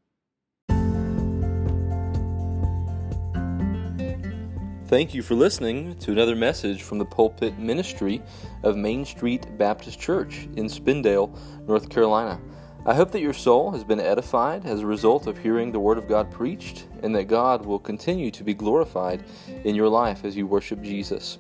Thank 4.88 5.16
you 5.16 5.24
for 5.24 5.34
listening 5.34 5.98
to 5.98 6.12
another 6.12 6.36
message 6.36 6.84
from 6.84 7.00
the 7.00 7.06
pulpit 7.06 7.58
ministry 7.58 8.22
of 8.62 8.78
Main 8.78 9.04
Street 9.04 9.58
Baptist 9.58 10.00
Church 10.00 10.48
in 10.58 10.68
Spindale, 10.68 11.36
North 11.68 11.90
Carolina. 11.90 12.40
I 12.86 12.94
hope 12.94 13.10
that 13.14 13.22
your 13.22 13.34
soul 13.34 13.72
has 13.72 13.84
been 13.84 14.00
edified 14.00 14.68
as 14.68 14.82
a 14.82 14.86
result 14.86 15.26
of 15.26 15.40
hearing 15.40 15.72
the 15.72 15.80
Word 15.80 15.98
of 15.98 16.08
God 16.08 16.30
preached, 16.30 16.86
and 17.02 17.16
that 17.16 17.24
God 17.24 17.66
will 17.66 17.80
continue 17.80 18.30
to 18.30 18.44
be 18.44 18.54
glorified 18.54 19.24
in 19.64 19.74
your 19.74 19.90
life 19.90 20.24
as 20.24 20.38
you 20.38 20.46
worship 20.46 20.84
Jesus. 20.84 21.40